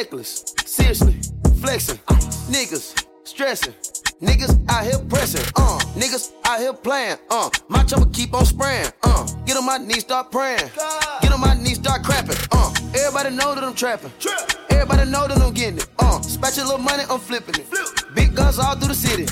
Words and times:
Uh, 0.00 0.02
necklace, 0.02 0.54
seriously, 0.64 1.12
flexing, 1.60 1.98
niggas, 2.48 3.04
stressing. 3.24 3.74
Niggas 4.22 4.58
out 4.70 4.84
here 4.84 4.98
pressing, 5.10 5.44
uh, 5.56 5.78
niggas 5.94 6.32
out 6.44 6.58
here 6.58 6.72
playing, 6.72 7.16
uh, 7.30 7.50
my 7.68 7.82
chopper 7.84 8.06
keep 8.10 8.32
on 8.32 8.46
spraying, 8.46 8.90
uh, 9.02 9.26
get 9.44 9.58
on 9.58 9.66
my 9.66 9.76
knees, 9.76 10.00
start 10.00 10.30
praying, 10.30 10.70
get 11.20 11.32
on 11.32 11.40
my 11.40 11.54
knees, 11.54 11.76
start 11.76 12.02
crapping, 12.02 12.38
uh, 12.52 12.98
everybody 12.98 13.34
know 13.34 13.54
that 13.54 13.64
I'm 13.64 13.74
trapping, 13.74 14.10
everybody 14.70 15.10
know 15.10 15.26
that 15.26 15.38
I'm 15.38 15.52
getting 15.52 15.78
it, 15.78 15.86
uh, 15.98 16.18
spatch 16.20 16.58
a 16.58 16.64
little 16.64 16.78
money, 16.78 17.04
I'm 17.10 17.18
flipping 17.18 17.54
it, 17.56 17.66
big 18.14 18.34
guns 18.34 18.58
all 18.58 18.76
through 18.76 18.88
the 18.88 18.94
city, 18.94 19.26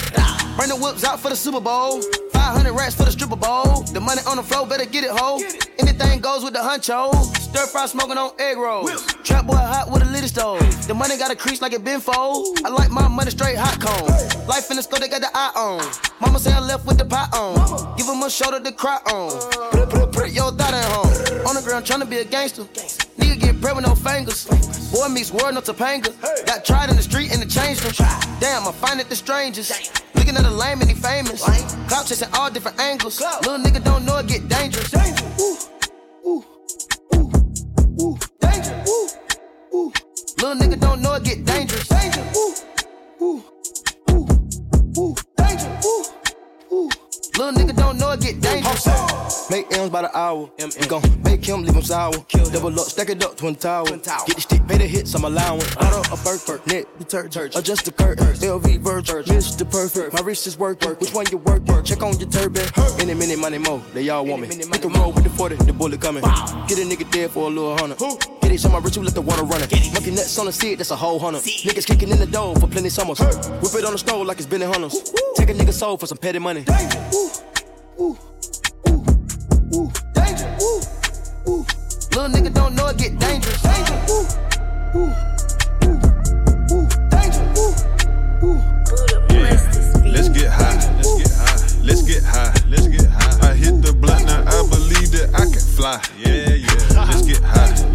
bring 0.56 0.68
the 0.68 0.76
whips 0.76 1.04
out 1.04 1.20
for 1.20 1.28
the 1.30 1.36
Super 1.36 1.60
Bowl, 1.60 2.00
500 2.48 2.72
racks 2.72 2.94
for 2.94 3.04
the 3.04 3.12
stripper 3.12 3.36
bowl, 3.36 3.82
the 3.92 4.00
money 4.00 4.22
on 4.26 4.38
the 4.38 4.42
floor, 4.42 4.66
better 4.66 4.86
get 4.86 5.04
it, 5.04 5.10
ho, 5.10 5.36
anything 5.78 6.18
goes 6.18 6.42
with 6.42 6.54
the 6.54 6.58
huncho, 6.58 7.12
stir 7.36 7.66
fry 7.66 7.84
smoking 7.84 8.16
on 8.16 8.30
egg 8.38 8.56
rolls, 8.56 9.04
trap 9.22 9.46
boy 9.46 9.52
hot 9.52 9.90
with 9.90 10.00
a 10.00 10.06
little 10.06 10.28
stove, 10.28 10.58
the 10.88 10.94
money 10.94 11.18
got 11.18 11.30
a 11.30 11.36
crease 11.36 11.60
like 11.60 11.74
it 11.74 11.84
been 11.84 12.00
fold, 12.00 12.58
I 12.64 12.70
like 12.70 12.90
my 12.90 13.06
money 13.06 13.30
straight 13.30 13.58
hot 13.58 13.78
cone, 13.78 14.46
life 14.46 14.70
in 14.70 14.76
the 14.76 14.82
store, 14.82 14.98
they 14.98 15.08
got 15.08 15.20
the 15.20 15.28
eye 15.34 15.52
on. 15.56 16.08
Mama 16.20 16.38
say 16.38 16.50
I 16.50 16.60
left 16.60 16.86
with 16.86 16.98
the 16.98 17.04
pot 17.04 17.32
on. 17.32 17.96
Give 17.96 18.06
him 18.06 18.22
a 18.22 18.28
shoulder 18.30 18.58
to 18.58 18.72
cry 18.72 18.98
on. 19.06 19.30
Put, 19.70 19.90
put, 19.90 20.12
put 20.12 20.30
your 20.30 20.50
thought 20.50 20.74
at 20.74 20.84
home. 20.86 21.46
On 21.46 21.54
the 21.54 21.62
ground 21.62 21.86
trying 21.86 22.00
to 22.00 22.06
be 22.06 22.18
a 22.18 22.24
gangster. 22.24 22.64
gangster. 22.74 23.06
Nigga 23.18 23.38
get 23.40 23.60
bread 23.60 23.76
with 23.76 23.86
no 23.86 23.94
fingers. 23.94 24.46
Boy 24.90 25.08
meets 25.08 25.30
world, 25.30 25.54
no 25.54 25.60
Topanga. 25.60 26.10
Got 26.44 26.64
tried 26.64 26.90
in 26.90 26.96
the 26.96 27.02
street 27.02 27.32
and 27.32 27.40
it 27.40 27.50
changed 27.50 27.84
him. 27.84 27.92
Damn, 28.40 28.66
I 28.66 28.72
find 28.72 28.98
it 28.98 29.08
the 29.08 29.14
strangest. 29.14 30.02
Looking 30.28 30.44
at 30.44 30.52
a 30.52 30.54
lame 30.54 30.80
and 30.82 30.90
he 30.90 30.94
famous. 30.94 31.42
Clout 31.88 32.04
chasing 32.04 32.28
all 32.34 32.50
different 32.50 32.78
angles. 32.78 33.18
Little 33.18 33.56
nigga 33.56 33.82
don't 33.82 34.04
know 34.04 34.18
it 34.18 34.26
get 34.26 34.46
dangerous. 34.46 34.92
Ooh, 35.40 35.56
ooh, 36.26 36.44
ooh, 37.14 37.32
ooh, 38.02 38.18
danger. 38.38 38.84
Ooh, 38.86 39.08
ooh. 39.74 39.92
Little 40.36 40.54
nigga 40.56 40.78
don't 40.78 41.00
know 41.00 41.14
it 41.14 41.24
get 41.24 41.46
dangerous. 41.46 41.88
Danger. 41.88 42.22
Ooh, 42.36 42.54
ooh. 43.22 43.42
Ooh, 44.98 45.16
danger. 45.38 45.80
Ooh, 45.86 46.04
ooh. 46.74 47.07
Little 47.38 47.52
nigga 47.52 47.76
don't 47.76 47.98
know 47.98 48.10
it 48.10 48.20
get 48.20 48.40
dangerous. 48.40 49.48
Make 49.48 49.72
M's 49.72 49.90
by 49.90 50.02
the 50.02 50.18
hour. 50.18 50.50
We 50.58 50.86
gon' 50.88 51.02
make 51.22 51.44
him 51.44 51.62
leave 51.62 51.76
him 51.76 51.82
sour. 51.82 52.12
Double 52.50 52.80
up, 52.80 52.88
stack 52.88 53.10
it 53.10 53.24
up, 53.24 53.36
twin 53.36 53.54
tower. 53.54 53.84
Get 53.84 54.02
the 54.02 54.40
stick, 54.40 54.66
pay 54.66 54.78
the 54.78 54.88
hits, 54.88 55.14
I'm 55.14 55.22
allowing. 55.22 55.62
Auto 55.78 56.02
a 56.12 56.16
Burke, 56.44 56.66
net 56.66 56.86
detergent. 56.98 57.32
Church. 57.32 57.54
Adjust 57.54 57.84
the 57.84 57.92
curtain. 57.92 58.26
LV 58.26 58.80
Virgin, 58.80 59.22
Mr. 59.22 59.70
Perfect. 59.70 60.14
My 60.14 60.20
wrist 60.20 60.48
is 60.48 60.58
working. 60.58 60.90
Which 60.96 61.14
one 61.14 61.26
you 61.30 61.38
working? 61.38 61.84
Check 61.84 62.02
on 62.02 62.18
your 62.18 62.28
turban. 62.28 62.66
Any 62.98 63.14
minute, 63.14 63.38
money 63.38 63.58
more. 63.58 63.80
They 63.94 64.08
all 64.08 64.26
want 64.26 64.42
me. 64.42 64.48
We 64.48 64.78
can 64.78 64.92
roll 64.94 65.12
with 65.12 65.22
the 65.22 65.30
40, 65.30 65.56
the 65.58 65.72
bullet 65.72 66.00
coming. 66.00 66.22
Get 66.22 66.78
a 66.78 66.82
nigga 66.82 67.08
dead 67.12 67.30
for 67.30 67.46
a 67.46 67.50
little 67.50 67.76
hundred. 67.76 68.37
Get 68.58 68.64
it, 68.64 68.68
show 68.68 68.72
my 68.72 68.84
rich, 68.84 68.96
who 68.96 69.02
let 69.02 69.14
the 69.14 69.22
water 69.22 69.44
run 69.44 69.62
it. 69.62 69.70
Monkey 69.92 70.10
nuts 70.10 70.36
on 70.38 70.46
the 70.46 70.52
seat, 70.52 70.76
that's 70.76 70.90
a 70.90 70.96
whole 70.96 71.18
hundred. 71.18 71.42
Niggas 71.42 71.86
kicking 71.86 72.08
in 72.08 72.18
the 72.18 72.26
door 72.26 72.56
for 72.56 72.66
plenty 72.66 72.88
summers. 72.88 73.20
Whip 73.20 73.74
it 73.74 73.84
on 73.84 73.92
the 73.92 73.98
stove 73.98 74.26
like 74.26 74.38
it's 74.38 74.46
been 74.46 74.62
in 74.62 74.68
hunters. 74.68 75.12
Take 75.36 75.50
a 75.50 75.54
nigga 75.54 75.72
soul 75.72 75.96
for 75.96 76.06
some 76.06 76.18
petty 76.18 76.38
money. 76.40 76.64
Danger. 76.64 76.98
Ooh, 77.14 77.30
ooh. 78.00 78.18
Little 82.10 82.30
nigga 82.34 82.52
don't 82.52 82.74
know 82.74 82.88
it 82.88 82.98
get 82.98 83.18
dangerous. 83.18 83.62
Danger. 83.62 83.94
Ooh, 84.10 84.26
ooh, 84.96 85.12
ooh, 85.84 86.00
ooh. 86.74 86.88
Danger. 87.14 87.44
Ooh, 87.58 87.74
ooh. 88.44 88.58
Let's 90.10 90.28
get 90.30 90.50
high. 90.50 90.74
Let's 90.96 91.14
get 91.14 91.30
high. 91.32 91.58
Let's 91.84 92.02
get 92.02 92.22
high. 92.24 92.52
Let's 92.68 92.88
get 92.88 93.06
high. 93.06 93.50
I 93.50 93.54
hit 93.54 93.82
the 93.82 93.92
blunt 93.92 94.26
now. 94.26 94.42
I 94.42 94.66
believe 94.68 95.10
that 95.12 95.30
I 95.34 95.44
can 95.46 95.60
fly. 95.60 96.02
Yeah, 96.18 96.54
yeah. 96.54 97.04
Let's 97.06 97.22
get 97.22 97.42
high. 97.42 97.87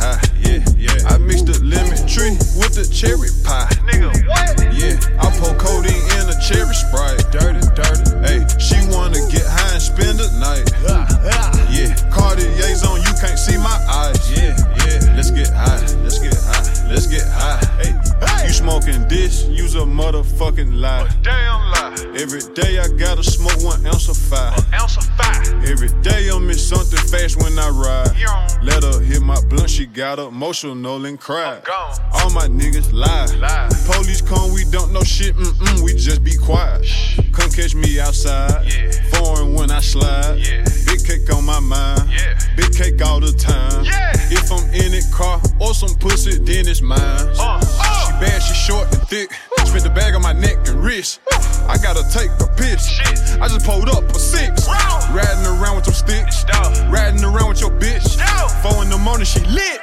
High. 0.00 0.16
Yeah, 0.40 0.64
yeah. 0.80 1.12
I 1.12 1.18
mixed 1.18 1.44
the 1.44 1.60
lemon 1.60 2.00
tree 2.08 2.32
with 2.56 2.72
the 2.72 2.88
cherry 2.88 3.28
pie. 3.44 3.68
Nigga, 3.84 4.08
what? 4.24 4.56
Yeah. 4.72 4.96
I 5.20 5.28
pour 5.36 5.52
codeine 5.60 6.00
in 6.16 6.24
a 6.24 6.36
cherry 6.40 6.72
sprite. 6.72 7.20
Dirty, 7.28 7.60
dirty. 7.76 8.08
Hey, 8.24 8.40
she 8.56 8.80
wanna 8.88 9.20
get 9.28 9.44
high 9.44 9.76
and 9.76 9.82
spend 9.82 10.16
the 10.16 10.32
night. 10.40 10.64
Yeah. 11.68 11.92
Cartier's 12.10 12.82
on. 12.82 13.04
You 13.04 13.12
can't 13.20 13.38
see 13.38 13.58
my 13.60 13.76
eyes. 13.92 14.18
Yeah, 14.32 14.56
yeah. 14.88 15.14
Let's 15.14 15.30
get 15.30 15.52
high. 15.52 15.84
Let's 16.00 16.18
get 16.18 16.32
high. 16.32 16.64
Let's 16.88 17.06
get 17.06 17.28
high. 17.28 17.60
Hey, 17.84 17.92
you 18.46 18.52
smoking 18.52 19.06
this? 19.06 19.44
Use 19.44 19.74
a 19.74 19.84
motherfucking 19.84 20.80
lie. 20.80 21.08
Damn. 21.22 21.69
Every 22.16 22.40
day 22.54 22.78
I 22.78 22.88
gotta 22.88 23.22
smoke 23.22 23.62
one 23.62 23.86
ounce 23.86 24.08
of 24.08 24.16
fire. 24.16 24.52
Ounce 24.74 24.96
of 24.96 25.04
fire. 25.16 25.42
Every 25.64 25.88
day 26.02 26.28
I'm 26.28 26.50
in 26.50 26.58
something 26.58 26.98
fast 26.98 27.36
when 27.36 27.56
I 27.58 27.68
ride. 27.68 28.16
Yeah. 28.18 28.48
Let 28.62 28.82
her 28.82 29.00
hit 29.00 29.22
my 29.22 29.40
blunt, 29.48 29.70
she 29.70 29.86
got 29.86 30.18
emotional 30.18 31.04
and 31.06 31.18
cried. 31.20 31.62
All 32.12 32.30
my 32.30 32.48
niggas 32.48 32.92
lie. 32.92 33.26
Lie. 33.36 33.68
Police 33.86 34.22
come, 34.22 34.52
we 34.52 34.64
don't 34.64 34.92
know 34.92 35.02
shit, 35.02 35.36
mm-mm, 35.36 35.82
we 35.82 35.94
just 35.94 36.24
be 36.24 36.36
quiet. 36.36 36.84
Come 37.32 37.50
catch 37.50 37.76
me 37.76 38.00
outside. 38.00 38.66
Yeah. 38.66 38.90
Foreign 39.12 39.54
when 39.54 39.70
I 39.70 39.80
slide. 39.80 40.40
Yeah. 40.40 40.64
Big 40.86 41.04
cake 41.06 41.32
on 41.32 41.44
my 41.44 41.60
mind. 41.60 42.10
Yeah. 42.10 42.38
Big 42.56 42.74
cake 42.74 43.00
all 43.06 43.20
the 43.20 43.32
time. 43.32 43.84
Yeah. 43.84 44.12
If 44.30 44.50
I'm 44.50 44.68
in 44.74 44.94
it 44.94 45.04
car 45.12 45.40
or 45.60 45.74
some 45.74 45.96
pussy, 45.98 46.38
then 46.38 46.66
it's 46.66 46.82
mine. 46.82 46.98
Uh, 46.98 47.60
uh. 47.62 48.09
Bad, 48.20 48.42
she 48.42 48.54
short 48.54 48.92
and 48.92 49.02
thick. 49.08 49.32
Spent 49.64 49.84
the 49.84 49.90
bag 49.90 50.14
on 50.14 50.22
my 50.22 50.32
neck 50.32 50.56
and 50.68 50.82
wrist. 50.82 51.20
I 51.68 51.78
gotta 51.78 52.04
take 52.12 52.30
a 52.40 52.46
piss. 52.54 53.00
I 53.40 53.48
just 53.48 53.64
pulled 53.64 53.88
up 53.88 54.04
a 54.04 54.18
six. 54.18 54.68
Riding 54.68 55.46
around 55.46 55.76
with 55.76 55.86
some 55.86 55.94
sticks. 55.94 56.44
Riding 56.90 57.24
around 57.24 57.48
with 57.48 57.60
your 57.60 57.70
bitch. 57.70 58.20
Four 58.62 58.82
in 58.82 58.90
the 58.90 58.98
morning, 58.98 59.24
she 59.24 59.40
lit. 59.40 59.80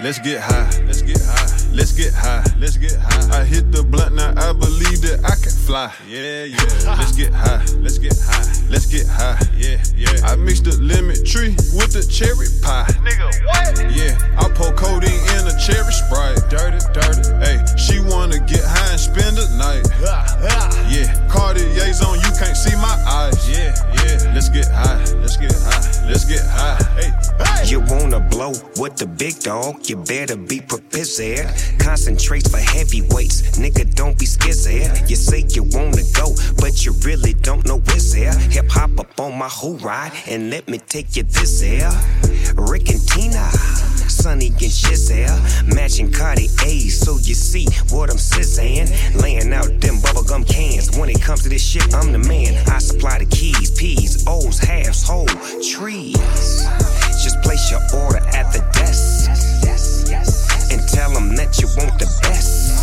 Let's 0.00 0.18
get 0.18 0.40
high. 0.40 0.70
Let's 0.86 1.02
get 1.02 1.20
high. 1.20 1.48
Let's 1.72 1.92
get 1.92 2.12
high. 2.12 2.44
Let's 2.58 2.76
get 2.76 2.96
high. 2.96 3.40
I 3.40 3.44
hit 3.44 3.72
the 3.72 3.82
blunt 3.82 4.14
now. 4.14 4.34
I 4.36 4.52
believe 4.52 5.00
that 5.02 5.24
I 5.24 5.34
can 5.40 5.52
fly. 5.52 5.92
Yeah, 6.06 6.44
yeah. 6.44 6.96
Let's 6.98 7.16
get 7.16 7.32
high. 7.32 7.64
Let's 7.78 7.98
get 7.98 8.16
high. 8.18 8.44
Let's 8.68 8.86
get 8.86 9.06
high. 9.06 9.38
Yeah, 9.56 9.82
yeah. 9.96 10.26
I 10.26 10.36
mixed 10.36 10.64
the 10.64 10.76
lemon 10.80 11.16
tree 11.24 11.56
with 11.72 11.92
the 11.92 12.04
cherry 12.04 12.48
pie. 12.62 12.88
Nigga, 13.04 13.28
what? 13.46 13.94
Yeah, 13.94 14.18
I 14.36 14.48
dog, 29.52 29.88
you 29.88 29.96
better 29.96 30.36
be 30.36 30.60
prepared. 30.60 31.46
Concentrates 31.78 32.48
for 32.50 32.58
heavyweights, 32.58 33.58
nigga, 33.58 33.84
don't 33.94 34.18
be 34.18 34.24
scared. 34.24 35.10
You 35.10 35.16
say 35.16 35.44
you 35.48 35.64
wanna 35.76 36.04
go, 36.14 36.34
but 36.60 36.84
you 36.84 36.92
really 37.04 37.34
don't 37.34 37.64
know 37.66 37.78
where's 37.86 38.12
there. 38.12 38.34
Hip 38.54 38.70
hop 38.70 38.98
up 38.98 39.20
on 39.20 39.36
my 39.36 39.48
whole 39.48 39.78
ride, 39.78 40.12
and 40.26 40.50
let 40.50 40.68
me 40.68 40.78
take 40.78 41.16
you 41.16 41.24
this 41.24 41.60
there. 41.60 41.92
Rick 42.54 42.88
and 42.90 43.02
Tina. 43.08 43.46
Sonny 44.08 44.48
and 44.48 44.72
Shizel, 44.80 45.74
matching 45.74 46.12
Cartier, 46.12 46.90
so 46.90 47.12
you 47.14 47.34
see 47.34 47.66
what 47.90 48.10
I'm 48.10 48.18
saying. 48.18 48.88
Laying 49.20 49.52
out 49.52 49.68
them 49.80 49.96
bubblegum 50.04 50.46
cans. 50.46 50.96
When 50.98 51.08
it 51.08 51.20
comes 51.20 51.42
to 51.44 51.48
this 51.48 51.64
shit, 51.64 51.94
I'm 51.94 52.12
the 52.12 52.18
man. 52.18 52.54
I 52.68 52.78
supply 52.78 53.18
the 53.18 53.26
keys, 53.26 53.70
P's, 53.70 54.24
O's, 54.28 54.58
halves, 54.58 55.02
whole 55.02 55.26
trees. 55.72 56.16
Just 57.24 57.40
place 57.42 57.70
your 57.70 57.80
order 58.02 58.18
at 58.36 58.52
the 58.52 58.60
desk 58.74 59.21
tell 60.92 61.10
them 61.12 61.34
that 61.36 61.58
you 61.58 61.66
want 61.76 61.98
the 61.98 62.06
best. 62.22 62.76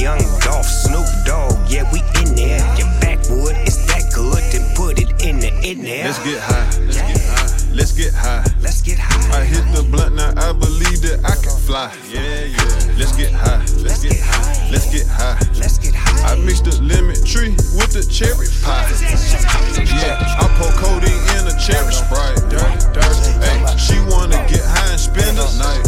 Young 0.00 0.18
Dolph, 0.40 0.64
Snoop 0.64 1.06
Dogg, 1.24 1.52
yeah, 1.68 1.84
we 1.92 2.00
in 2.20 2.34
there. 2.34 2.64
Your 2.80 2.88
backwood 3.00 3.56
is 3.68 3.76
that 3.86 4.08
good, 4.14 4.42
then 4.50 4.64
put 4.74 4.98
it 4.98 5.12
in 5.22 5.38
the 5.38 5.52
in 5.62 5.82
there. 5.84 6.04
let's 6.08 6.18
get 6.24 6.40
high. 6.40 6.68
Let's 6.80 6.96
get 6.96 7.20
high. 7.20 7.56
Let's 7.76 7.92
get 7.92 8.14
high. 8.14 8.44
Let's 8.62 8.80
get 8.80 8.98
high. 8.98 9.40
I 9.40 9.44
hit 9.44 9.64
the 9.76 9.84
blunt 9.84 10.16
now. 10.16 10.32
I 10.36 10.52
believe 10.52 11.04
that 11.04 11.20
I 11.24 11.36
can 11.36 11.52
fly. 11.60 11.92
Yeah, 12.08 12.48
yeah. 12.48 12.96
Let's 12.96 13.12
get 13.12 13.32
high. 13.32 13.60
Let's 13.84 14.00
get 14.00 14.16
high. 14.16 14.70
Let's 14.72 14.88
get 14.88 15.06
high. 15.06 15.36
Let's 15.60 15.78
get 15.78 15.94
high. 15.94 16.32
I 16.32 16.40
mixed 16.40 16.64
the 16.64 16.80
lemon 16.80 17.16
tree 17.24 17.52
with 17.76 17.92
the 17.92 18.04
cherry 18.08 18.48
pie. 18.64 18.88
Yeah, 20.00 20.16
I 20.40 20.48
pour 20.56 20.72
codeine 20.80 21.20
in 21.35 21.35
a 21.46 21.54
cherry 21.58 21.92
sprite. 21.92 22.36
Dirty, 22.50 22.78
dirty. 22.92 23.32
Hey, 23.38 23.62
she 23.78 24.00
wanna 24.10 24.36
get 24.48 24.64
high 24.64 24.90
and 24.90 25.00
spend 25.00 25.38
the 25.38 25.46
night. 25.58 25.86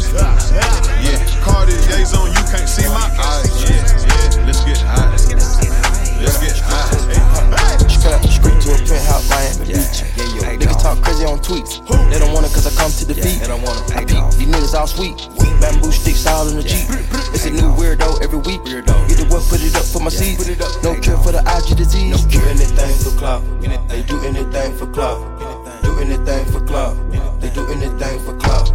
Yeah, 1.03 1.19
Cartier's 1.43 2.15
on, 2.15 2.31
you 2.31 2.43
can't 2.51 2.69
see 2.69 2.87
my 2.89 3.11
eyes. 3.19 3.63
Yeah, 3.63 3.83
yeah. 4.07 4.47
Let's 4.47 4.65
get 4.65 4.79
high. 4.79 5.11
Let's 5.11 6.39
get 6.39 6.59
high. 6.59 7.57
Hey 7.57 7.68
cut 8.03 8.15
out 8.15 8.23
the 8.23 8.31
street 8.31 8.59
to 8.63 8.75
a 8.75 8.79
penthouse, 8.79 9.29
Miami 9.31 9.71
yeah. 9.71 9.83
Beach. 9.83 9.99
Yeah, 10.17 10.35
yo, 10.35 10.59
niggas 10.59 10.83
talk 10.83 11.03
crazy 11.03 11.25
on 11.25 11.39
tweets. 11.39 11.83
They 12.11 12.19
don't 12.19 12.33
want 12.33 12.47
it 12.47 12.53
cause 12.55 12.67
I 12.67 12.73
come 12.79 12.91
to 12.93 13.05
defeat. 13.05 13.43
Yeah, 13.43 13.47
they 13.47 13.49
don't 13.49 13.63
want 13.63 13.79
it. 13.91 13.97
I 13.97 14.05
peep 14.05 14.25
these 14.39 14.49
niggas 14.49 14.75
all 14.75 14.87
sweet. 14.87 15.17
Bamboo 15.61 15.91
sticks 15.91 16.27
all 16.27 16.49
in 16.49 16.57
the 16.57 16.63
yeah. 16.63 16.87
Jeep. 16.87 17.35
It's 17.35 17.47
a 17.47 17.51
new 17.51 17.71
weirdo 17.75 18.23
every 18.23 18.39
week. 18.39 18.63
Weirdo. 18.63 18.95
Get 19.09 19.19
the 19.19 19.27
work, 19.31 19.43
put 19.51 19.63
it 19.63 19.75
up 19.75 19.85
for 19.85 19.99
my 19.99 20.11
yeah. 20.15 20.39
seeds. 20.39 20.49
No 20.83 20.95
care 21.01 21.19
for 21.19 21.33
the 21.33 21.43
IG 21.43 21.77
disease. 21.77 22.25
No 22.25 22.31
do 22.31 22.41
anything 22.47 22.95
for 23.03 23.11
club. 23.19 23.43
They 23.89 24.03
do 24.03 24.21
anything 24.23 24.77
for 24.79 24.87
club. 24.87 25.19
Do 25.83 25.99
anything 25.99 26.45
for 26.53 26.61
club. 26.65 26.95
They 27.41 27.51
do 27.51 27.67
anything 27.69 28.19
for 28.25 28.35
club. 28.39 28.67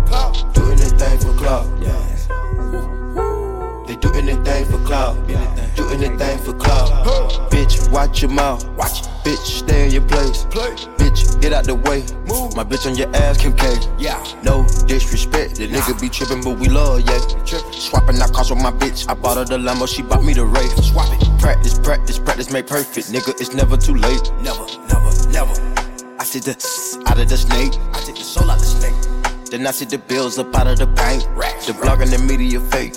Do 0.53 0.63
anything 0.71 1.17
for 1.19 1.33
club. 1.39 1.65
They 3.87 3.95
do 3.95 4.13
anything 4.13 4.65
for 4.65 4.79
club. 4.85 5.27
Do 5.75 5.89
anything 5.89 6.37
for 6.39 6.53
club. 6.53 7.51
Bitch, 7.51 7.89
watch 7.91 8.21
your 8.21 8.31
mouth. 8.31 8.67
Watch 8.75 9.02
Bitch, 9.23 9.63
stay 9.63 9.85
in 9.85 9.91
your 9.91 10.01
place. 10.07 10.43
Play. 10.51 10.71
Bitch, 10.97 11.39
get 11.41 11.53
out 11.53 11.63
the 11.63 11.75
way. 11.75 12.03
Move. 12.27 12.55
My 12.57 12.63
bitch 12.63 12.85
on 12.85 12.95
your 12.95 13.07
ass, 13.15 13.37
Kim 13.37 13.55
K. 13.55 13.73
Yeah. 13.97 14.21
No 14.43 14.67
disrespect. 14.85 15.55
The 15.55 15.69
nigga 15.69 15.99
be 16.01 16.09
trippin', 16.09 16.41
but 16.41 16.59
we 16.59 16.67
love, 16.67 17.01
yeah. 17.01 17.19
Swapping 17.71 18.19
out 18.19 18.33
cars 18.33 18.49
with 18.49 18.61
my 18.61 18.71
bitch. 18.71 19.07
I 19.07 19.13
bought 19.13 19.37
her 19.37 19.45
the 19.45 19.57
Lambo, 19.57 19.87
she 19.87 20.01
bought 20.01 20.25
me 20.25 20.33
the 20.33 20.43
Wraith. 20.43 20.83
Swap 20.83 21.07
it. 21.13 21.39
Practice, 21.39 21.79
practice, 21.79 22.19
practice, 22.19 22.51
make 22.51 22.67
perfect. 22.67 23.07
Nigga, 23.13 23.29
it's 23.39 23.53
never 23.53 23.77
too 23.77 23.95
late. 23.95 24.31
Never, 24.41 24.65
never, 24.89 25.29
never. 25.29 25.53
I 26.19 26.25
see 26.25 26.39
the 26.39 26.51
out 27.07 27.17
of 27.17 27.29
the 27.29 27.37
snake. 27.37 27.73
I 27.93 27.99
take 27.99 28.15
the 28.15 28.23
soul 28.23 28.51
out 28.51 28.59
the 28.59 28.65
snake. 28.65 29.12
Then 29.53 29.67
I 29.67 29.69
see 29.69 29.85
the 29.85 29.99
bills 29.99 30.39
up 30.39 30.55
out 30.55 30.65
of 30.65 30.79
the 30.79 30.87
paint. 30.87 31.27
The 31.67 31.77
blog 31.79 32.01
and 32.01 32.09
the 32.09 32.17
media 32.17 32.59
fake. 32.59 32.95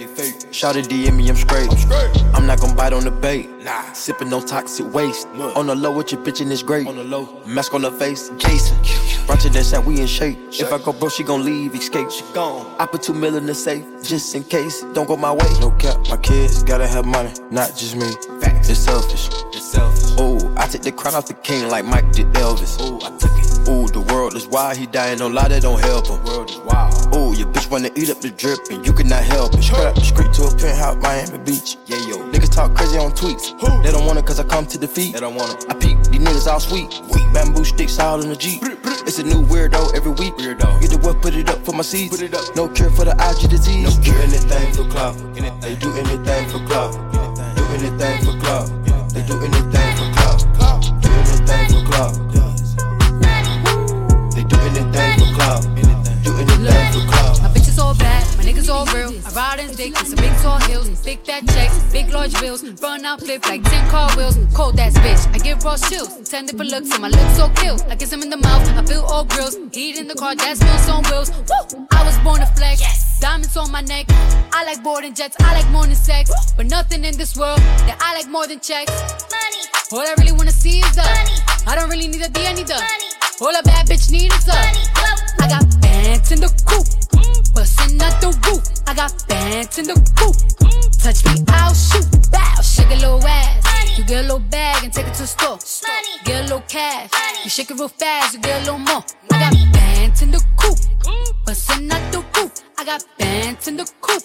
Shout 0.55 0.77
it 0.77 0.87
DM 0.87 1.15
me, 1.15 1.29
I'm 1.29 1.37
straight. 1.37 1.69
I'm 2.33 2.47
not 2.47 2.61
gon' 2.61 2.75
bite 2.75 2.95
on 2.95 3.05
the 3.05 3.11
bait. 3.11 3.51
Nah. 3.63 3.83
Sippin' 3.93 4.31
no 4.31 4.41
toxic 4.41 4.91
waste. 4.95 5.29
On 5.55 5.67
the 5.67 5.75
low 5.75 5.95
with 5.95 6.13
your 6.13 6.23
bitch 6.23 6.41
and 6.41 6.51
it's 6.51 6.63
great. 6.63 6.87
On 6.87 6.97
the 6.97 7.05
low. 7.05 7.43
Mask 7.45 7.75
on 7.75 7.83
the 7.83 7.91
face, 7.93 8.31
Jason. 8.39 8.79
This 9.53 9.71
that 9.73 9.85
we 9.85 10.01
in 10.01 10.07
shape. 10.07 10.39
If 10.49 10.73
I 10.73 10.79
go 10.79 10.95
bro, 10.95 11.11
she 11.11 11.25
gon' 11.25 11.45
leave, 11.45 11.75
escape. 11.75 12.11
She 12.11 12.25
gone. 12.33 12.75
I 12.79 12.87
put 12.87 13.03
two 13.03 13.13
mil 13.13 13.37
in 13.37 13.45
the 13.45 13.55
safe, 13.55 13.85
just 14.03 14.35
in 14.35 14.43
case. 14.43 14.81
Don't 14.95 15.07
go 15.07 15.15
my 15.15 15.33
way. 15.33 15.51
No 15.61 15.73
cap, 15.73 16.09
my 16.09 16.17
kids 16.17 16.63
gotta 16.63 16.87
have 16.87 17.05
money, 17.05 17.35
not 17.51 17.77
just 17.77 17.97
me. 17.97 18.11
Facts. 18.41 18.71
It's 18.71 18.81
selfish. 18.81 19.29
It's 19.53 19.73
selfish. 19.73 20.15
Oh, 20.17 20.55
I 20.57 20.67
took 20.69 20.81
the 20.81 20.93
crown 20.93 21.17
off 21.17 21.27
the 21.27 21.35
king 21.35 21.69
like 21.69 21.85
Mike 21.85 22.11
did 22.13 22.33
Elvis. 22.33 22.79
Oh, 22.81 22.97
I 23.05 23.15
took 23.19 23.39
it. 23.39 23.46
Ooh, 23.69 23.89
the 23.89 24.01
world 24.13 24.37
is 24.37 24.47
wild, 24.47 24.77
he 24.77 24.87
dying, 24.87 25.19
no 25.19 25.27
lie, 25.27 25.49
that 25.49 25.63
don't 25.63 25.81
help 25.81 26.07
him. 26.07 26.23
World 26.23 26.51
is 26.51 26.59
wild. 26.59 26.95
Ooh, 27.17 27.35
your 27.35 27.49
bitch 27.49 27.69
wanna 27.69 27.91
eat 27.97 28.11
up 28.11 28.21
the 28.21 28.31
drip, 28.31 28.61
and 28.71 28.87
you 28.87 28.93
cannot 28.93 29.25
help 29.25 29.55
it. 29.55 29.63
Straight 29.63 29.87
up 29.87 29.97
the 29.97 30.05
street 30.05 30.33
to 30.35 30.45
a 30.45 30.51
penthouse, 30.55 30.95
Miami 31.03 31.39
Beach. 31.43 31.77
Yeah, 31.87 31.99
yo. 32.07 32.23
Niggas 32.31 32.55
talk 32.55 32.77
crazy 32.77 32.97
on 32.97 33.11
tweets. 33.11 33.59
Who? 33.59 33.83
They 33.83 33.91
don't 33.91 34.07
want 34.07 34.21
it 34.21 34.27
cause 34.27 34.39
I 34.39 34.45
come 34.45 34.67
to 34.67 34.79
defeat. 34.79 35.15
They 35.15 35.21
don't 35.21 35.35
want 35.35 35.51
it. 35.65 35.71
I 35.71 35.75
peep, 35.75 35.99
these 36.05 36.21
niggas 36.23 36.47
all 36.47 36.61
sweet. 36.61 36.87
Weak 37.11 37.27
bamboo 37.35 37.65
sticks 37.65 37.99
all 37.99 38.23
in 38.23 38.29
the 38.29 38.37
Jeep. 38.37 38.63
It's 39.03 39.19
a 39.19 39.25
new 39.25 39.43
weirdo 39.43 39.97
every 39.97 40.13
week. 40.13 40.35
Weirdo. 40.35 40.81
Get 40.81 40.91
the 40.91 40.99
what, 40.99 41.21
put 41.21 41.35
it 41.35 41.51
up 41.51 41.65
for 41.65 41.73
my 41.73 41.83
seeds. 41.83 42.11
Put 42.17 42.23
it 42.23 42.35
up. 42.35 42.55
No 42.55 42.69
cure 42.69 42.91
for 42.91 43.05
the 43.05 43.19
IG 43.19 43.51
disease. 43.51 43.83
No 43.83 44.03
cure. 44.03 44.15
anything 44.23 44.75
for 44.75 44.89
clout. 44.91 45.17
They 45.35 45.75
do 45.75 45.91
anything 45.91 46.49
for 46.51 46.63
clout. 46.71 46.95
Do 47.57 47.65
anything 47.75 48.23
for 48.23 48.39
clout. 48.39 48.71
They 49.11 49.23
do 49.27 49.35
anything 49.43 49.91
for 49.99 50.07
club. 50.15 51.03
Do 51.03 51.11
anything 51.11 51.67
for 51.71 52.36
clout. 55.35 55.67
niggas 58.47 58.71
all 58.71 58.87
real. 58.87 59.13
I 59.27 59.31
ride 59.33 59.61
in 59.61 59.75
dick 59.75 59.93
with 59.99 60.09
some 60.09 60.17
big 60.17 60.33
tall 60.43 60.59
heels, 60.61 60.89
big 61.05 61.21
fat 61.25 61.47
checks, 61.49 61.93
big 61.93 62.13
large 62.13 62.39
bills. 62.41 62.63
Run 62.81 63.05
out, 63.05 63.21
flip 63.21 63.47
like 63.47 63.63
10 63.63 63.91
car 63.91 64.11
wheels. 64.17 64.39
Cold 64.55 64.79
ass 64.79 64.97
bitch, 64.99 65.35
I 65.35 65.39
give 65.39 65.63
raw 65.65 65.77
chills. 65.77 66.29
10 66.29 66.47
different 66.47 66.71
looks, 66.71 66.91
and 66.93 67.03
my 67.03 67.09
lips 67.09 67.37
so 67.37 67.49
kill. 67.57 67.77
I 67.89 67.97
kiss 67.97 68.13
him 68.13 68.23
in 68.23 68.31
the 68.31 68.37
mouth, 68.37 68.69
I 68.77 68.85
feel 68.85 69.03
all 69.03 69.25
grills. 69.25 69.57
Heat 69.73 69.99
in 69.99 70.09
the 70.09 70.15
car, 70.15 70.35
that's 70.35 70.63
meals 70.63 70.89
on 70.89 71.03
wheels. 71.05 71.31
Woo! 71.31 71.87
I 71.93 72.05
was 72.05 72.19
born 72.19 72.41
to 72.41 72.47
flex. 72.47 72.81
Yes. 72.81 73.19
Diamonds 73.21 73.57
on 73.57 73.71
my 73.73 73.81
neck. 73.81 74.07
I 74.53 74.65
like 74.65 74.83
boarding 74.83 75.15
jets, 75.15 75.37
I 75.41 75.55
like 75.55 75.71
more 75.71 75.87
than 75.87 75.95
sex. 75.95 76.31
But 76.57 76.67
nothing 76.67 77.05
in 77.05 77.17
this 77.17 77.37
world 77.37 77.59
that 77.89 77.99
I 78.01 78.15
like 78.15 78.29
more 78.29 78.47
than 78.47 78.61
checks. 78.61 78.93
Money. 79.31 79.63
All 79.93 80.01
I 80.01 80.15
really 80.19 80.33
wanna 80.33 80.51
see 80.51 80.81
is 80.81 80.97
the 80.97 81.03
money. 81.03 81.37
I 81.67 81.75
don't 81.77 81.91
really 81.91 82.09
need 82.09 82.23
a 82.23 82.29
D, 82.29 82.47
I 82.47 82.53
need 82.53 82.67
the 82.67 82.75
money. 82.75 83.26
All 83.41 83.55
a 83.55 83.63
bad 83.63 83.87
bitch 83.87 84.11
need 84.11 84.33
is 84.33 84.45
the. 84.45 84.53
I 84.53 85.49
got 85.49 85.81
bands 85.81 86.33
in 86.33 86.41
the 86.41 86.49
coop 86.65 87.07
bustin' 87.57 88.01
out 88.03 88.21
the 88.21 88.29
roof. 88.47 88.63
I 88.87 88.95
got 88.95 89.13
bands 89.29 89.79
in 89.79 89.87
the 89.87 89.97
coop. 90.19 90.37
Touch 91.01 91.25
me, 91.25 91.45
I'll 91.49 91.75
shoot. 91.75 92.07
Bow, 92.31 92.61
shake 92.63 92.91
a 92.91 92.95
little 92.95 93.27
ass. 93.27 93.99
You 93.99 94.05
get 94.05 94.21
a 94.21 94.23
little 94.23 94.39
bag 94.39 94.85
and 94.85 94.93
take 94.93 95.07
it 95.07 95.15
to 95.15 95.23
the 95.23 95.27
store. 95.27 95.59
Get 96.25 96.41
a 96.41 96.43
little 96.43 96.65
cash. 96.69 97.11
You 97.43 97.51
shake 97.51 97.71
it 97.71 97.79
real 97.79 97.89
fast, 97.89 98.35
you 98.35 98.41
get 98.41 98.63
a 98.63 98.65
little 98.65 98.79
more. 98.79 99.03
I 99.33 99.39
got 99.41 99.55
bands 99.73 100.23
in 100.23 100.31
the 100.31 100.43
coop. 100.57 100.79
Bustin' 101.47 101.91
out 101.91 102.13
the 102.13 102.19
roof. 102.19 102.36
I 102.87 102.99
got 102.99 103.19
bands 103.19 103.67
in 103.67 103.77
the 103.77 103.91
coop. 104.01 104.23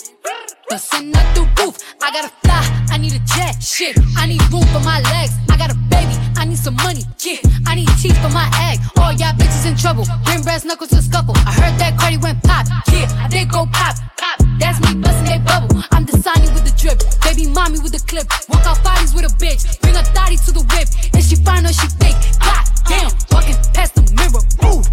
Bustin' 0.69 1.15
out 1.15 1.33
the 1.33 1.41
roof. 1.57 1.81
I 1.99 2.13
gotta 2.13 2.29
fly, 2.45 2.61
I 2.93 2.97
need 2.99 3.13
a 3.13 3.19
jet. 3.25 3.57
Shit, 3.57 3.97
I 4.15 4.27
need 4.27 4.37
room 4.53 4.61
for 4.69 4.79
my 4.85 5.01
legs. 5.01 5.33
I 5.49 5.57
got 5.57 5.71
a 5.71 5.77
baby, 5.89 6.13
I 6.37 6.45
need 6.45 6.59
some 6.59 6.75
money. 6.75 7.01
Yeah, 7.25 7.41
I 7.65 7.73
need 7.73 7.89
teeth 7.97 8.13
for 8.21 8.29
my 8.29 8.45
egg. 8.69 8.77
All 9.01 9.13
y'all 9.13 9.33
bitches 9.33 9.65
in 9.65 9.75
trouble. 9.75 10.05
Bring 10.25 10.43
brass 10.43 10.63
knuckles 10.63 10.91
to 10.91 11.01
scuffle. 11.01 11.33
I 11.37 11.53
heard 11.57 11.73
that 11.81 11.97
Cardi 11.97 12.17
went 12.17 12.43
pop. 12.43 12.67
Yeah, 12.93 13.09
I 13.17 13.27
did 13.27 13.49
go 13.49 13.65
pop. 13.65 13.97
Pop. 14.21 14.37
That's 14.59 14.77
me 14.85 14.93
bustin' 15.01 15.25
that 15.25 15.41
bubble. 15.43 15.81
I'm 15.89 16.05
Sonny 16.05 16.45
with 16.53 16.61
the 16.61 16.75
drip. 16.77 17.01
Baby 17.25 17.49
mommy 17.49 17.79
with 17.79 17.93
the 17.93 18.03
clip. 18.05 18.29
Walk 18.47 18.61
out 18.67 18.77
bodies 18.83 19.15
with 19.15 19.25
a 19.25 19.33
bitch. 19.41 19.65
Bring 19.81 19.95
a 19.95 20.03
thotty 20.13 20.37
to 20.37 20.51
the 20.53 20.61
whip. 20.69 20.85
If 21.17 21.25
she 21.25 21.35
fine 21.41 21.65
or 21.65 21.73
she 21.73 21.89
fake. 21.97 22.13
God 22.37 22.61
damn, 22.85 23.09
walking 23.33 23.57
past 23.73 23.97
the 23.97 24.05
mirror. 24.13 24.45
Ooh, 24.69 24.85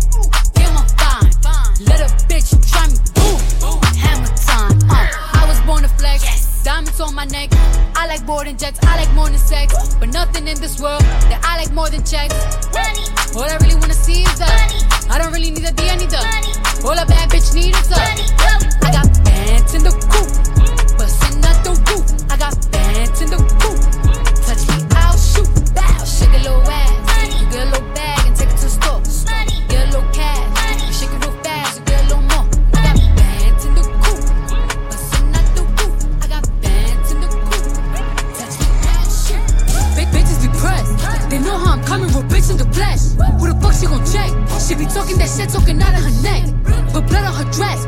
damn, 0.56 0.73
I'm 0.73 0.88
fine. 1.44 1.85
Let 1.85 2.00
a 2.00 2.09
bitch 2.32 2.49
try 2.73 2.88
me. 2.88 3.18
Diamonds 6.99 7.00
on 7.00 7.15
my 7.15 7.25
neck. 7.27 7.50
I 7.95 8.06
like 8.06 8.27
boarding 8.27 8.56
jets. 8.56 8.79
I 8.83 8.97
like 8.97 9.12
more 9.15 9.29
than 9.29 9.39
sex. 9.39 9.95
But 10.00 10.09
nothing 10.11 10.49
in 10.49 10.61
this 10.61 10.81
world 10.81 11.03
that 11.31 11.41
I 11.45 11.59
like 11.59 11.73
more 11.73 11.89
than 11.89 12.03
checks. 12.05 12.35
Money. 12.73 13.05
All 13.37 13.49
I 13.49 13.56
really 13.62 13.77
wanna 13.77 13.95
see 13.95 14.23
is 14.23 14.39
the 14.39 14.47
money. 14.47 14.81
I 15.11 15.19
don't 15.19 15.33
really 15.33 15.50
need 15.50 15.65
a 15.65 15.73
D, 15.73 15.89
I 15.89 15.97
need 15.97 16.11
the 16.11 16.19
money. 16.19 16.53
All 16.85 16.99
a 16.99 17.06
bad 17.06 17.31
bitch 17.31 17.55
need 17.55 17.75
is 17.75 17.89
the 17.89 17.97
money. 17.97 18.27
I 18.83 18.91
got 18.91 19.06
bands 19.25 19.75
in 19.75 19.83
the 19.83 19.95
coop. 20.11 20.31
Bustin' 20.99 21.45
out 21.45 21.62
the 21.64 21.75
roof. 21.87 22.07
I 22.31 22.37
got 22.37 22.55
bands 22.73 23.21
in 23.21 23.31
the 23.31 23.40
coop. 23.62 23.78
Touch 24.47 24.62
me, 24.69 24.76
I'll 24.97 25.17
shoot. 25.17 25.49
Bow, 25.75 26.05
shake 26.05 26.35
a 26.35 26.43
little 26.43 26.62
ass. 26.67 27.40
You 27.40 27.47
get 27.50 27.67
a 27.67 27.71
little 27.71 27.88
flesh. 42.78 43.02
Who 43.42 43.50
the 43.50 43.56
fuck 43.58 43.75
she 43.75 43.87
gon' 43.90 44.06
check? 44.06 44.30
She 44.62 44.75
be 44.78 44.87
talking 44.87 45.18
that 45.18 45.30
shit, 45.30 45.50
talking 45.50 45.82
out 45.82 45.94
of 45.99 46.02
her 46.06 46.14
neck. 46.23 46.47
But 46.94 47.11
blood 47.11 47.26
on 47.26 47.35
her 47.35 47.49
dress. 47.50 47.82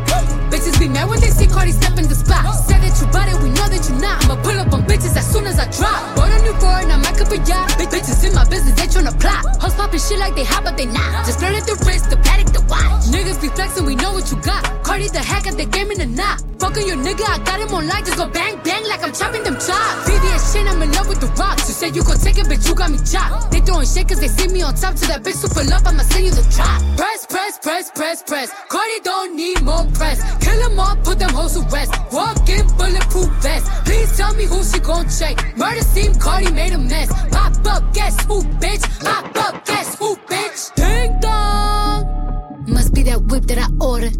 Bitches 0.51 0.79
be 0.83 0.89
mad 0.89 1.09
when 1.09 1.21
they 1.21 1.31
see 1.31 1.47
Cardi 1.47 1.71
step 1.71 1.97
in 1.99 2.11
the 2.11 2.15
spot. 2.15 2.43
Said 2.67 2.83
that 2.83 2.95
you 2.99 3.07
bought 3.15 3.31
it, 3.31 3.39
we 3.39 3.55
know 3.55 3.69
that 3.71 3.83
you 3.87 3.95
not. 4.03 4.19
I'ma 4.27 4.37
pull 4.43 4.59
up 4.59 4.73
on 4.75 4.83
bitches 4.91 5.15
as 5.15 5.27
soon 5.31 5.47
as 5.47 5.59
I 5.59 5.71
drop. 5.71 6.17
Bought 6.17 6.35
a 6.35 6.39
new 6.43 6.55
foreign, 6.59 6.91
I'm 6.91 7.03
back 7.03 7.21
up 7.23 7.31
a 7.31 7.39
yacht. 7.47 7.79
Big 7.79 7.89
bitches 7.89 8.27
in 8.27 8.35
my 8.35 8.45
business, 8.51 8.75
they 8.75 8.91
tryna 8.91 9.15
plot. 9.21 9.47
Hoes 9.63 9.75
popping 9.75 10.01
shit 10.03 10.19
like 10.19 10.35
they 10.35 10.45
hot, 10.45 10.65
but 10.65 10.77
they 10.77 10.87
not. 10.87 11.27
Just 11.27 11.39
flirting 11.39 11.65
the 11.65 11.77
wrist, 11.87 12.11
the 12.11 12.19
paddock, 12.19 12.51
the 12.53 12.63
watch. 12.67 13.07
Niggas 13.15 13.41
be 13.41 13.49
flexing, 13.49 13.87
we 13.87 13.95
know 13.95 14.13
what 14.13 14.31
you 14.31 14.37
got. 14.43 14.67
Cardi 14.83 15.09
the 15.09 15.23
hack 15.23 15.47
at 15.47 15.57
the 15.57 15.67
game 15.67 15.91
in 15.91 15.99
the 15.99 16.07
knot. 16.07 16.43
Fucking 16.59 16.87
your 16.87 16.99
nigga, 16.99 17.25
I 17.25 17.39
got 17.41 17.59
him 17.61 17.73
on 17.73 17.89
light, 17.89 18.05
just 18.05 18.19
go 18.19 18.29
bang 18.29 18.61
bang 18.63 18.85
like 18.85 19.03
I'm 19.03 19.15
chopping 19.15 19.43
them 19.45 19.55
chops. 19.55 20.05
VVS 20.05 20.53
shit, 20.53 20.67
I'm 20.67 20.83
in 20.83 20.93
love 20.93 21.09
with 21.09 21.21
the 21.21 21.31
rocks. 21.41 21.69
You 21.69 21.75
said 21.75 21.97
you 21.97 22.05
gon' 22.05 22.19
take 22.19 22.37
it, 22.37 22.47
bitch, 22.47 22.69
you 22.69 22.75
got 22.75 22.91
me 22.91 22.99
chopped. 23.01 23.51
They 23.51 23.61
throwing 23.61 23.87
shit 23.87 24.09
cause 24.09 24.21
they 24.21 24.29
see 24.29 24.49
me 24.53 24.61
on 24.61 24.77
top 24.81 24.95
to 24.97 25.07
that 25.09 25.23
bitch 25.23 25.37
super 25.37 25.65
love, 25.69 25.87
I'ma 25.87 26.03
send 26.03 26.25
you 26.25 26.33
the 26.33 26.43
drop. 26.55 26.81
Press, 26.97 27.27
press, 27.27 27.59
press, 27.59 27.91
press, 27.91 28.23
press. 28.23 28.51
Cardi 28.69 29.01
don't 29.05 29.37
need 29.37 29.63
more 29.63 29.85
press. 29.95 30.19
Kill 30.43 30.59
them 30.61 30.81
all, 30.81 30.97
put 30.97 31.19
them 31.19 31.31
hoes 31.31 31.55
to 31.55 31.61
rest. 31.75 31.93
Walk 32.13 32.49
in 32.49 32.67
bulletproof 32.77 33.31
vest. 33.43 33.67
Please 33.85 34.17
tell 34.17 34.35
me 34.35 34.45
who 34.45 34.63
she 34.65 34.79
gon' 34.81 35.09
check. 35.09 35.37
Murder 35.57 35.83
scene, 35.83 36.15
Cardi 36.15 36.51
made 36.53 36.73
a 36.73 36.79
mess. 36.79 37.09
Pop 37.31 37.55
up, 37.67 37.93
guess 37.93 38.17
who, 38.25 38.43
bitch? 38.63 38.83
Pop 39.05 39.37
up, 39.37 39.65
guess 39.67 39.97
who, 39.99 40.17
bitch? 40.17 40.75
Ding 40.75 41.19
dong. 41.21 42.65
Must 42.67 42.95
be 42.95 43.03
that 43.05 43.21
whip 43.23 43.45
that 43.45 43.59
I 43.59 43.69
ordered. 43.85 44.17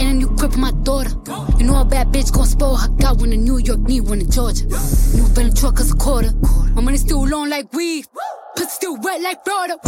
And 0.00 0.02
a 0.02 0.12
new 0.14 0.28
crib 0.36 0.52
for 0.52 0.58
my 0.58 0.72
daughter. 0.82 1.10
You 1.58 1.64
know 1.64 1.80
a 1.80 1.84
bad 1.84 2.08
bitch 2.08 2.32
gon' 2.32 2.46
spoil 2.46 2.76
her. 2.76 2.88
Got 2.88 3.18
one 3.18 3.32
in 3.32 3.44
New 3.44 3.58
York, 3.58 3.80
need 3.80 4.02
one 4.02 4.20
in 4.20 4.30
Georgia. 4.30 4.64
New 5.14 5.26
Bentley 5.34 5.52
truck 5.54 5.80
is 5.80 5.92
a 5.92 5.96
quarter. 5.96 6.32
My 6.74 6.82
money 6.82 6.98
still 6.98 7.26
long 7.26 7.48
like 7.48 7.72
weed. 7.72 8.06
Pussy 8.56 8.68
still 8.68 8.96
wet 8.96 9.20
like 9.22 9.44
Florida. 9.44 9.78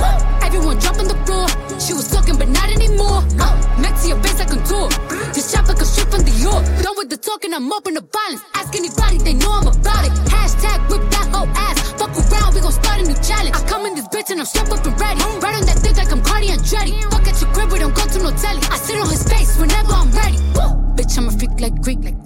Everyone 0.42 0.78
dropping 0.78 1.08
the 1.08 1.18
floor. 1.26 1.48
She 1.80 1.92
was 1.92 2.08
talking, 2.10 2.36
but 2.38 2.48
not 2.48 2.70
anymore. 2.70 3.20
Uh, 3.40 3.54
next 3.80 4.02
to 4.02 4.08
your 4.08 4.22
face, 4.22 4.40
I 4.40 4.46
contour. 4.46 4.88
This 5.34 5.54
like 5.54 5.80
a 5.80 5.84
strip 5.84 6.08
from 6.10 6.22
the 6.22 6.30
York. 6.38 6.64
Done 6.82 6.94
with 6.96 7.10
the 7.10 7.16
talking, 7.16 7.52
I'm 7.52 7.72
open 7.72 7.94
to 7.94 8.00
violence. 8.00 8.42
Ask 8.54 8.74
anybody, 8.76 9.18
they 9.18 9.34
know 9.34 9.50
I'm 9.50 9.66
about 9.66 10.06
it. 10.06 10.12
Hashtag 10.30 10.78
whip 10.88 11.02
that 11.10 11.28
whole 11.34 11.48
ass. 11.48 11.76
Fuck 11.98 12.14
around, 12.16 12.54
we 12.54 12.60
gon' 12.60 12.72
start 12.72 13.00
a 13.00 13.04
new 13.04 13.18
challenge. 13.20 13.56
I 13.56 13.60
come 13.66 13.84
in 13.86 13.94
this 13.94 14.08
bitch 14.08 14.30
and 14.30 14.40
I'm 14.40 14.46
strapped 14.46 14.70
up 14.70 14.86
and 14.86 14.98
ready. 15.00 15.20
Right 15.42 15.56
on 15.58 15.66
that 15.66 15.80
dick 15.82 15.96
like 15.96 16.12
I'm 16.12 16.22
Cardi 16.22 16.48
Andretti. 16.48 16.94
Fuck 17.10 17.26
at 17.26 17.40
your 17.40 17.50
crib, 17.52 17.72
we 17.72 17.78
don't 17.78 17.94
go 17.94 18.06
to 18.06 18.18
no 18.22 18.30
telly. 18.32 18.62
I 18.70 18.78
sit 18.78 18.96
on 19.00 19.10
his 19.10 19.24
face 19.28 19.58
whenever 19.58 19.92
I'm 19.92 20.10
ready. 20.12 20.38
Woo! 20.54 20.72
Bitch, 20.96 21.18
I'm 21.18 21.28
a 21.28 21.32
freak 21.32 21.58
like 21.60 21.74
Greek. 21.82 22.00
Like 22.04 22.16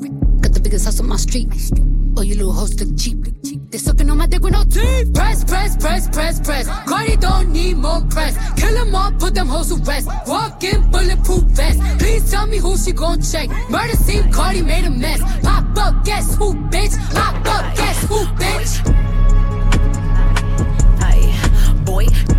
biggest 0.68 0.84
house 0.84 1.00
on 1.00 1.08
my 1.08 1.16
street. 1.16 1.48
Oh, 2.18 2.20
you 2.20 2.34
little 2.34 2.52
hoes 2.52 2.78
look 2.78 2.94
cheap. 2.98 3.16
They 3.70 3.78
sucking 3.78 4.10
on 4.10 4.18
my 4.18 4.26
dick 4.26 4.42
with 4.42 4.52
no 4.52 4.64
teeth. 4.64 5.14
Press, 5.14 5.42
press, 5.44 5.76
press, 5.78 6.08
press, 6.08 6.40
press. 6.40 6.68
Cardi 6.86 7.16
don't 7.16 7.50
need 7.50 7.78
more 7.78 8.02
press. 8.10 8.36
Kill 8.60 8.74
them 8.74 8.94
all, 8.94 9.10
put 9.12 9.34
them 9.34 9.46
hoes 9.46 9.68
to 9.68 9.76
rest. 9.84 10.08
Walk 10.26 10.62
in 10.62 10.90
bulletproof 10.90 11.44
vest. 11.56 11.80
Please 11.98 12.30
tell 12.30 12.46
me 12.46 12.58
who 12.58 12.76
she 12.76 12.92
gon' 12.92 13.22
check. 13.22 13.48
Murder 13.70 13.96
scene, 13.96 14.30
Cardi 14.30 14.60
made 14.60 14.84
a 14.84 14.90
mess. 14.90 15.20
Pop 15.42 15.64
up, 15.78 16.04
guess 16.04 16.36
who, 16.36 16.52
bitch? 16.68 16.94
Pop 17.14 17.36
up, 17.46 17.74
guess 17.74 18.04
who, 18.04 18.18
bitch? 18.36 18.72
Aye. 21.00 21.84
boy. 21.86 22.37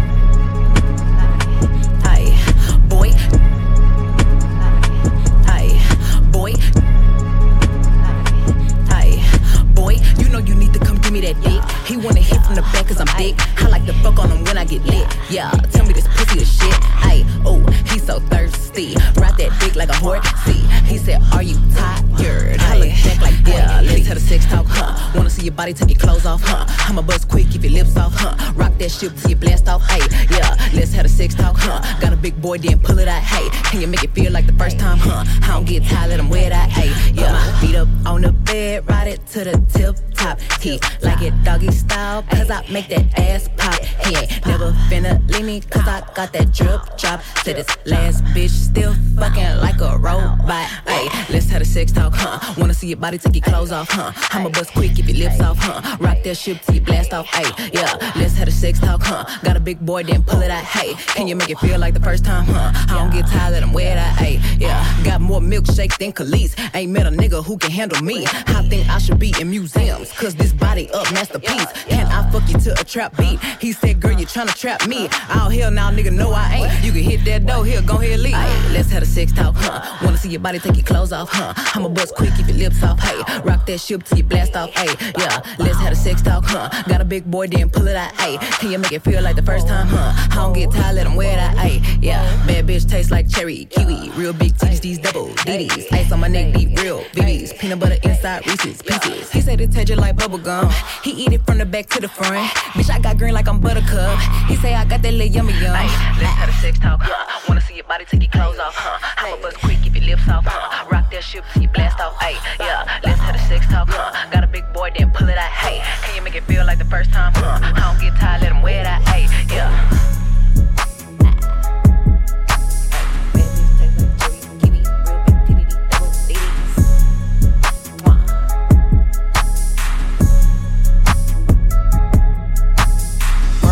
Give 11.10 11.24
me 11.24 11.34
that 11.34 11.42
dick. 11.42 11.62
He 11.88 11.98
wanna 11.98 12.22
hit 12.22 12.42
from 12.46 12.56
the 12.56 12.62
back 12.74 12.88
cause 12.88 13.00
I'm 13.00 13.08
thick. 13.18 13.36
I 13.62 13.68
like 13.68 13.86
to 13.86 13.94
fuck 14.04 14.20
on 14.20 14.30
him 14.30 14.44
when 14.44 14.58
I 14.58 14.66
get 14.66 14.84
lit. 14.86 15.08
Yeah, 15.30 15.50
tell 15.72 15.86
me 15.86 15.94
this 15.94 16.08
pussy 16.08 16.42
is 16.42 16.54
shit. 16.54 16.76
Ay, 17.02 17.26
oh, 17.46 17.66
he's 17.90 18.06
so 18.06 18.20
thirsty. 18.20 18.96
Ride 19.16 19.38
that 19.38 19.58
dick 19.60 19.76
like 19.76 19.90
a 19.90 19.96
horse. 19.96 20.28
See, 20.46 20.62
he 20.86 20.98
said, 20.98 21.22
Are 21.34 21.42
you 21.42 21.58
tired? 21.74 22.60
I 22.62 22.78
look 22.78 22.90
back 23.04 23.22
like, 23.22 23.48
yeah, 23.48 23.82
let's 23.82 24.06
have 24.08 24.18
a 24.18 24.20
sex 24.20 24.46
talk, 24.46 24.66
huh? 24.68 25.12
Wanna 25.16 25.30
see 25.30 25.44
your 25.44 25.54
body 25.54 25.74
take 25.74 25.90
your 25.90 26.00
clothes 26.00 26.26
off, 26.26 26.42
huh? 26.44 26.66
I'ma 26.88 27.02
buzz 27.02 27.26
quick, 27.26 27.50
keep 27.50 27.64
your 27.64 27.74
lips 27.74 27.98
off, 27.98 28.14
huh? 28.14 28.54
Rock 28.54 28.78
that 28.78 28.92
shit 28.92 29.18
till 29.18 29.32
you 29.32 29.36
blast 29.36 29.68
off, 29.68 29.82
hey, 29.90 30.06
yeah, 30.30 30.56
let's 30.74 30.94
have 30.94 31.06
a 31.06 31.10
sex 31.10 31.34
talk, 31.34 31.56
huh? 31.58 31.82
Got 32.00 32.14
a 32.14 32.18
big 32.18 32.40
boy, 32.42 32.58
then 32.58 32.80
pull 32.80 33.00
it 33.00 33.08
out, 33.08 33.24
hey. 33.24 33.50
Can 33.72 33.82
you 33.82 33.88
make 33.88 34.04
it 34.04 34.12
feel 34.12 34.32
like 34.32 34.46
the 34.46 34.54
first 34.54 34.78
time, 34.78 35.00
huh? 35.00 35.24
I 35.44 35.54
don't 35.54 35.66
get 35.66 35.84
tired, 35.86 36.10
let 36.10 36.20
him 36.20 36.30
wear 36.30 36.50
that, 36.50 36.70
hey, 36.70 36.92
yeah. 37.14 37.62
Beat 37.62 37.76
up 37.76 37.88
on 38.06 38.22
the 38.22 38.32
bed, 38.32 38.88
ride 38.88 39.08
it 39.08 39.26
to 39.28 39.44
the 39.46 39.58
tip 39.74 39.96
top. 40.20 40.40
He 40.62 40.80
like 41.02 41.22
it 41.22 41.34
doggy 41.44 41.72
style, 41.72 42.24
cause 42.24 42.52
I 42.52 42.66
make 42.70 42.90
that 42.90 43.06
ass 43.18 43.50
pop. 43.58 43.80
He 44.06 44.16
ain't 44.16 44.46
never 44.46 44.72
finna 44.90 45.14
leave 45.32 45.46
me, 45.46 45.62
cause 45.62 45.88
I 45.88 46.02
got 46.14 46.34
that 46.34 46.52
drip 46.54 46.82
drop. 46.98 47.22
Said 47.44 47.56
this 47.56 47.68
last 47.86 48.24
bitch 48.36 48.50
still 48.50 48.94
fucking 49.16 49.58
like 49.58 49.80
a 49.82 49.98
robot. 49.98 50.68
Hey, 50.86 51.08
let's 51.30 51.50
have 51.50 51.62
a 51.62 51.66
sex 51.66 51.92
talk, 51.92 52.14
huh? 52.16 52.54
Wanna 52.58 52.74
see 52.74 52.88
your 52.88 52.98
body 52.98 53.18
take 53.18 53.36
your 53.36 53.44
clothes 53.44 53.72
off, 53.72 53.90
huh? 53.90 54.12
I'ma 54.32 54.50
bust 54.50 54.74
quick 54.74 55.00
if 55.00 55.08
your 55.08 55.30
lips 55.30 55.42
off, 55.42 55.58
huh? 55.60 55.98
Rock 56.00 56.18
that 56.24 56.36
shit 56.36 56.62
till 56.64 56.76
you 56.76 56.82
blast 56.82 57.14
off, 57.14 57.28
hey, 57.28 57.70
yeah. 57.74 57.94
Let's 58.16 58.36
have 58.36 58.48
a 58.48 58.52
sex 58.52 58.80
talk, 58.80 59.02
huh? 59.02 59.24
Got 59.44 59.56
a 59.56 59.60
big 59.60 59.80
boy, 59.80 60.04
then 60.04 60.24
pull 60.24 60.42
it 60.42 60.52
out, 60.52 60.64
hey. 60.64 60.94
Can 61.16 61.28
you 61.28 61.36
make 61.36 61.50
it 61.50 61.60
feel 61.60 61.80
like 61.80 61.94
the 61.94 62.02
first 62.02 62.26
time, 62.26 62.46
huh? 62.46 62.72
I 62.90 63.00
don't 63.00 63.12
get 63.12 63.28
tired, 63.28 63.54
let 63.54 63.64
him 63.64 63.74
wear 63.74 63.96
that, 63.96 64.18
hey, 64.18 64.40
yeah. 64.58 64.86
Got 65.04 65.22
more 65.22 65.40
milkshake 65.40 65.98
than 65.98 66.12
Kelis. 66.12 66.54
Ain't 66.76 66.92
met 66.92 67.08
a 67.08 67.12
nigga 67.12 67.44
who 67.44 67.58
can 67.58 67.72
handle 67.72 68.02
me. 68.04 68.26
I 68.26 68.68
think 68.70 68.90
I 68.90 68.98
should 68.98 69.20
be 69.20 69.34
in 69.40 69.50
museums, 69.50 70.09
cause 70.14 70.36
this 70.36 70.54
body 70.54 70.90
up 70.92 71.12
masterpiece. 71.14 71.72
Can 71.84 72.08
I 72.08 72.30
fuck 72.32 72.48
you 72.50 72.58
to 72.60 72.80
a 72.80 72.84
trap 72.84 73.16
beat? 73.18 73.40
He 73.60 73.72
said, 73.72 74.00
girl, 74.02 74.12
you 74.12 74.26
tryna 74.26 74.56
trap 74.56 74.88
me. 74.88 75.10
Out 75.30 75.52
here 75.52 75.70
now, 75.72 75.92
nigga, 75.92 76.12
no, 76.12 76.32
I 76.32 76.54
ain't. 76.56 76.84
You 76.84 76.92
can 76.92 77.04
hit 77.04 77.26
that 77.26 77.46
door, 77.46 77.66
here, 77.66 77.82
go 77.82 77.96
ahead, 77.96 78.20
leave. 78.20 78.34
Ay, 78.36 78.72
let's 78.72 78.92
have 78.92 79.04
a 79.04 79.06
sex 79.06 79.32
talk, 79.32 79.56
huh? 79.58 79.98
Wanna 80.04 80.18
see 80.18 80.30
your 80.30 80.42
body 80.42 80.60
take 80.60 80.76
your 80.76 80.86
clothes 80.86 81.12
off, 81.12 81.30
huh? 81.32 81.54
I'ma 81.76 81.90
bust 81.90 82.16
quick, 82.16 82.34
keep 82.36 82.48
your 82.48 82.58
lips 82.58 82.84
off, 82.84 83.00
hey. 83.00 83.42
Rock 83.42 83.66
that 83.66 83.80
shit 83.80 84.06
till 84.06 84.18
you 84.18 84.24
blast 84.24 84.56
off, 84.56 84.70
hey. 84.72 84.94
Yeah, 85.18 85.42
let's 85.58 85.78
have 85.80 85.94
a 85.94 85.96
sex 85.96 86.22
talk, 86.22 86.46
huh? 86.46 86.70
Got 86.88 87.02
a 87.02 87.06
big 87.06 87.30
boy, 87.30 87.48
then 87.48 87.70
pull 87.70 87.88
it 87.88 87.96
out, 87.96 88.12
hey. 88.20 88.38
Can 88.60 88.72
you 88.72 88.80
make 88.80 88.92
it 88.92 89.02
feel 89.04 89.22
like 89.22 89.36
the 89.36 89.44
first 89.44 89.68
time, 89.68 89.88
huh? 89.88 90.14
I 90.32 90.36
don't 90.36 90.54
get 90.54 90.72
tired, 90.72 90.96
let 90.96 91.08
him 91.08 91.16
wear 91.16 91.36
that, 91.36 91.58
hey. 91.58 91.82
Yeah, 92.02 92.24
bad 92.46 92.68
bitch 92.68 92.90
tastes 92.90 93.12
like 93.12 93.30
cherry, 93.30 93.66
kiwi. 93.66 94.10
Real 94.12 94.34
big 94.34 94.54
titties, 94.54 94.82
these 94.82 95.00
double 95.00 95.30
DDs. 95.30 95.92
Ice 95.92 96.12
on 96.12 96.20
my 96.20 96.28
neck, 96.28 96.54
deep, 96.54 96.78
real 96.80 97.02
BBs. 97.16 97.58
Peanut 97.60 97.80
butter 97.80 97.98
inside 98.04 98.46
Reese's 98.48 98.82
pieces. 98.82 99.32
He 99.32 99.42
said 99.42 99.60
it 99.62 99.72
tastes 99.72 99.90
like 100.00 100.16
bubble 100.16 100.38
gum. 100.38 100.70
He 101.04 101.12
eat 101.12 101.34
it 101.34 101.46
from 101.46 101.58
the 101.58 101.66
back 101.66 101.88
to 101.90 102.00
the 102.00 102.08
front. 102.08 102.50
Bitch, 102.74 102.90
I 102.90 103.00
got 103.00 103.18
green 103.18 103.34
like 103.34 103.48
I'm 103.48 103.60
buttercup. 103.60 104.20
He 104.48 104.56
say 104.58 104.74
I 104.76 104.86
got 104.86 105.02
that 105.02 105.14
little 105.14 105.28
yummy 105.28 105.54
yum. 105.54 105.74
Let's 105.74 105.94
have 106.40 106.50
a 106.50 106.54
sex 106.54 106.80
talk, 106.80 107.00
huh? 107.02 107.42
Wanna 107.48 107.62
see 107.62 107.76
your 107.76 107.86
body 107.86 108.06
take 108.06 108.22
your 108.22 108.32
clothes 108.32 108.60
off, 108.60 108.76
huh? 108.76 109.26
I'ma 109.26 109.42
bust 109.42 109.58
quick, 109.60 109.82
keep 109.84 109.96
your 109.96 110.06
lips 110.06 110.28
off, 110.28 110.46
huh? 110.48 110.88
Rock 110.92 111.12
that 111.12 111.24
shit 111.24 111.44
till 111.54 111.64
you 111.64 111.70
blast 111.70 112.00
off, 112.00 112.20
hey. 112.22 112.38
Yeah, 112.60 113.00
let's 113.04 113.20
have 113.20 113.36
a 113.36 113.40
sex 113.48 113.66
talk, 113.68 113.90
huh? 113.90 114.30
Got 114.32 114.44
a 114.44 114.48
big 114.48 114.66
boy, 114.74 114.92
then 114.98 115.12
pull 115.12 115.28
it 115.28 115.38
out, 115.38 115.52
hey. 115.52 115.82
Can 116.06 116.16
you 116.16 116.22
make 116.22 116.36
it 116.36 116.44
feel 116.44 116.66
like 116.66 116.78
the 116.78 116.86
first 116.86 117.12
time, 117.12 117.32
huh? 117.36 117.60
I 117.62 117.80
don't 117.80 118.00
get 118.02 118.20
tired, 118.20 118.42
let 118.42 118.52
him 118.52 118.62
wear 118.62 118.84
that, 118.84 119.02
hey. 119.08 119.28
Yeah. 119.54 120.19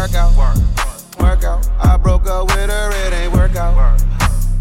Work 0.07 0.15
out, 0.15 0.57
work 1.19 1.43
out. 1.43 1.69
I 1.83 1.97
broke 1.97 2.27
up 2.27 2.45
with 2.47 2.69
her, 2.69 3.07
it 3.07 3.13
ain't 3.13 3.33
work 3.33 3.57
out. 3.57 4.01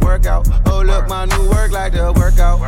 Work 0.01 0.27
out. 0.27 0.49
Oh, 0.67 0.83
look, 0.85 1.09
my 1.09 1.25
new 1.25 1.49
work 1.49 1.71
like 1.71 1.93
the 1.93 2.13
workout. 2.17 2.59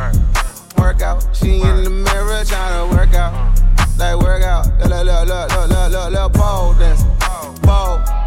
Work 0.77 1.01
out. 1.01 1.27
She 1.35 1.59
in 1.59 1.83
the 1.83 1.89
mirror 1.89 2.41
trying 2.45 2.89
to 2.89 2.95
work 2.95 3.13
out. 3.13 3.59
Like 3.97 4.17
work 4.21 4.43
out. 4.43 4.67
Look, 4.79 5.05
look, 5.05 5.27
look, 5.27 5.51
look, 5.51 5.69
look, 5.69 5.91
look, 5.91 6.11
look, 6.13 6.33
pole 6.33 6.73
dance. 6.75 7.03
Pole. 7.63 8.18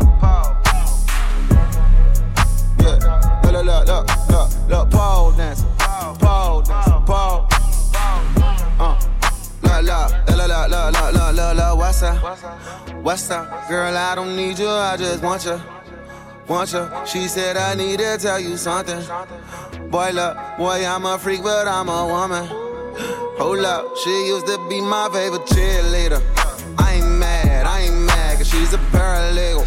What's 13.03 13.29
up? 13.33 13.69
Girl, 13.69 13.97
I 13.97 14.15
don't 14.15 14.37
need 14.37 14.61
you, 14.61 14.69
I 14.69 14.97
just 14.97 15.25
want 15.25 15.45
you. 15.45 15.61
Want 16.47 16.73
you. 16.73 16.89
She 17.05 17.27
said, 17.27 17.57
I 17.57 17.75
need 17.75 17.99
to 17.99 18.17
tell 18.17 18.39
you 18.39 18.57
something. 18.57 19.03
Boy, 19.91 20.13
look, 20.13 20.37
boy, 20.57 20.87
I'm 20.87 21.05
a 21.05 21.19
freak, 21.19 21.43
but 21.43 21.67
I'm 21.67 21.89
a 21.89 22.07
woman. 22.07 22.47
Hold 23.41 23.65
up, 23.65 23.97
she 23.97 24.29
used 24.29 24.47
to 24.47 24.57
be 24.69 24.81
my 24.81 25.09
favorite 25.13 25.43
cheerleader. 25.47 26.23
I 26.79 26.93
ain't 26.95 27.19
mad, 27.19 27.67
I 27.67 27.81
ain't 27.81 28.07
mad, 28.07 28.37
cause 28.37 28.49
she's 28.49 28.73
a 28.73 28.79
paralegal. 28.95 29.67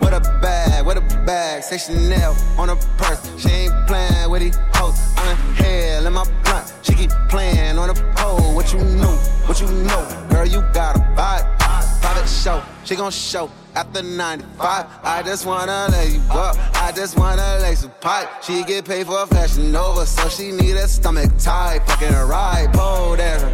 With 0.00 0.14
a 0.14 0.38
bag, 0.42 0.84
with 0.84 0.96
a 0.96 1.24
bag, 1.24 1.62
say 1.62 1.78
Chanel 1.78 2.34
on 2.58 2.68
her 2.68 2.76
purse. 2.98 3.22
She 3.40 3.48
ain't 3.48 3.86
playing 3.86 4.28
with 4.28 4.42
these 4.42 4.58
hoes. 4.74 4.98
I'm 5.18 5.38
in 5.38 5.54
hell 5.54 6.06
in 6.08 6.12
my 6.14 6.24
blunt. 6.42 6.74
She 6.82 6.94
keep 6.94 7.10
playing 7.28 7.78
on 7.78 7.94
the 7.94 8.12
pole. 8.16 8.56
What 8.56 8.72
you 8.72 8.80
know, 8.80 9.14
what 9.46 9.60
you 9.60 9.68
know, 9.68 10.26
girl, 10.30 10.48
you 10.48 10.62
got 10.72 10.96
a 10.96 10.98
vibe. 11.14 11.61
Private 12.02 12.28
show, 12.28 12.62
she 12.84 12.96
gon' 12.96 13.12
show 13.12 13.48
after 13.76 14.02
95. 14.02 14.86
I 15.04 15.22
just 15.24 15.46
wanna 15.46 15.86
lay 15.92 16.08
you 16.08 16.20
up, 16.30 16.56
I 16.74 16.90
just 16.90 17.16
wanna 17.16 17.58
lay 17.62 17.76
some 17.76 17.92
pipe. 18.00 18.28
She 18.42 18.64
get 18.64 18.84
paid 18.84 19.06
for 19.06 19.22
a 19.22 19.26
fashion 19.26 19.74
over, 19.74 20.04
so 20.04 20.28
she 20.28 20.50
need 20.50 20.76
a 20.76 20.88
stomach 20.88 21.30
tight. 21.38 21.80
Fucking 21.86 22.12
a 22.12 22.26
ride, 22.26 22.72
pole 22.74 23.16
dancer. 23.16 23.48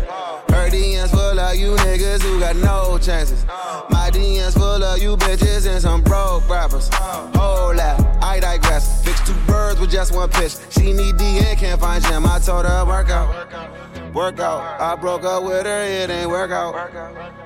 Her 0.48 0.70
DMs 0.70 1.10
full 1.10 1.38
of 1.38 1.56
you 1.56 1.76
niggas 1.76 2.22
who 2.22 2.40
got 2.40 2.56
no 2.56 2.98
chances. 2.98 3.44
My 3.90 4.10
DMs 4.10 4.54
full 4.54 4.82
of 4.82 4.98
you 5.00 5.16
bitches 5.18 5.70
and 5.70 5.80
some 5.80 6.02
broke 6.02 6.48
rappers. 6.48 6.88
Whole 6.92 7.74
lot, 7.74 8.00
I 8.22 8.40
digress. 8.40 9.04
Fix 9.04 9.20
two 9.26 9.34
birds 9.46 9.78
with 9.78 9.90
just 9.90 10.14
one 10.14 10.30
pitch. 10.30 10.56
She 10.70 10.94
need 10.94 11.18
D 11.18 11.38
and 11.38 11.58
can't 11.58 11.78
find 11.78 12.02
Jim. 12.02 12.24
I 12.26 12.38
told 12.38 12.64
her 12.64 12.84
work 12.86 13.10
out. 13.10 13.77
Work 14.14 14.40
out. 14.40 14.80
I 14.80 14.96
broke 14.96 15.24
up 15.24 15.44
with 15.44 15.66
her, 15.66 15.84
it 15.84 16.10
ain't 16.10 16.30
work 16.30 16.50
out. 16.50 16.74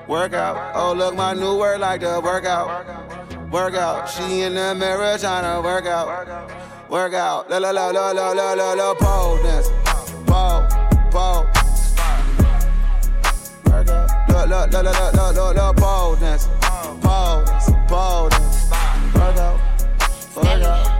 Work 0.07 0.33
out. 0.33 0.75
Oh, 0.75 0.93
look, 0.93 1.15
my 1.15 1.33
new 1.33 1.57
word 1.57 1.79
like 1.79 2.01
the 2.01 2.21
workout. 2.23 3.51
Work 3.51 3.75
out. 3.75 4.09
She 4.09 4.41
in 4.41 4.55
the 4.55 4.73
mirror 4.73 5.17
tryna 5.17 5.63
work 5.63 5.85
out. 5.85 6.89
Work 6.89 7.13
out. 7.13 7.49
La 7.49 7.57
la 7.57 7.71
la 7.71 7.89
la 7.89 8.11
la 8.11 8.31
la 8.31 8.53
la 8.53 8.73
la 8.73 8.93
pole 8.95 9.43
dance. 9.43 9.69
Pole, 10.25 10.67
pole. 11.11 11.45
Work 13.65 13.89
out. 13.89 14.29
La 14.29 14.43
la 14.43 14.65
la 14.65 14.81
la 14.81 14.91
la 14.91 15.09
la 15.09 15.29
la 15.29 15.49
la 15.51 15.73
pole 15.73 16.15
dance. 16.15 16.47
Pole, 17.01 17.45
pole 17.87 18.29
dance. 18.29 18.69
Work 19.13 19.37
out. 19.37 19.59
Work 20.35 20.63
out. 20.63 20.92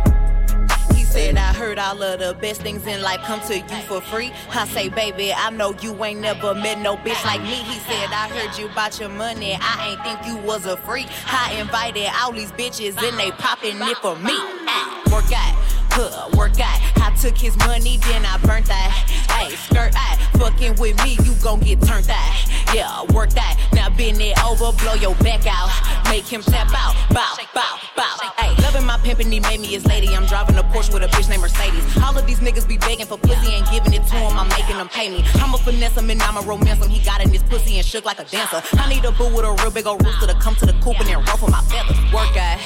Said, 1.13 1.37
I 1.37 1.53
heard 1.53 1.77
all 1.77 2.01
of 2.01 2.19
the 2.21 2.33
best 2.41 2.61
things 2.63 2.87
in 2.87 3.03
life 3.03 3.19
come 3.19 3.39
to 3.41 3.55
you 3.55 3.81
for 3.83 4.01
free. 4.01 4.31
I 4.49 4.65
say, 4.65 4.89
baby, 4.89 5.31
I 5.31 5.51
know 5.51 5.75
you 5.79 6.03
ain't 6.03 6.21
never 6.21 6.55
met 6.55 6.79
no 6.79 6.97
bitch 6.97 7.23
like 7.23 7.43
me. 7.43 7.53
He 7.53 7.77
said, 7.81 8.09
I 8.11 8.27
heard 8.29 8.57
you 8.57 8.65
about 8.65 8.99
your 8.99 9.09
money. 9.09 9.55
I 9.61 9.89
ain't 9.89 10.01
think 10.01 10.25
you 10.25 10.43
was 10.43 10.65
a 10.65 10.75
freak. 10.75 11.05
I 11.27 11.53
invited 11.61 12.09
all 12.19 12.31
these 12.31 12.51
bitches 12.53 12.97
and 12.97 13.19
they 13.19 13.29
popping 13.29 13.77
it 13.79 13.97
for 13.97 14.15
me. 14.15 14.33
Ah, 14.33 15.03
work 15.11 15.31
out. 15.31 15.62
Work 15.93 16.59
out. 16.59 16.81
I 17.01 17.13
took 17.21 17.37
his 17.37 17.55
money, 17.57 17.97
then 17.97 18.25
I 18.25 18.37
burnt 18.37 18.65
that. 18.65 18.89
Hey, 19.29 19.55
skirt 19.55 19.93
out. 19.95 20.17
Fucking 20.41 20.75
with 20.81 20.97
me, 21.03 21.17
you 21.23 21.35
gon' 21.43 21.59
get 21.59 21.81
turned 21.81 22.09
out. 22.09 22.73
Yeah, 22.73 23.03
work 23.13 23.29
that. 23.31 23.59
Now 23.73 23.89
bend 23.89 24.19
it 24.19 24.33
over, 24.43 24.75
blow 24.81 24.95
your 24.95 25.13
back 25.21 25.45
out. 25.45 25.69
Make 26.09 26.25
him 26.25 26.41
tap 26.41 26.73
out. 26.73 26.95
Bow, 27.13 27.35
bow, 27.53 27.77
bow. 27.95 28.17
Hey, 28.37 28.59
loving 28.63 28.85
my 28.85 28.97
pimpin', 28.97 29.31
he 29.31 29.39
made 29.39 29.59
me 29.59 29.67
his 29.67 29.85
lady. 29.85 30.07
I'm 30.09 30.25
driving 30.25 30.55
a 30.55 30.63
Porsche 30.63 30.91
with 30.91 31.03
a 31.03 31.07
bitch 31.07 31.29
named 31.29 31.43
Mercedes. 31.43 31.85
All 32.03 32.17
of 32.17 32.25
these 32.25 32.39
niggas 32.39 32.67
be 32.67 32.79
begging 32.79 33.05
for 33.05 33.19
pussy, 33.19 33.53
ain't 33.53 33.69
giving 33.69 33.93
it 33.93 34.05
to 34.07 34.15
him. 34.15 34.37
I'm 34.37 34.49
making 34.49 34.77
them 34.77 34.89
pay 34.89 35.09
me. 35.09 35.23
I'ma 35.35 35.57
finesse 35.57 35.95
him 35.95 36.09
and 36.09 36.21
I'ma 36.23 36.41
romance 36.41 36.83
him. 36.83 36.89
He 36.89 37.05
got 37.05 37.21
in 37.21 37.29
his 37.29 37.43
pussy 37.43 37.77
and 37.77 37.85
shook 37.85 38.05
like 38.05 38.19
a 38.19 38.25
dancer. 38.25 38.63
I 38.79 38.89
need 38.89 39.05
a 39.05 39.11
boo 39.11 39.29
with 39.29 39.45
a 39.45 39.53
real 39.61 39.69
big 39.69 39.85
old 39.85 40.03
rooster 40.03 40.25
to 40.25 40.33
come 40.39 40.55
to 40.55 40.65
the 40.65 40.73
coop 40.81 40.99
and 40.99 41.07
then 41.07 41.19
ruffle 41.19 41.49
my 41.49 41.61
feathers. 41.61 41.97
Work 42.11 42.35
out. 42.35 42.59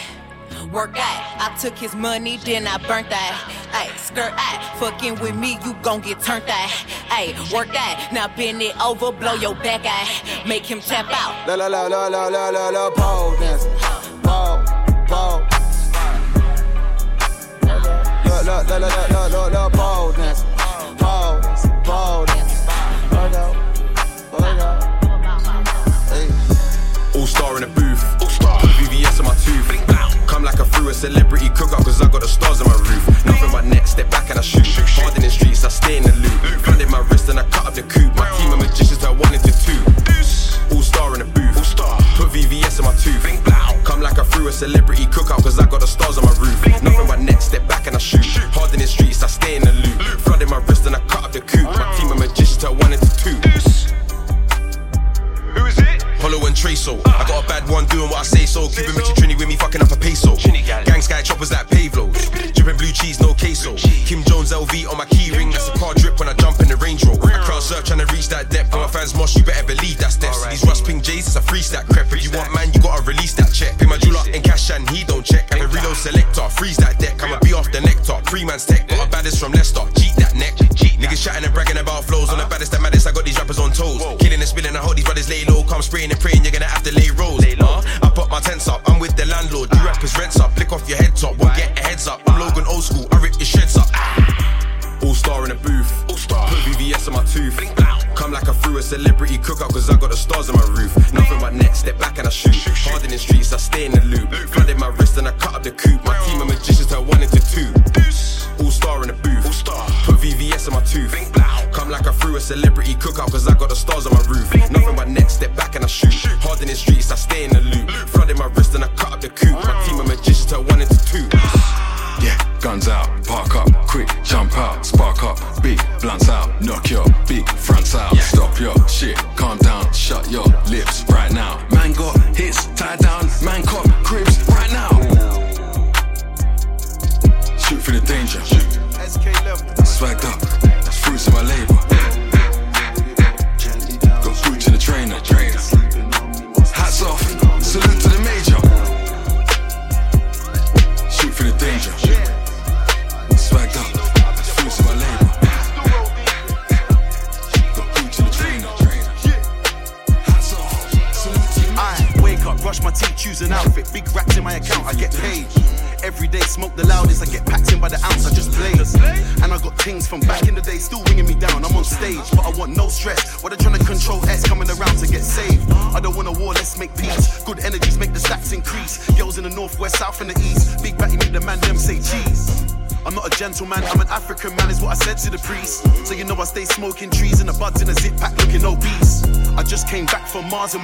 Work 0.72 0.98
out. 0.98 1.24
I 1.40 1.56
took 1.60 1.78
his 1.78 1.96
money, 1.96 2.38
then 2.38 2.68
I 2.68 2.78
burnt 2.78 3.10
that. 3.10 3.34
Ay, 3.72 3.90
skirt 3.98 4.34
out. 4.36 4.80
Fucking 4.80 5.20
with 5.20 5.36
me, 5.36 5.58
you 5.64 5.74
gon' 5.82 6.02
get 6.02 6.20
turned 6.22 6.50
out. 6.50 6.72
Ay, 7.10 7.36
work 7.54 7.74
out. 7.76 8.12
Now 8.12 8.28
bend 8.28 8.62
it 8.62 8.76
over, 8.82 9.12
blow 9.12 9.36
your 9.36 9.56
back 9.56 9.86
out. 9.86 10.48
Make 10.48 10.66
him 10.66 10.82
tap 10.82 11.06
out. 11.10 11.48
La 11.48 11.56
la 11.56 11.68
la 11.68 11.88
la 11.88 12.08
la 12.08 12.28
la 12.28 12.50
la 12.50 12.70
la 12.70 12.90
pole 12.92 13.38
dance. 13.40 13.66
Pole, 14.24 14.64
bold. 15.08 15.44
Look, 18.26 18.46
look, 18.46 18.68
look, 18.68 18.82
look, 18.82 19.10
look, 19.10 19.32
look, 19.32 19.54
look, 19.54 19.74
boldness. 19.74 20.44
Bold, 20.44 20.98
boldness. 21.00 21.68
Hold 21.88 22.47
like 30.58 30.68
I 30.68 30.78
threw 30.78 30.90
a 30.90 30.94
celebrity 30.94 31.50
cookout 31.50 31.86
cause 31.86 32.02
I 32.02 32.10
got 32.10 32.22
the 32.22 32.28
stars 32.28 32.62
on 32.62 32.68
my 32.68 32.78
roof. 32.90 33.26
Nothing 33.26 33.52
but 33.52 33.66
net, 33.66 33.88
step 33.88 34.10
back 34.10 34.30
and 34.30 34.40
I 34.40 34.42
shoot. 34.42 34.66
Hard 34.98 35.16
in 35.16 35.22
the 35.22 35.30
streets, 35.30 35.64
I 35.64 35.70
stay 35.70 35.98
in 35.98 36.04
the 36.04 36.14
loop. 36.14 36.62
Flooded 36.62 36.90
my 36.90 37.00
wrist 37.10 37.30
and 37.30 37.40
I 37.40 37.44
cut 37.50 37.68
up 37.68 37.74
the 37.74 37.84
coupe. 37.84 38.16
My 38.16 38.30
team 38.38 38.52
of 38.54 38.60
magicians 38.60 38.98
turn 38.98 39.18
one 39.18 39.34
into 39.34 39.54
two. 39.54 39.78
All 40.74 40.82
star 40.82 41.14
in 41.14 41.20
the 41.20 41.30
booth. 41.30 41.58
All 41.58 41.64
star. 41.64 41.98
Put 42.18 42.30
VVS 42.34 42.80
in 42.80 42.86
my 42.86 42.96
tooth. 42.98 43.22
Come 43.84 44.02
like 44.02 44.18
I 44.18 44.24
threw 44.24 44.48
a 44.48 44.52
celebrity 44.52 45.06
cookout 45.06 45.44
cause 45.44 45.60
I 45.60 45.66
got 45.66 45.82
the 45.82 45.88
stars 45.88 46.18
on 46.18 46.26
my 46.26 46.34
roof. 46.42 46.58
Nothing 46.82 47.08
but 47.08 47.20
net, 47.20 47.42
step 47.44 47.68
back 47.68 47.86
and 47.88 47.96
I 47.96 48.00
shoot. 48.00 48.26
Hard 48.54 48.74
in 48.74 48.80
the 48.80 48.88
streets, 48.88 49.24
I 49.24 49.28
stay 49.28 49.58
in 49.58 49.64
the 49.64 49.74
loop. 49.74 50.02
Flooded 50.26 50.50
my 50.50 50.58
wrist 50.66 50.86
and 50.88 50.96
I 50.96 51.00
cut 51.08 51.24
up 51.24 51.32
the 51.32 51.42
coupe. 51.42 51.66
My 51.66 51.86
team 51.98 52.12
of 52.12 52.18
magicians 52.18 52.58
turn 52.58 52.78
one 52.78 52.94
into 52.94 53.10
two. 53.18 53.47
And 56.68 56.78
Traso. 56.78 57.00
I 57.08 57.24
got 57.28 57.46
a 57.46 57.48
bad 57.48 57.70
one 57.70 57.86
doing 57.86 58.10
what 58.10 58.20
I 58.20 58.24
say 58.24 58.46
so. 58.46 58.68
Keeping 58.68 58.96
Richie 58.96 59.14
Trini 59.14 59.38
with 59.38 59.48
me, 59.48 59.56
fucking 59.56 59.82
up 59.82 59.92
a 59.92 59.96
peso. 59.96 60.36
Gang 60.36 61.02
sky 61.02 61.22
choppers 61.22 61.52
like 61.52 61.68
Pavlos. 61.68 62.14
Dripping 62.54 62.78
blue 62.78 62.92
cheese, 62.92 63.20
no 63.22 63.34
queso. 63.34 63.76
Kim 64.06 64.24
Jones 64.24 64.52
LV 64.52 64.90
on 64.92 64.98
my 64.98 65.06
key 65.06 65.32
ring. 65.32 65.52
That's 65.52 65.70
a 65.70 65.74
car 65.80 65.94
drip 65.96 66.20
when 66.20 66.28
I 66.28 66.34
jump 66.34 66.60
in 66.60 66.68
the 66.68 66.76
Range 66.76 67.04
Rover. 67.06 67.32
I 67.32 67.44
crowd 67.44 67.64
surf 67.64 67.86
trying 67.86 68.00
to 68.06 68.14
reach 68.14 68.28
that 68.30 68.50
depth. 68.50 68.72
For 68.72 68.78
my 68.78 68.88
fans 68.88 69.16
mosh, 69.16 69.36
you 69.36 69.44
better 69.44 69.66
believe 69.66 69.98
that 70.00 70.12
steps. 70.12 70.46
These 70.48 70.64
Rust 70.66 70.86
Pink 70.86 71.04
J's, 71.04 71.28
it's 71.28 71.36
a 71.36 71.42
free 71.42 71.62
stack 71.62 71.88
crep. 71.88 72.12
If 72.12 72.24
you 72.24 72.32
want 72.32 72.54
man, 72.54 72.72
you 72.74 72.82
gotta 72.82 73.04
release 73.04 73.34
that 73.36 73.54
check. 73.54 73.78
Pay 73.78 73.86
my 73.86 73.98
jeweler 73.98 74.28
in 74.34 74.42
cash 74.42 74.70
and 74.70 74.90
he 74.90 75.04
don't 75.04 75.26
check. 75.26 75.48
I'm 75.54 75.62
a 75.62 75.68
reload 75.68 75.96
selector, 75.96 76.50
freeze 76.50 76.78
that 76.78 77.00
deck. 77.00 77.24
I'ma 77.24 77.40
be 77.40 77.54
off 77.54 77.72
the 77.72 77.82
nectar. 77.82 78.20
Free 78.30 78.44
man's 78.44 78.66
tech, 78.66 78.88
got 78.88 79.08
a 79.08 79.10
baddest 79.10 79.40
from 79.40 79.54
Leicester. 79.54 79.88
Cheat 79.96 80.16
that 80.18 80.36
neck. 80.36 80.56
Niggas 80.98 81.24
chatting 81.24 81.46
and 81.46 81.54
bragging 81.54 81.78
about 81.78 82.04
flows. 82.04 82.30
On 82.32 82.40
the 82.40 82.46
baddest 82.46 82.74
and 82.74 82.82
maddest, 82.82 83.08
I 83.08 83.12
got 83.12 83.24
these 83.24 83.38
rappers 83.38 83.60
on 83.60 83.72
toes. 83.72 84.02
Brothers 85.78 85.94
lay 85.94 86.08
low. 86.08 86.08
Come 86.08 86.10
spraying 86.10 86.12
and 86.12 86.20
praying, 86.20 86.44
you're 86.44 86.52
gonna 86.52 86.66
have 86.66 86.84
to 86.84 86.94
lay 86.94 87.10
rolls. 87.12 87.42
Lay 87.42 87.56
Uh, 87.60 87.82
I 88.02 88.10
put 88.10 88.30
my 88.30 88.40
tents 88.40 88.68
up, 88.68 88.82
I'm 88.90 89.00
with 89.00 89.16
the 89.16 89.26
landlord. 89.26 89.70
You 89.74 89.86
rappers 89.86 90.18
rents 90.18 90.40
up, 90.40 90.54
flick 90.54 90.72
off 90.72 90.88
your 90.90 90.98
head 90.98 91.16
top, 91.16 91.38
won't 91.38 91.56
get 91.56 91.78
a 91.80 91.84
heads 91.84 92.08
up. 92.08 92.22
I'm 92.28 92.40
Logan 92.40 92.66
old 92.68 92.84
school, 92.84 93.08
I 93.12 93.18
rip 93.22 93.34
your 93.38 93.46
shreds 93.46 93.78
up. 93.78 93.90
All 95.04 95.14
star 95.14 95.44
in 95.44 95.50
the 95.50 95.56
booth, 95.56 95.92
all 96.10 96.18
star. 96.18 96.48
Put 96.50 96.58
VVS 96.66 97.08
on 97.08 97.14
my 97.14 97.24
tooth. 97.26 97.58
Come 98.16 98.32
like 98.32 98.50
I 98.50 98.54
threw 98.54 98.78
a 98.78 98.82
celebrity 98.82 99.38
cookout 99.38 99.72
cause 99.72 99.90
I 99.90 99.98
got 99.98 100.10
the 100.10 100.18
stars 100.18 100.50
on 100.50 100.56
my 100.56 100.66
roof. 100.82 100.96
Nothing 101.14 101.40
but 101.40 101.54
net, 101.54 101.76
step 101.76 102.00
back 102.00 102.07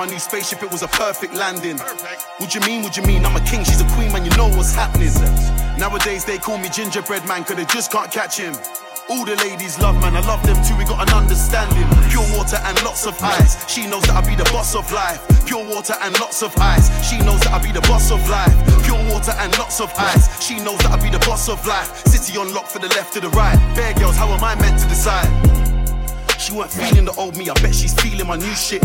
my 0.03 0.09
new 0.11 0.19
spaceship, 0.19 0.61
it 0.61 0.69
was 0.69 0.83
a 0.83 0.87
perfect 0.89 1.33
landing. 1.33 1.77
What 2.39 2.53
you 2.53 2.59
mean, 2.67 2.83
what 2.83 2.97
you 2.97 3.03
mean? 3.03 3.25
I'm 3.25 3.37
a 3.37 3.45
king, 3.47 3.63
she's 3.63 3.79
a 3.79 3.87
queen, 3.95 4.11
man, 4.11 4.25
you 4.25 4.35
know 4.35 4.49
what's 4.49 4.75
happening. 4.75 5.13
Nowadays 5.79 6.25
they 6.25 6.37
call 6.37 6.57
me 6.57 6.67
gingerbread 6.67 7.25
man, 7.25 7.45
cause 7.45 7.55
they 7.55 7.63
just 7.65 7.89
can't 7.89 8.11
catch 8.11 8.35
him. 8.37 8.53
All 9.09 9.23
the 9.23 9.37
ladies 9.37 9.79
love 9.79 9.95
man, 10.01 10.17
I 10.17 10.19
love 10.27 10.43
them 10.43 10.59
too, 10.67 10.75
we 10.75 10.83
got 10.83 11.07
an 11.07 11.15
understanding. 11.15 11.87
Pure 12.11 12.27
water 12.35 12.59
and 12.67 12.75
lots 12.83 13.07
of 13.07 13.15
ice. 13.23 13.55
She 13.71 13.87
knows 13.87 14.03
that 14.03 14.19
I 14.19 14.27
be 14.27 14.35
the 14.35 14.43
boss 14.51 14.75
of 14.75 14.91
life. 14.91 15.23
Pure 15.47 15.63
water 15.71 15.95
and 16.01 16.11
lots 16.19 16.43
of 16.43 16.51
ice. 16.57 16.91
She 17.07 17.17
knows 17.23 17.39
that 17.47 17.53
I 17.53 17.63
be 17.63 17.71
the 17.71 17.85
boss 17.87 18.11
of 18.11 18.19
life. 18.27 18.51
Pure 18.83 19.07
water 19.07 19.31
and 19.39 19.57
lots 19.57 19.79
of 19.79 19.89
ice. 19.95 20.27
She 20.43 20.59
knows 20.59 20.79
that 20.83 20.91
I 20.91 20.99
be 20.99 21.15
the 21.15 21.23
boss 21.23 21.47
of 21.47 21.65
life. 21.65 22.03
City 22.07 22.37
on 22.37 22.53
lock 22.53 22.67
for 22.67 22.79
the 22.79 22.89
left 22.89 23.13
to 23.13 23.21
the 23.21 23.29
right. 23.29 23.55
Bear 23.73 23.93
girls, 23.93 24.17
how 24.17 24.27
am 24.27 24.43
I 24.43 24.55
meant 24.59 24.81
to 24.81 24.87
decide? 24.89 25.31
She 26.37 26.51
weren't 26.51 26.71
feeling 26.71 27.05
the 27.05 27.13
old 27.13 27.37
me, 27.37 27.49
I 27.49 27.53
bet 27.63 27.73
she's 27.73 27.93
feeling 27.93 28.27
my 28.27 28.35
new 28.35 28.53
shit. 28.53 28.83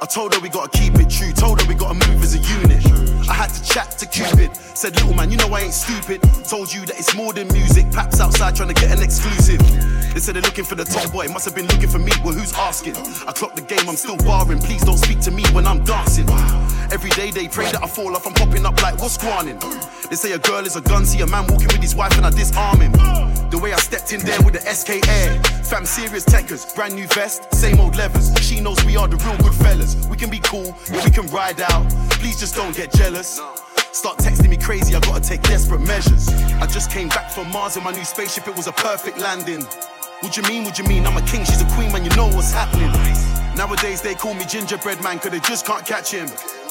I 0.00 0.06
told 0.06 0.32
her 0.32 0.40
we 0.40 0.48
gotta 0.48 0.70
keep 0.78 0.94
it 0.94 1.10
true, 1.10 1.32
told 1.32 1.60
her 1.60 1.66
we 1.66 1.74
gotta 1.74 1.94
move 2.08 2.22
as 2.22 2.34
a 2.34 2.38
unit. 2.38 2.86
I 3.28 3.34
had 3.34 3.50
to 3.50 3.62
chat 3.64 3.90
to 3.98 4.06
Cupid, 4.06 4.54
said, 4.54 4.94
Little 4.94 5.12
man, 5.12 5.28
you 5.30 5.36
know 5.36 5.48
I 5.48 5.62
ain't 5.62 5.74
stupid. 5.74 6.22
Told 6.48 6.72
you 6.72 6.86
that 6.86 6.98
it's 6.98 7.16
more 7.16 7.32
than 7.32 7.48
music, 7.48 7.90
Paps 7.90 8.20
outside 8.20 8.54
trying 8.54 8.72
to 8.72 8.80
get 8.80 8.96
an 8.96 9.02
exclusive. 9.02 9.58
They 10.14 10.20
said 10.20 10.36
they're 10.36 10.42
looking 10.42 10.64
for 10.64 10.76
the 10.76 10.84
top 10.84 11.10
boy, 11.12 11.26
must 11.28 11.46
have 11.46 11.54
been 11.56 11.66
looking 11.66 11.88
for 11.88 11.98
me, 11.98 12.12
well, 12.24 12.32
who's 12.32 12.54
asking? 12.54 12.96
I 13.26 13.32
clocked 13.32 13.56
the 13.56 13.62
game, 13.62 13.88
I'm 13.88 13.96
still 13.96 14.16
barring, 14.18 14.60
please 14.60 14.84
don't 14.84 14.98
speak 14.98 15.20
to 15.22 15.32
me 15.32 15.42
when 15.50 15.66
I'm 15.66 15.82
dancing. 15.82 16.26
Every 16.90 17.10
day 17.10 17.30
they 17.30 17.48
pray 17.48 17.70
that 17.70 17.82
I 17.82 17.86
fall 17.86 18.16
off, 18.16 18.26
I'm 18.26 18.32
popping 18.32 18.64
up 18.64 18.80
like, 18.82 18.98
what's 18.98 19.14
squanning? 19.14 19.58
They 20.08 20.16
say 20.16 20.32
a 20.32 20.38
girl 20.38 20.64
is 20.64 20.74
a 20.74 20.80
gun, 20.80 21.04
see 21.04 21.20
a 21.20 21.26
man 21.26 21.46
walking 21.48 21.68
with 21.68 21.82
his 21.82 21.94
wife 21.94 22.16
and 22.16 22.24
I 22.24 22.30
disarm 22.30 22.80
him. 22.80 22.92
The 23.50 23.58
way 23.62 23.74
I 23.74 23.76
stepped 23.76 24.12
in 24.12 24.20
there 24.20 24.40
with 24.40 24.54
the 24.54 24.60
SK 24.60 25.06
Air, 25.06 25.42
fam, 25.64 25.84
serious 25.84 26.24
techers, 26.24 26.74
brand 26.74 26.94
new 26.94 27.06
vest, 27.08 27.52
same 27.54 27.78
old 27.78 27.96
levers. 27.96 28.32
She 28.40 28.60
knows 28.60 28.82
we 28.86 28.96
are 28.96 29.06
the 29.06 29.16
real 29.16 29.36
good 29.36 29.54
fellas. 29.54 30.08
We 30.08 30.16
can 30.16 30.30
be 30.30 30.38
cool, 30.38 30.74
yeah, 30.90 31.04
we 31.04 31.10
can 31.10 31.26
ride 31.26 31.60
out. 31.60 31.88
Please 32.20 32.40
just 32.40 32.54
don't 32.54 32.74
get 32.74 32.90
jealous. 32.92 33.40
Start 33.92 34.18
texting 34.18 34.48
me 34.48 34.56
crazy, 34.56 34.94
I 34.94 35.00
gotta 35.00 35.20
take 35.20 35.42
desperate 35.42 35.82
measures. 35.82 36.28
I 36.60 36.66
just 36.66 36.90
came 36.90 37.08
back 37.08 37.30
from 37.30 37.50
Mars 37.52 37.76
in 37.76 37.84
my 37.84 37.92
new 37.92 38.04
spaceship, 38.04 38.48
it 38.48 38.56
was 38.56 38.66
a 38.66 38.72
perfect 38.72 39.18
landing. 39.18 39.62
What 40.20 40.38
you 40.38 40.42
mean, 40.44 40.64
what 40.64 40.78
you 40.78 40.84
mean? 40.84 41.06
I'm 41.06 41.16
a 41.16 41.26
king, 41.26 41.44
she's 41.44 41.60
a 41.60 41.68
queen, 41.74 41.92
man, 41.92 42.04
you 42.04 42.10
know 42.16 42.28
what's 42.28 42.52
happening. 42.52 43.37
Nowadays 43.58 44.00
they 44.00 44.14
call 44.14 44.34
me 44.34 44.44
gingerbread 44.44 45.02
man, 45.02 45.18
cause 45.18 45.32
they 45.32 45.40
just 45.40 45.66
can't 45.66 45.84
catch 45.84 46.12
him. 46.12 46.28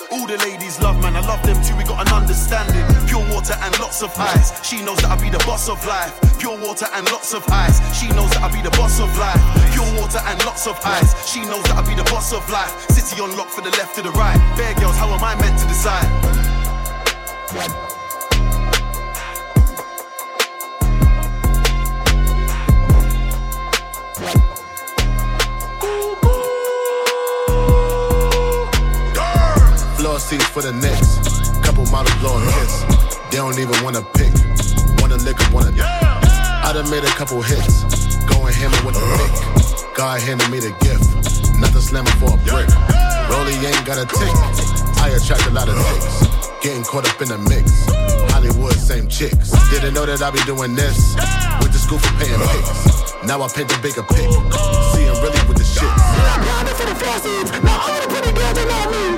All 0.10 0.26
the 0.26 0.38
ladies 0.38 0.80
love 0.80 0.96
man, 1.02 1.18
I 1.18 1.20
love 1.20 1.44
them 1.44 1.62
too, 1.62 1.76
we 1.76 1.84
got 1.84 2.08
an 2.08 2.14
understanding. 2.16 2.80
Pure 3.12 3.28
water 3.28 3.56
and 3.60 3.78
lots 3.78 4.02
of 4.02 4.18
ice. 4.18 4.56
She 4.64 4.82
knows 4.82 4.96
that 5.04 5.12
I 5.12 5.20
be 5.22 5.30
the 5.30 5.44
boss 5.44 5.68
of 5.68 5.86
life. 5.86 6.16
Pure 6.40 6.58
water 6.64 6.88
and 6.94 7.04
lots 7.12 7.34
of 7.34 7.44
ice. 7.52 7.84
She 7.92 8.08
knows 8.16 8.32
that 8.32 8.42
I 8.42 8.48
be 8.56 8.62
the 8.62 8.72
boss 8.72 9.02
of 9.02 9.12
life. 9.20 9.44
Pure 9.76 10.00
water 10.00 10.24
and 10.32 10.40
lots 10.46 10.66
of 10.66 10.80
ice. 10.86 11.12
She 11.28 11.42
knows 11.42 11.64
that 11.68 11.76
I 11.76 11.82
be 11.84 11.94
the 11.94 12.08
boss 12.08 12.32
of 12.32 12.50
life. 12.50 12.72
City 12.90 13.20
on 13.20 13.36
lock 13.36 13.50
for 13.50 13.60
the 13.60 13.72
left 13.72 13.96
to 13.96 14.02
the 14.02 14.12
right. 14.12 14.40
Bear 14.56 14.74
girls, 14.80 14.96
how 14.96 15.12
am 15.12 15.22
I 15.22 15.36
meant 15.36 15.60
to 15.60 15.68
decide? 15.68 16.08
Seats 30.28 30.44
for 30.52 30.62
the 30.62 30.76
Knicks. 30.76 31.24
Couple 31.64 31.88
models 31.88 32.12
blowing 32.20 32.44
kiss. 32.60 32.84
They 33.32 33.40
don't 33.40 33.56
even 33.56 33.80
wanna 33.80 34.04
pick. 34.12 34.36
Wanna 35.00 35.16
lick 35.24 35.40
up, 35.40 35.48
wanna. 35.56 35.72
I 35.80 36.76
done 36.76 36.90
made 36.92 37.08
a 37.08 37.14
couple 37.16 37.40
hits. 37.40 37.88
Going 38.28 38.52
hammer 38.52 38.76
with 38.84 39.00
the 39.00 39.04
uh. 39.08 39.16
pick. 39.16 39.96
God 39.96 40.20
handed 40.20 40.52
me 40.52 40.60
the 40.60 40.76
gift. 40.84 41.08
Nothing 41.64 41.80
slamming 41.80 42.12
for 42.20 42.36
a 42.36 42.40
brick. 42.44 42.68
Rolly 43.32 43.56
ain't 43.56 43.88
got 43.88 44.04
a 44.04 44.04
tick. 44.04 44.36
I 45.00 45.16
attract 45.16 45.48
a 45.48 45.54
lot 45.56 45.72
of 45.72 45.80
uh. 45.80 45.84
dicks. 45.96 46.28
Getting 46.60 46.84
caught 46.84 47.08
up 47.08 47.22
in 47.24 47.32
the 47.32 47.40
mix. 47.48 47.88
Hollywood, 48.36 48.76
same 48.76 49.08
chicks. 49.08 49.56
Didn't 49.72 49.94
know 49.96 50.06
that 50.06 50.20
I 50.20 50.28
be 50.28 50.44
doing 50.44 50.76
this. 50.76 51.16
With 51.64 51.72
the 51.72 51.80
school 51.80 52.04
for 52.04 52.12
paying 52.20 52.36
uh. 52.36 52.52
pics. 52.52 53.16
Now 53.24 53.40
I 53.40 53.48
paint 53.48 53.72
the 53.72 53.80
bigger 53.80 54.04
pic. 54.04 54.28
Seeing 54.92 55.16
really 55.24 55.40
with 55.48 55.56
the 55.56 55.64
shit. 55.64 55.88
Yeah, 55.88 56.60
I'm 56.60 56.68
for 56.76 56.84
the 56.84 56.96
faucets. 57.00 57.64
Now 57.64 57.80
all 57.80 57.96
the 58.04 58.08
pretty 58.12 58.36
girls 58.36 58.56
they 58.60 58.68
know 58.68 58.92
me. 58.92 59.17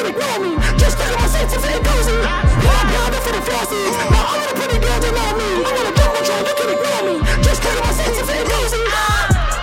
Just 0.00 0.96
my 0.96 1.26
senses 1.28 1.60
and 1.60 1.84
cozy. 1.84 2.16
I'm 2.24 3.12
for 3.20 3.32
the 3.36 3.42
faucets. 3.44 3.96
Now 4.08 4.32
all 4.32 4.40
the 4.40 4.48
pretty 4.56 4.78
girls 4.80 5.04
know 5.04 5.36
me. 5.36 5.60
I'm 5.60 5.76
on 5.76 5.84
a 5.84 5.92
jumbotron, 5.92 6.40
you 6.48 6.54
can 6.56 6.68
ignore 6.72 7.02
me. 7.04 7.16
Just 7.44 7.60
my 7.62 7.92
senses 7.92 8.28
and 8.32 8.48
cozy. 8.48 8.80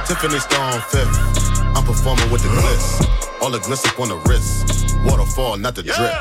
Tiffany 0.05 0.37
Stone 0.37 0.81
fifth. 0.93 1.17
I'm 1.75 1.83
performing 1.83 2.29
with 2.29 2.43
the 2.43 2.49
glitz. 2.49 3.41
All 3.41 3.49
the 3.49 3.57
gliss 3.57 3.83
up 3.87 3.99
on 3.99 4.09
the 4.09 4.17
wrist. 4.29 4.95
Waterfall, 5.05 5.57
not 5.57 5.73
the 5.73 5.81
drip. 5.81 6.13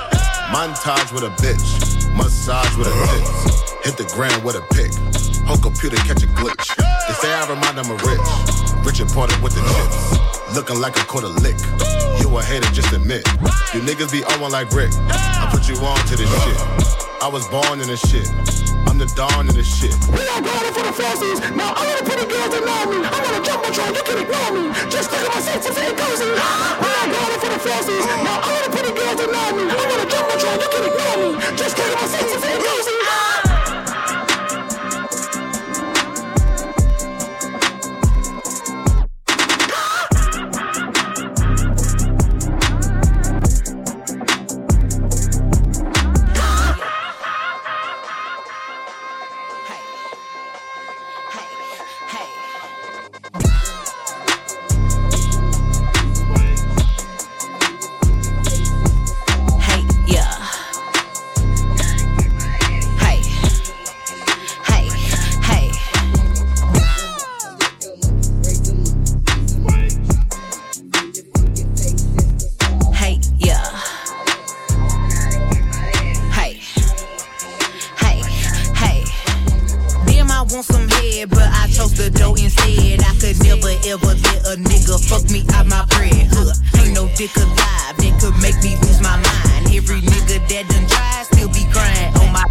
Montage 0.49 1.13
with 1.13 1.23
a 1.23 1.31
bitch. 1.37 2.09
Massage 2.17 2.75
with 2.79 2.89
a 2.89 2.95
tits. 3.13 3.85
Hit 3.85 3.97
the 3.99 4.11
ground 4.15 4.43
with 4.43 4.57
a 4.57 4.63
pick. 4.73 4.93
Whole 5.45 5.59
computer 5.59 5.97
catch 6.09 6.23
a 6.23 6.27
glitch. 6.29 6.75
They 6.75 7.15
say 7.21 7.33
I 7.35 7.47
remind 7.51 7.77
them 7.77 7.91
of 7.91 8.01
rich. 8.01 8.25
Richard 8.83 9.09
Porter 9.09 9.37
with 9.43 9.53
the 9.53 9.61
chips. 9.61 10.57
Looking 10.57 10.81
like 10.81 10.97
a 10.97 11.05
quarter 11.05 11.29
lick. 11.29 11.57
You 12.27 12.39
a 12.39 12.43
hater, 12.43 12.67
just 12.75 12.91
admit. 12.91 13.23
You 13.71 13.79
niggas 13.87 14.11
be 14.11 14.27
on 14.27 14.43
one 14.43 14.51
like 14.51 14.75
Rick. 14.75 14.91
I 15.15 15.47
put 15.47 15.71
you 15.71 15.79
on 15.79 15.95
to 16.11 16.19
this 16.19 16.27
shit. 16.27 16.59
I 17.23 17.31
was 17.31 17.47
born 17.55 17.79
in 17.79 17.87
this 17.87 18.03
shit. 18.03 18.27
I'm 18.91 18.99
the 18.99 19.07
dawn 19.15 19.47
in 19.47 19.55
this 19.55 19.71
shit. 19.71 19.95
We 20.11 20.27
are 20.35 20.43
going 20.43 20.73
for 20.75 20.83
the 20.83 20.91
faucets. 20.91 21.39
Now 21.55 21.71
all 21.71 21.95
the 21.95 22.03
pretty 22.03 22.27
girls 22.27 22.51
that 22.51 22.67
know 22.67 22.83
me. 22.91 22.99
I'm 23.07 23.23
gonna 23.23 23.47
jump 23.47 23.63
on 23.63 23.71
you 23.71 24.03
can 24.03 24.19
ignore 24.27 24.51
me. 24.59 24.75
Just 24.91 25.15
take 25.15 25.23
my 25.23 25.39
senses 25.39 25.79
and 25.79 25.95
cozy. 25.95 26.27
We 26.27 26.91
are 26.99 27.11
going 27.15 27.39
for 27.39 27.51
the 27.55 27.61
faucets. 27.63 28.07
Now 28.27 28.43
all 28.43 28.61
the 28.67 28.71
pretty 28.75 28.91
girls 28.91 29.23
that 29.23 29.31
know 29.31 29.49
me. 29.55 29.63
I'm 29.71 29.87
gonna 29.87 30.11
jump 30.11 30.27
on 30.27 30.39
you 30.43 30.67
can 30.67 30.83
ignore 30.83 31.19
me. 31.23 31.31
Just 31.55 31.79
take 31.79 31.95
my 31.95 32.11
senses 32.11 32.43
and 32.43 32.59
cozy. 32.59 33.06
Dick 87.17 87.35
alive 87.37 87.97
that 87.97 88.13
could 88.21 88.37
make 88.45 88.57
me 88.61 88.77
lose 88.85 89.01
my 89.01 89.17
mind. 89.17 89.73
Every 89.73 90.05
nigga 90.05 90.37
that 90.37 90.69
done 90.69 90.85
tried 90.85 91.25
still 91.25 91.49
be 91.49 91.65
crying 91.73 92.13
on 92.21 92.29
my 92.33 92.45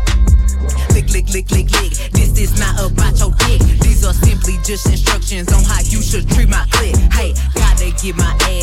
lick, 0.90 1.06
lick, 1.14 1.30
lick, 1.30 1.52
lick, 1.52 1.70
lick. 1.78 1.94
This 2.12 2.34
is 2.40 2.60
not 2.60 2.74
about 2.82 3.14
your 3.20 3.30
dick. 3.46 3.62
These 3.86 4.04
are 4.06 4.14
simply 4.14 4.58
just 4.66 4.88
instructions 4.90 5.54
on 5.54 5.64
how 5.64 5.82
you 5.86 6.02
should 6.02 6.28
treat 6.30 6.50
my 6.50 6.66
click. 6.72 6.96
Hey, 7.14 7.34
gotta 7.54 7.94
get 8.02 8.18
my 8.18 8.34
ass 8.42 8.55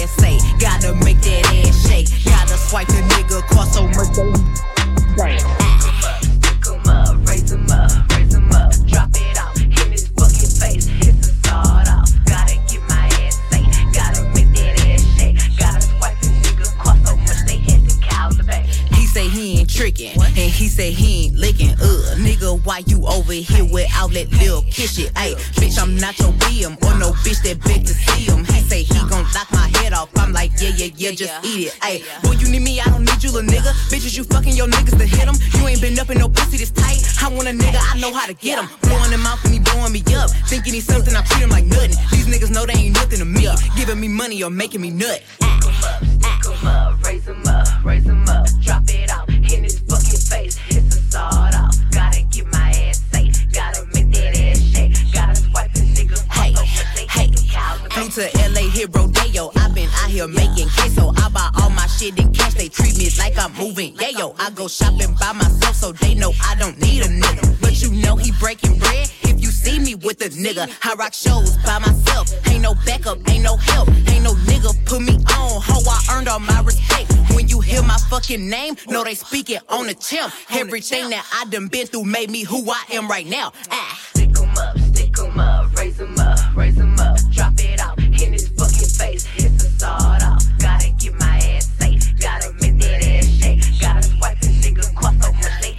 kiss 24.72 24.96
shit? 24.96 25.12
Ayy, 25.14 25.37
bitch, 25.61 25.80
I'm 25.80 25.96
not 25.96 26.18
your 26.18 26.32
BM 26.42 26.74
or 26.82 26.98
no 26.98 27.12
bitch 27.22 27.42
that 27.44 27.61
beg 27.64 27.85
to 27.87 27.92
see 27.92 28.24
him. 28.24 28.44
He 28.44 28.61
say 28.64 28.82
he 28.82 28.98
gon' 29.08 29.24
knock 29.37 29.52
my 29.52 29.68
head 29.78 29.92
off. 29.92 30.08
I'm 30.16 30.32
like, 30.32 30.52
yeah, 30.58 30.72
yeah, 30.74 30.88
yeah, 30.96 31.12
just 31.12 31.32
eat 31.44 31.68
it. 31.68 31.72
Ayy, 31.85 32.00
boy, 32.22 32.32
you 32.40 32.48
need 32.48 32.62
me, 32.62 32.80
I 32.80 32.85
don't 32.85 33.04
need 33.04 33.22
you, 33.22 33.30
little 33.30 33.48
nigga. 33.48 33.72
Bitches, 33.92 34.16
you 34.16 34.24
fucking 34.24 34.56
your 34.56 34.66
niggas 34.66 34.96
to 34.98 35.06
hit 35.06 35.28
'em. 35.28 35.37
You 35.61 35.68
ain't 35.68 35.80
been 35.80 35.98
up 35.98 36.11
in 36.11 36.18
no 36.18 36.28
pussy 36.28 36.56
this 36.56 36.70
tight. 36.70 37.00
I 37.22 37.28
want 37.28 37.48
a 37.48 37.52
nigga, 37.52 37.78
I 37.78 38.00
know 38.00 38.12
how 38.12 38.26
to 38.26 38.35
get 38.35 38.58
him. 38.58 38.68
Blowing 38.82 39.12
him 39.12 39.26
out 39.26 39.42
when 39.44 39.52
he 39.52 39.58
blowing 39.61 39.92
me 39.92 40.02
up. 40.16 40.30
Thinking 40.48 40.74
he's 40.74 40.87
something, 40.87 41.14
I 41.14 41.22
treat 41.22 41.42
him 41.42 41.50
like 41.50 41.66
nothing. 41.66 41.96
These 42.11 42.26
niggas 42.26 42.50
know 42.50 42.64
they 42.66 42.74
ain't 42.74 42.96
nothing 42.96 43.18
to 43.18 43.24
me. 43.24 43.46
Giving 43.76 44.00
me 44.00 44.08
money 44.08 44.42
or 44.42 44.50
making 44.50 44.80
me 44.80 44.90
nut. 44.90 45.20
Pick 45.40 46.46
'em 46.46 46.66
up, 46.66 47.04
raise 47.04 47.28
'em 47.28 47.46
up, 47.46 47.68
raise 47.85 48.06
'em 48.06 48.28
up, 48.28 48.46
drop 48.64 48.88
it 48.88 49.11
off 49.11 49.31
hit 58.82 58.94
rodeo. 58.94 59.50
i 59.56 59.68
been 59.68 59.88
out 60.02 60.10
here 60.10 60.28
making 60.28 60.68
queso. 60.68 61.12
I 61.16 61.28
buy 61.28 61.48
all 61.60 61.70
my 61.70 61.86
shit 61.86 62.18
in 62.18 62.32
cash, 62.32 62.54
they 62.54 62.68
treat 62.68 62.96
me 62.98 63.08
like 63.18 63.38
I'm 63.38 63.52
moving. 63.54 63.94
Yeah, 64.00 64.10
yo, 64.10 64.34
I 64.38 64.50
go 64.50 64.68
shopping 64.68 65.14
by 65.20 65.32
myself, 65.32 65.76
so 65.76 65.92
they 65.92 66.14
know 66.14 66.32
I 66.42 66.54
don't 66.56 66.78
need 66.80 67.02
a 67.02 67.08
nigga. 67.08 67.60
But 67.60 67.80
you 67.82 67.90
know 67.90 68.16
he 68.16 68.32
breaking 68.40 68.78
bread 68.78 69.10
if 69.22 69.40
you 69.40 69.50
see 69.50 69.78
me 69.78 69.94
with 69.94 70.20
a 70.22 70.30
nigga. 70.30 70.70
I 70.82 70.94
rock 70.94 71.14
shows 71.14 71.56
by 71.58 71.78
myself, 71.78 72.28
ain't 72.48 72.62
no 72.62 72.74
backup, 72.86 73.18
ain't 73.28 73.44
no 73.44 73.56
help, 73.56 73.88
ain't 74.08 74.24
no 74.24 74.34
nigga 74.50 74.72
put 74.84 75.02
me 75.02 75.14
on. 75.14 75.60
Ho, 75.62 75.82
I 75.88 76.16
earned 76.16 76.28
all 76.28 76.40
my 76.40 76.60
respect. 76.62 77.12
When 77.34 77.48
you 77.48 77.60
hear 77.60 77.82
my 77.82 77.98
fucking 78.10 78.48
name, 78.48 78.76
know 78.88 79.04
they 79.04 79.14
speak 79.14 79.50
it 79.50 79.62
on 79.68 79.86
the 79.86 79.94
chimp. 79.94 80.32
Everything 80.50 81.10
that 81.10 81.24
I 81.32 81.48
done 81.48 81.68
been 81.68 81.86
through 81.86 82.04
made 82.04 82.30
me 82.30 82.42
who 82.42 82.70
I 82.70 82.82
am 82.92 83.08
right 83.08 83.26
now. 83.26 83.52
Ah. 83.70 83.98
Stick 84.10 84.38
'em 84.38 84.56
up, 84.56 84.78
stick 84.78 85.18
'em 85.18 85.38
up, 85.38 85.76
raise 85.78 86.00
'em 86.00 86.18
up, 86.18 86.38
raise 86.56 86.78
'em 86.78 86.98
up, 86.98 87.18
Hit 89.82 90.22
off. 90.22 90.42
Gotta 90.58 90.90
get 90.90 91.14
my 91.18 91.36
ass 91.56 91.68
safe, 91.78 92.20
gotta 92.20 92.52
make 92.60 92.78
that 92.78 93.02
ass 93.02 93.26
shake, 93.26 93.80
gotta 93.80 94.02
swipe 94.02 94.38
the 94.38 94.48
nigga 94.62 94.88
across 94.92 95.14
so 95.24 95.32
much 95.32 95.60
they 95.60 95.74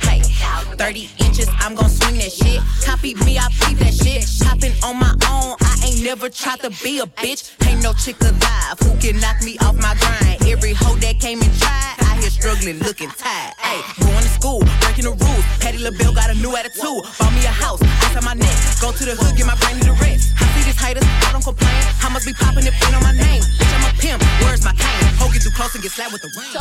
30 0.76 1.10
inches, 1.20 1.48
I'm 1.60 1.76
gon' 1.76 1.88
swing 1.88 2.18
that 2.18 2.32
shit. 2.32 2.60
Copy 2.84 3.16
me, 3.24 3.38
I 3.38 3.48
beat 3.64 3.80
that 3.80 3.94
shit. 3.94 4.28
Hopping 4.44 4.74
on 4.84 5.00
my 5.00 5.16
own, 5.32 5.56
I 5.62 5.80
ain't 5.86 6.04
never 6.04 6.28
tried 6.28 6.60
to 6.60 6.70
be 6.84 7.00
a 7.00 7.06
bitch. 7.06 7.56
Ain't 7.66 7.82
no 7.82 7.94
chick 7.94 8.20
alive 8.20 8.76
who 8.84 8.92
can 9.00 9.20
knock 9.22 9.42
me 9.42 9.58
off 9.60 9.76
my 9.80 9.96
grind. 9.96 10.44
Every 10.52 10.74
hoe 10.74 10.96
that 10.96 11.22
came 11.22 11.42
and 11.42 11.54
tried, 11.60 11.96
I 12.04 12.20
here 12.20 12.30
struggling, 12.30 12.80
looking 12.80 13.10
tired. 13.12 13.54
Ayy, 13.64 14.04
going 14.04 14.24
to 14.24 14.34
school, 14.36 14.60
breaking 14.94 15.10
the 15.10 15.26
rules. 15.26 15.46
Patti 15.60 15.78
LaBelle 15.78 16.14
got 16.14 16.30
a 16.30 16.36
new 16.36 16.56
attitude. 16.56 17.02
Bought 17.18 17.34
me 17.34 17.46
a 17.46 17.50
house, 17.50 17.82
ice 17.82 18.16
on 18.16 18.24
my 18.24 18.34
neck. 18.34 18.54
Go 18.82 18.92
to 18.92 19.06
the 19.06 19.16
hood, 19.18 19.36
get 19.36 19.46
my 19.46 19.56
brain 19.58 19.80
to 19.82 19.86
the 19.90 19.98
rest. 19.98 20.34
I 20.38 20.46
see 20.54 20.64
these 20.70 20.80
haters, 20.80 21.04
I 21.26 21.32
don't 21.32 21.44
complain. 21.44 21.74
I 22.02 22.10
must 22.10 22.26
be 22.26 22.34
popping 22.34 22.66
if 22.66 22.76
ain't 22.86 22.96
on 22.96 23.04
my 23.04 23.14
name. 23.14 23.42
Bitch, 23.42 23.74
I'm 23.74 23.90
a 23.90 23.92
pimp, 23.98 24.22
where's 24.46 24.64
my 24.64 24.74
cane? 24.74 25.10
Hoe 25.18 25.32
get 25.34 25.42
too 25.42 25.50
close 25.52 25.74
and 25.74 25.82
get 25.82 25.92
slapped 25.92 26.14
with 26.14 26.22
the 26.22 26.30
ring. 26.38 26.54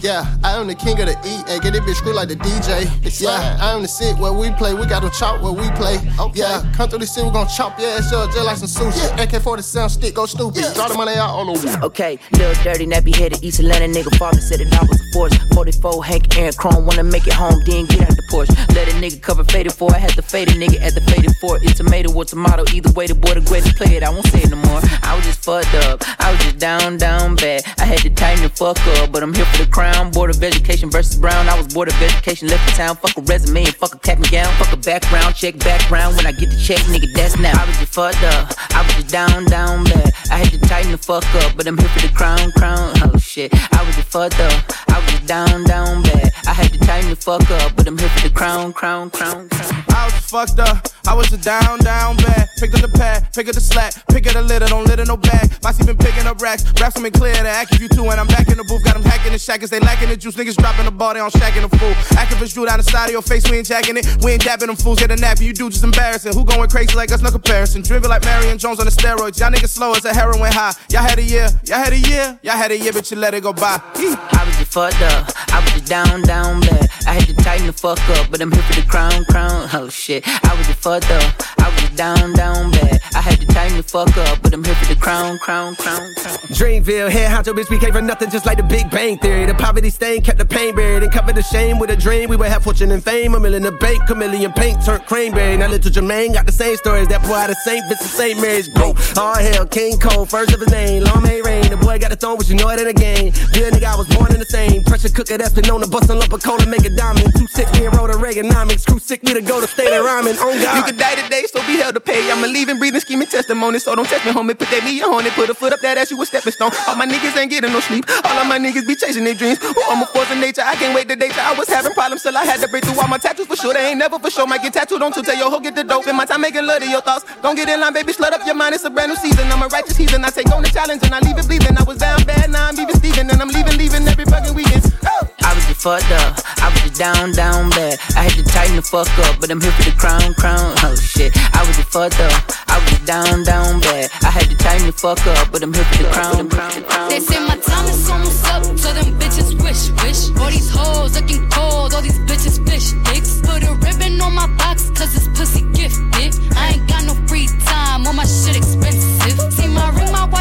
Yeah, 0.00 0.22
I 0.44 0.54
am 0.54 0.66
the 0.66 0.74
king 0.74 1.00
of 1.00 1.06
the 1.06 1.16
E. 1.26 1.42
And 1.48 1.62
get 1.62 1.72
this 1.72 1.82
bitch 1.82 1.98
screw 1.98 2.14
like 2.14 2.28
the 2.28 2.36
DJ. 2.36 2.86
Yeah, 3.20 3.58
I 3.60 3.74
am 3.74 3.82
the 3.82 3.88
sit 3.88 4.16
where 4.18 4.32
we 4.32 4.50
play. 4.52 4.74
We 4.74 4.86
got 4.86 5.02
them 5.02 5.10
chop 5.10 5.42
where 5.42 5.52
we 5.52 5.66
play. 5.74 5.98
Yeah, 6.34 6.62
come 6.74 6.88
through 6.88 7.00
the 7.00 7.06
city, 7.06 7.26
we 7.26 7.32
gon' 7.32 7.48
chop 7.48 7.78
your 7.78 7.90
ass 7.90 8.12
up 8.12 8.30
just 8.30 8.44
like 8.44 8.58
some 8.58 8.70
sushi. 8.70 9.02
AK 9.18 9.42
47 9.42 9.88
stick, 9.88 10.14
go 10.14 10.26
stupid. 10.26 10.62
Draw 10.74 10.88
the 10.88 10.94
money 10.94 11.16
out 11.16 11.30
all 11.30 11.50
over. 11.50 11.84
Okay, 11.84 12.18
little 12.32 12.54
dirty, 12.62 12.86
nappy 12.86 13.14
headed 13.14 13.42
East 13.42 13.58
Atlanta 13.60 13.86
nigga. 13.86 14.14
Father 14.16 14.40
said 14.40 14.60
it 14.60 14.72
all 14.78 14.86
was 14.86 15.00
a 15.00 15.12
force. 15.12 15.34
44 15.54 16.04
Hank 16.04 16.36
Aaron 16.36 16.52
Chrome, 16.52 16.86
wanna 16.86 17.04
make 17.04 17.26
it 17.26 17.32
home, 17.32 17.63
then 17.64 17.86
get 17.86 18.02
out 18.02 18.16
the 18.16 18.22
porch. 18.30 18.48
Let 18.74 18.88
a 18.88 18.94
nigga 19.00 19.20
cover 19.20 19.44
faded 19.44 19.72
for. 19.72 19.94
I 19.94 19.98
had 19.98 20.12
to 20.12 20.22
fade 20.22 20.48
a 20.48 20.52
nigga 20.52 20.80
at 20.80 20.94
the 20.94 21.00
faded 21.02 21.34
for. 21.40 21.58
It's 21.62 21.78
tomato 21.78 22.12
or 22.12 22.24
tomato, 22.24 22.64
either 22.72 22.92
way, 22.92 23.06
the 23.06 23.14
boy 23.14 23.34
the 23.34 23.40
greatest 23.40 23.76
play 23.76 23.96
it. 23.96 24.02
I 24.02 24.10
won't 24.10 24.26
say 24.26 24.42
it 24.42 24.50
no 24.50 24.56
more. 24.56 24.80
I 25.02 25.16
was 25.16 25.24
just 25.24 25.44
fucked 25.44 25.74
up. 25.86 26.02
I 26.20 26.32
was 26.32 26.40
just 26.40 26.58
down, 26.58 26.96
down 26.98 27.36
bad. 27.36 27.62
I 27.78 27.84
had 27.84 27.98
to 28.00 28.10
tighten 28.10 28.42
the 28.44 28.50
fuck 28.50 28.78
up, 28.98 29.12
but 29.12 29.22
I'm 29.22 29.34
here 29.34 29.44
for 29.46 29.64
the 29.64 29.70
crown. 29.70 30.10
Board 30.10 30.30
of 30.30 30.42
Education 30.42 30.90
versus 30.90 31.16
Brown. 31.16 31.48
I 31.48 31.56
was 31.56 31.72
board 31.72 31.88
of 31.88 32.00
education, 32.02 32.48
left 32.48 32.64
the 32.66 32.76
town. 32.76 32.96
Fuck 32.96 33.16
a 33.16 33.20
resume 33.22 33.64
and 33.64 33.74
fuck 33.74 33.94
a 33.94 33.98
cap 33.98 34.18
and 34.18 34.30
gown. 34.30 34.52
Fuck 34.56 34.72
a 34.72 34.76
background, 34.76 35.34
check 35.34 35.58
background. 35.58 36.16
When 36.16 36.26
I 36.26 36.32
get 36.32 36.50
the 36.50 36.60
check, 36.60 36.78
nigga, 36.92 37.12
that's 37.14 37.38
now. 37.38 37.52
I 37.54 37.66
was 37.66 37.76
just 37.78 37.94
fucked 37.94 38.22
up. 38.22 38.52
I 38.70 38.82
was 38.82 38.94
just 38.94 39.08
down, 39.08 39.44
down 39.46 39.84
bad. 39.84 40.12
I 40.30 40.38
had 40.38 40.50
to 40.52 40.58
tighten 40.60 40.92
the 40.92 40.98
fuck 40.98 41.24
up, 41.42 41.56
but 41.56 41.66
I'm 41.66 41.78
here 41.78 41.88
for 41.88 42.00
the 42.06 42.12
crown, 42.12 42.52
crown. 42.52 42.92
Oh 43.04 43.18
shit, 43.18 43.52
I 43.72 43.84
was 43.84 43.94
just 43.96 44.08
fucked 44.08 44.40
up. 44.40 44.64
I 44.88 44.98
was 44.98 45.10
just 45.10 45.26
down, 45.26 45.64
down 45.64 46.02
bad. 46.02 46.32
I 46.46 46.52
had 46.52 46.72
to 46.72 46.78
tighten 46.78 47.10
the 47.10 47.16
fuck 47.16 47.42
up, 47.50 47.53
but 47.76 47.86
I'm 47.86 47.98
here 47.98 48.08
for 48.08 48.28
the 48.28 48.34
crown, 48.34 48.72
crown, 48.72 49.10
crown, 49.10 49.48
crown. 49.48 49.84
I 49.90 50.04
was 50.06 50.14
fucked 50.30 50.58
up. 50.58 50.88
I 51.06 51.14
was 51.14 51.28
just 51.28 51.44
down, 51.44 51.78
down 51.80 52.16
bad. 52.16 52.48
Pick 52.58 52.72
up 52.74 52.80
the 52.80 52.88
pad, 52.88 53.28
pick 53.34 53.46
up 53.46 53.54
the 53.54 53.60
slack, 53.60 53.92
pick 54.08 54.26
up 54.26 54.32
the 54.32 54.42
litter, 54.42 54.66
don't 54.66 54.86
litter 54.86 55.04
no 55.04 55.16
bag. 55.16 55.52
Bossy 55.60 55.84
been 55.84 55.98
picking 55.98 56.26
up 56.26 56.40
racks, 56.40 56.64
raps 56.80 56.94
them 56.94 57.10
clear 57.12 57.34
to 57.34 57.48
act 57.48 57.74
if 57.74 57.80
you 57.80 57.88
two, 57.88 58.08
and 58.08 58.18
I'm 58.18 58.26
back 58.26 58.48
in 58.48 58.56
the 58.56 58.64
booth. 58.64 58.82
Got 58.84 58.94
them 58.94 59.02
hacking 59.02 59.32
the 59.32 59.38
shackers, 59.38 59.68
they 59.68 59.80
lacking 59.80 60.08
the 60.08 60.16
juice. 60.16 60.34
Niggas 60.36 60.56
dropping 60.56 60.86
the 60.86 60.90
ball, 60.90 61.12
they 61.12 61.20
on 61.20 61.30
shacking 61.30 61.68
the 61.68 61.76
fool. 61.76 61.92
Activists 62.16 62.54
drew 62.54 62.64
down 62.64 62.78
the 62.78 62.84
side 62.84 63.06
of 63.06 63.12
your 63.12 63.22
face, 63.22 63.48
we 63.50 63.58
ain't 63.58 63.66
jacking 63.66 63.96
it. 63.96 64.06
We 64.24 64.32
ain't 64.32 64.42
dapping 64.42 64.66
them 64.66 64.76
fools, 64.76 64.98
get 64.98 65.10
a 65.10 65.16
nap, 65.16 65.40
you 65.40 65.52
do 65.52 65.68
just 65.68 65.84
embarrassing. 65.84 66.32
Who 66.32 66.44
going 66.44 66.70
crazy 66.70 66.96
like 66.96 67.12
us, 67.12 67.20
no 67.20 67.30
comparison. 67.30 67.82
Driven 67.82 68.08
like 68.08 68.24
Marion 68.24 68.56
Jones 68.56 68.80
on 68.80 68.86
the 68.86 68.92
steroids. 68.92 69.38
Y'all 69.38 69.50
niggas 69.50 69.68
slow 69.68 69.92
as 69.92 70.04
a 70.06 70.14
heroin 70.14 70.52
high. 70.52 70.72
Y'all 70.88 71.02
had 71.02 71.18
a 71.18 71.22
year, 71.22 71.48
y'all 71.64 71.78
had 71.78 71.92
a 71.92 71.98
year, 71.98 72.38
y'all 72.42 72.56
had 72.56 72.70
a 72.70 72.78
year, 72.78 72.92
but 72.92 73.10
you 73.10 73.18
let 73.18 73.34
it 73.34 73.42
go 73.42 73.52
by. 73.52 73.78
I 73.94 74.44
was 74.46 74.56
just 74.56 74.72
fucked 74.72 75.02
up. 75.02 75.30
I 75.52 75.60
was 75.60 75.70
just 75.72 75.86
down, 75.86 76.22
down 76.22 76.60
bad. 76.62 76.88
I 77.06 77.12
had 77.12 77.26
to 77.28 77.34
tighten 77.44 77.66
the 77.66 77.72
fuck 77.74 78.00
up, 78.16 78.30
but 78.30 78.40
I'm 78.40 78.50
here 78.50 78.62
for 78.62 78.80
the 78.80 78.86
crown, 78.88 79.22
crown. 79.26 79.68
Oh 79.74 79.90
shit, 79.90 80.24
I 80.26 80.54
was 80.56 80.66
just 80.66 80.78
fucked 80.78 81.10
up. 81.10 81.34
I 81.58 81.68
was 81.68 81.90
down, 81.90 82.32
down 82.32 82.70
bad. 82.72 83.00
I 83.14 83.20
had 83.20 83.38
to 83.38 83.46
tighten 83.46 83.76
the 83.76 83.82
fuck 83.82 84.16
up, 84.16 84.40
but 84.40 84.54
I'm 84.54 84.64
here 84.64 84.74
for 84.74 84.86
the 84.86 84.98
crown, 84.98 85.38
crown, 85.38 85.76
crown, 85.76 86.14
crown. 86.16 86.38
Dreamville, 86.56 87.10
head 87.10 87.30
honcho, 87.30 87.52
bitch, 87.52 87.68
we 87.68 87.78
came 87.78 87.92
from 87.92 88.06
nothing 88.06 88.30
just 88.30 88.46
like 88.46 88.56
the 88.56 88.62
Big 88.62 88.90
Bang 88.90 89.18
Theory. 89.18 89.44
The 89.44 89.54
poverty 89.54 89.90
stain 89.90 90.22
kept 90.22 90.38
the 90.38 90.46
pain 90.46 90.74
buried 90.74 91.02
and 91.02 91.12
covered 91.12 91.34
the 91.34 91.42
shame 91.42 91.78
with 91.78 91.90
a 91.90 91.96
dream. 91.96 92.30
We 92.30 92.36
would 92.36 92.48
have 92.48 92.64
fortune 92.64 92.90
and 92.92 93.04
fame, 93.04 93.34
a 93.34 93.40
million 93.40 93.62
the 93.62 93.72
bank, 93.72 94.06
chameleon 94.06 94.52
paint 94.52 94.82
turned 94.82 95.04
cranberry. 95.04 95.58
Now 95.58 95.68
little 95.68 95.90
Jermaine 95.90 96.32
got 96.32 96.46
the 96.46 96.52
same 96.52 96.76
stories. 96.76 97.08
That 97.08 97.22
boy 97.22 97.34
out 97.34 97.50
of 97.50 97.56
St. 97.58 97.84
Vincent, 97.88 98.10
St. 98.10 98.40
Mary's, 98.40 98.70
bro. 98.70 98.94
All 99.18 99.36
hell, 99.36 99.66
King 99.66 99.98
Cole, 99.98 100.24
first 100.24 100.54
of 100.54 100.60
his 100.60 100.70
name, 100.70 101.04
long 101.04 101.22
may 101.22 101.42
rain. 101.42 101.68
The 101.68 101.76
boy 101.76 101.98
got 101.98 102.10
the 102.10 102.16
throne, 102.16 102.38
but 102.38 102.48
you 102.48 102.56
know 102.56 102.70
it 102.70 102.80
ain't 102.80 102.88
a 102.88 102.94
game. 102.94 103.32
Real 103.52 103.70
nigga, 103.70 103.84
I 103.84 103.96
was 103.96 104.08
born 104.16 104.32
in 104.32 104.40
the 104.40 104.46
same. 104.46 104.82
Pressure 104.84 105.10
cooker 105.10 105.36
that's 105.36 105.52
been 105.52 105.68
known 105.68 105.82
to 105.82 105.88
bust 105.88 106.08
a 106.08 106.14
lump 106.14 106.32
of 106.32 106.42
coal 106.42 106.60
and 106.60 106.70
make 106.70 106.86
a 106.86 106.90
diamond. 106.90 107.33
Two 107.36 107.46
six, 107.46 107.70
me 107.74 107.86
and 107.86 107.94
Rhoda 107.96 108.14
Reaganomics. 108.14 108.86
Crew 108.86 108.98
sick, 108.98 109.22
me 109.24 109.34
to 109.34 109.42
go 109.42 109.60
to 109.60 109.66
state 109.66 109.92
of 109.92 110.04
rhyming. 110.04 110.34
Oh, 110.38 110.52
on 110.52 110.62
God. 110.62 110.76
You 110.76 110.82
could 110.84 110.98
die 110.98 111.14
today, 111.16 111.44
so 111.50 111.60
be 111.66 111.76
held 111.76 111.94
to 111.94 112.00
pay. 112.00 112.30
I'm 112.30 112.42
a 112.42 112.48
and 112.48 112.78
breathing, 112.78 113.00
scheming 113.00 113.28
testimony. 113.28 113.78
So 113.78 113.94
don't 113.94 114.08
test 114.08 114.24
me, 114.24 114.32
homie. 114.32 114.58
Put 114.58 114.70
that 114.70 114.84
me 114.84 115.02
on 115.02 115.26
it. 115.26 115.32
Put 115.32 115.50
a 115.50 115.54
foot 115.54 115.72
up 115.72 115.80
that 115.80 115.98
ass, 115.98 116.10
you 116.10 116.20
a 116.20 116.26
stepping 116.26 116.52
stone. 116.52 116.70
All 116.88 116.96
my 116.96 117.06
niggas 117.06 117.36
ain't 117.36 117.50
getting 117.50 117.72
no 117.72 117.80
sleep. 117.80 118.04
All 118.24 118.38
of 118.38 118.46
my 118.46 118.58
niggas 118.58 118.86
be 118.86 118.94
chasing 118.94 119.24
their 119.24 119.34
dreams. 119.34 119.58
Oh, 119.62 119.90
I'm 119.90 120.02
a 120.02 120.06
force 120.06 120.30
of 120.30 120.38
nature. 120.38 120.62
I 120.64 120.76
can't 120.76 120.94
wait 120.94 121.08
the 121.08 121.16
day 121.16 121.28
till 121.28 121.44
I 121.44 121.54
was 121.58 121.68
having 121.68 121.92
problems 121.92 122.22
till 122.22 122.36
I 122.36 122.44
had 122.44 122.60
to 122.60 122.68
break 122.68 122.84
through 122.84 123.00
all 123.00 123.08
my 123.08 123.18
tattoos 123.18 123.46
for 123.46 123.56
sure. 123.56 123.74
They 123.74 123.90
ain't 123.90 123.98
never 123.98 124.18
for 124.18 124.30
sure. 124.30 124.46
Might 124.46 124.62
get 124.62 124.72
tattooed 124.72 125.02
on 125.02 125.12
to 125.12 125.22
tell 125.22 125.36
your 125.36 125.50
hoe 125.50 125.60
get 125.60 125.74
the 125.74 125.84
dope. 125.84 126.06
In 126.06 126.16
my 126.16 126.24
time 126.24 126.40
making 126.40 126.66
love 126.66 126.80
to 126.80 126.88
your 126.88 127.02
thoughts. 127.02 127.24
Don't 127.42 127.56
get 127.56 127.68
in 127.68 127.80
line, 127.80 127.92
baby. 127.92 128.12
Slut 128.12 128.32
up 128.32 128.46
your 128.46 128.54
mind. 128.54 128.74
It's 128.74 128.84
a 128.84 128.90
brand 128.90 129.10
new 129.10 129.16
season. 129.16 129.50
I'm 129.50 129.62
a 129.62 129.68
righteous 129.68 129.96
heathen. 129.96 130.24
I 130.24 130.30
take 130.30 130.50
on 130.52 130.62
the 130.62 130.68
challenge 130.68 131.02
and 131.02 131.14
I 131.14 131.20
leave 131.20 131.38
it 131.38 131.46
bleeding. 131.46 131.76
I 131.76 131.82
was 131.82 131.98
down 131.98 132.22
bad, 132.24 132.50
now 132.50 132.68
I'm 132.68 132.78
even 132.78 132.94
Steven. 132.96 133.30
And 133.30 133.40
I'm 133.42 133.48
leaving, 133.48 133.76
leaving 133.76 134.06
every 134.06 134.24
fucking 134.24 134.54
weekend. 134.54 134.84
Oh. 135.04 135.33
I 135.44 135.52
was 135.54 135.64
just 135.66 135.82
fucked 135.82 136.10
up. 136.10 136.40
I 136.64 136.72
was 136.72 136.80
just 136.80 136.96
down, 136.96 137.32
down 137.32 137.68
bad. 137.70 138.00
I 138.16 138.24
had 138.24 138.32
to 138.40 138.42
tighten 138.42 138.76
the 138.76 138.82
fuck 138.82 139.08
up, 139.28 139.38
but 139.40 139.50
I'm 139.50 139.60
here 139.60 139.72
for 139.72 139.84
the 139.84 139.96
crown, 139.96 140.32
crown. 140.34 140.72
Oh 140.80 140.96
shit, 140.96 141.36
I 141.52 141.60
was 141.68 141.76
just 141.76 141.92
fucked 141.92 142.18
up. 142.18 142.32
I 142.68 142.80
was 142.80 142.88
just 142.88 143.04
down, 143.04 143.44
down 143.44 143.80
bad. 143.80 144.10
I 144.22 144.30
had 144.32 144.48
to 144.48 144.56
tighten 144.56 144.86
the 144.86 144.92
fuck 144.92 145.20
up, 145.26 145.52
but 145.52 145.62
I'm 145.62 145.72
here 145.74 145.84
for 145.84 146.02
the 146.02 146.08
crown, 146.08 146.48
crown, 146.48 146.82
crown. 146.84 147.10
They 147.10 147.20
say 147.20 147.38
my 147.44 147.56
time 147.60 147.86
is 147.92 148.08
almost 148.08 148.44
up, 148.48 148.64
so 148.78 148.88
them 148.96 149.12
bitches 149.20 149.52
wish, 149.60 149.92
wish. 150.02 150.32
All 150.40 150.50
these 150.50 150.70
hoes 150.70 151.14
looking 151.14 151.44
cold, 151.50 151.92
all 151.92 152.00
these 152.00 152.18
bitches 152.24 152.56
fish 152.66 152.96
dicks. 153.04 153.40
Put 153.44 153.62
a 153.68 153.74
ribbon 153.84 154.20
on 154.20 154.34
my 154.34 154.48
box, 154.56 154.88
cause 154.96 155.12
this 155.12 155.28
pussy 155.36 155.62
gifted. 155.76 156.32
I 156.56 156.80
ain't 156.80 156.88
got 156.88 157.04
no 157.04 157.14
free 157.28 157.48
time, 157.68 158.06
all 158.06 158.14
my 158.14 158.24
shit 158.24 158.56
expensive. 158.56 159.03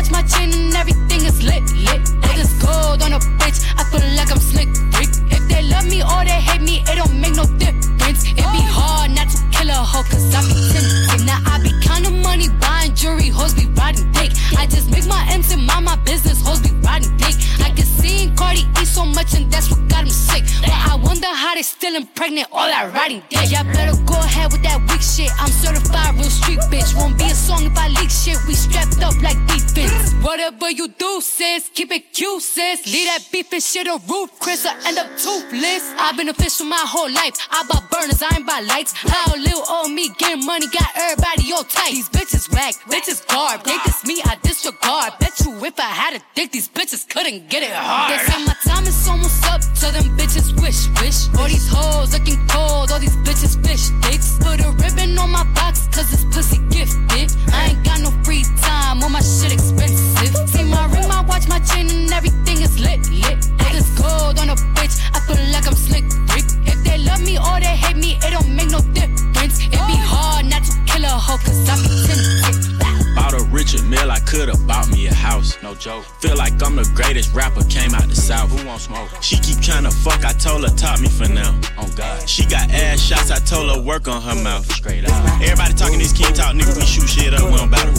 See 0.03 0.11
my 0.11 0.19
and 0.19 0.75
everything 0.75 1.23
is 1.23 1.41
lit, 1.43 1.63
lit. 1.79 2.03
All 2.27 2.35
this 2.35 2.51
gold 2.61 3.01
on 3.03 3.13
a 3.13 3.19
bitch, 3.39 3.63
I 3.79 3.83
feel 3.87 4.03
like 4.17 4.31
I'm 4.31 4.39
slick, 4.39 4.67
Rick. 4.99 5.15
If 5.31 5.47
they 5.47 5.63
love 5.63 5.85
me 5.87 6.03
or 6.03 6.25
they 6.25 6.43
hate 6.43 6.61
me, 6.61 6.83
it 6.83 6.95
don't 6.95 7.15
make 7.21 7.35
no 7.35 7.45
difference. 7.45 8.27
It 8.27 8.35
be 8.35 8.63
hard 8.67 9.11
not 9.11 9.29
to 9.29 9.39
kill 9.55 9.69
a 9.69 9.79
hoe, 9.79 10.03
cause 10.03 10.35
I 10.35 10.41
be 10.43 10.55
tempted. 10.75 11.25
Now 11.25 11.39
I 11.45 11.63
be 11.63 11.71
counting 11.81 12.21
money, 12.21 12.49
buying 12.59 12.82
jewelry, 13.03 13.27
hoes 13.27 13.53
be 13.53 13.65
riding 13.75 14.09
dick. 14.13 14.31
I 14.57 14.65
just 14.65 14.89
make 14.89 15.05
my 15.05 15.21
M's 15.29 15.51
and 15.51 15.65
mind 15.67 15.85
my 15.85 15.97
business, 16.07 16.39
hoes 16.41 16.61
be 16.61 16.71
riding 16.87 17.11
dick. 17.17 17.35
I 17.59 17.69
can 17.75 17.85
see 17.85 18.31
Cardi 18.37 18.63
eat 18.79 18.87
so 18.87 19.03
much, 19.03 19.33
and 19.35 19.51
that's 19.51 19.69
what 19.69 19.81
got 19.89 20.03
him 20.03 20.09
sick. 20.09 20.43
But 20.61 20.71
I 20.71 20.95
wonder 20.95 21.27
how 21.27 21.53
they 21.55 21.63
still 21.63 21.95
impregnate 21.95 22.47
all 22.51 22.65
that 22.65 22.93
riding 22.93 23.21
dick. 23.29 23.51
Y'all 23.51 23.67
better 23.75 23.95
go 24.05 24.15
ahead 24.15 24.53
with 24.53 24.63
that 24.63 24.79
weak 24.87 25.01
shit. 25.01 25.31
I'm 25.37 25.51
certified 25.51 26.15
real 26.15 26.31
street 26.31 26.59
bitch. 26.71 26.95
Won't 26.95 27.17
be 27.17 27.25
a 27.25 27.35
song 27.35 27.65
if 27.65 27.77
I 27.77 27.89
leak 27.89 28.09
shit. 28.09 28.37
We 28.47 28.55
strapped 28.55 29.03
up 29.03 29.19
like 29.21 29.39
defense. 29.51 30.13
Whatever 30.23 30.71
you 30.71 30.87
do, 30.87 31.19
sis, 31.19 31.69
keep 31.73 31.91
it 31.91 32.13
cute, 32.13 32.41
sis. 32.41 32.87
Leave 32.87 33.07
that 33.07 33.27
beef 33.31 33.51
and 33.51 33.61
shit 33.61 33.87
a 33.87 33.99
roof, 34.07 34.31
Chris, 34.39 34.65
I 34.65 34.79
end 34.87 34.97
up 34.97 35.09
toothless. 35.19 35.83
I've 35.99 36.15
been 36.15 36.29
official 36.29 36.67
my 36.67 36.85
whole 36.87 37.11
life. 37.11 37.35
I 37.51 37.67
bought 37.67 37.91
burners, 37.91 38.21
I 38.23 38.37
ain't 38.37 38.47
buy 38.47 38.61
lights. 38.61 38.93
How 38.95 39.35
little 39.35 39.65
old 39.67 39.91
me 39.91 40.07
getting 40.17 40.45
money 40.45 40.67
got 40.67 40.87
everybody 40.95 41.51
all 41.51 41.65
tight. 41.65 41.91
These 41.91 42.09
bitches 42.09 42.47
whack, 42.53 42.75
bitches 42.93 43.25
garb. 43.25 43.63
They 43.63 43.77
diss 43.85 44.05
me, 44.05 44.21
I 44.23 44.37
disregard. 44.43 45.13
Bet 45.19 45.39
you 45.41 45.51
if 45.65 45.79
I 45.79 45.89
had 46.01 46.13
a 46.13 46.21
dick, 46.35 46.51
these 46.51 46.69
bitches 46.69 47.09
couldn't 47.09 47.49
get 47.49 47.63
it 47.63 47.73
hard. 47.73 48.13
They 48.13 48.19
say 48.29 48.45
my 48.45 48.53
time 48.63 48.85
is 48.85 49.07
almost 49.09 49.43
up, 49.49 49.63
so 49.63 49.89
them 49.89 50.15
bitches 50.15 50.53
wish, 50.61 50.85
wish. 51.01 51.25
All 51.39 51.47
these 51.47 51.67
hoes 51.67 52.13
looking 52.13 52.37
cold, 52.47 52.91
all 52.91 52.99
these 52.99 53.17
bitches 53.25 53.57
fish 53.65 53.89
dicks. 54.05 54.37
Put 54.37 54.61
a 54.61 54.69
ribbon 54.77 55.17
on 55.17 55.31
my 55.31 55.43
box, 55.57 55.87
cause 55.89 56.09
this 56.11 56.23
pussy 56.29 56.61
gifted. 56.69 57.33
I 57.51 57.73
ain't 57.73 57.83
got 57.83 57.99
no 58.01 58.11
free 58.23 58.45
time, 58.61 59.01
all 59.01 59.09
my 59.09 59.21
shit 59.21 59.51
expensive. 59.51 60.33
See 60.49 60.63
my 60.63 60.85
ring, 60.93 61.07
my 61.07 61.21
watch, 61.25 61.47
my 61.49 61.59
chain, 61.59 61.89
and 61.89 62.13
everything 62.13 62.61
is 62.61 62.79
lit, 62.79 63.09
lit. 63.09 63.41
All 63.65 63.73
this 63.73 63.89
gold 63.97 64.37
on 64.37 64.53
a 64.53 64.57
bitch, 64.77 65.01
I 65.15 65.19
feel 65.25 65.41
like 65.49 65.65
I'm 65.65 65.73
slick, 65.73 66.05
Rick. 66.35 66.45
If 66.69 66.77
they 66.85 66.99
love 66.99 67.21
me 67.25 67.39
or 67.41 67.57
they 67.59 67.73
hate 67.73 67.97
me, 67.97 68.19
it 68.21 68.31
don't 68.37 68.53
make 68.55 68.69
no 68.69 68.81
difference. 68.93 69.57
It 69.65 69.81
be 69.89 69.97
oh. 69.97 70.13
hard 70.13 70.45
not 70.45 70.61
to 70.63 70.73
kill 70.85 71.03
a 71.03 71.09
hoe, 71.09 71.41
cause 71.41 71.69
I 71.69 71.75
be 71.81 71.89
tempted. 72.05 72.82
Bought 73.15 73.33
a 73.33 73.43
Richard 73.51 73.83
Mille, 73.85 74.09
I 74.09 74.19
could've 74.19 74.65
bought 74.67 74.89
me 74.89 75.07
a 75.07 75.13
house. 75.13 75.57
No 75.61 75.75
joke. 75.75 76.03
Feel 76.19 76.35
like 76.35 76.53
I'm 76.63 76.75
the 76.75 76.89
greatest 76.95 77.33
rapper, 77.33 77.63
came 77.65 77.93
out 77.93 78.07
the 78.07 78.15
south. 78.15 78.49
Who 78.51 78.65
won't 78.67 78.81
smoke? 78.81 79.09
She 79.21 79.37
keep 79.37 79.57
tryna 79.57 79.93
fuck, 79.93 80.25
I 80.25 80.33
told 80.33 80.63
her 80.63 80.73
top 80.75 80.99
me 80.99 81.07
for 81.07 81.27
now. 81.27 81.53
Oh 81.77 81.89
God. 81.95 82.27
She 82.27 82.45
got 82.45 82.71
ass 82.71 82.99
shots, 82.99 83.31
I 83.31 83.39
told 83.39 83.69
her 83.69 83.81
work 83.81 84.07
on 84.07 84.21
her 84.21 84.35
mouth. 84.43 84.65
Straight 84.71 85.05
up. 85.07 85.13
Everybody 85.41 85.73
talking 85.73 85.99
this 85.99 86.13
king 86.13 86.33
talk, 86.33 86.55
nigga, 86.55 86.75
we 86.75 86.85
shoot 86.85 87.07
shit 87.07 87.33
up, 87.33 87.45
we 87.51 87.57
don't 87.57 87.69
battle. 87.69 87.93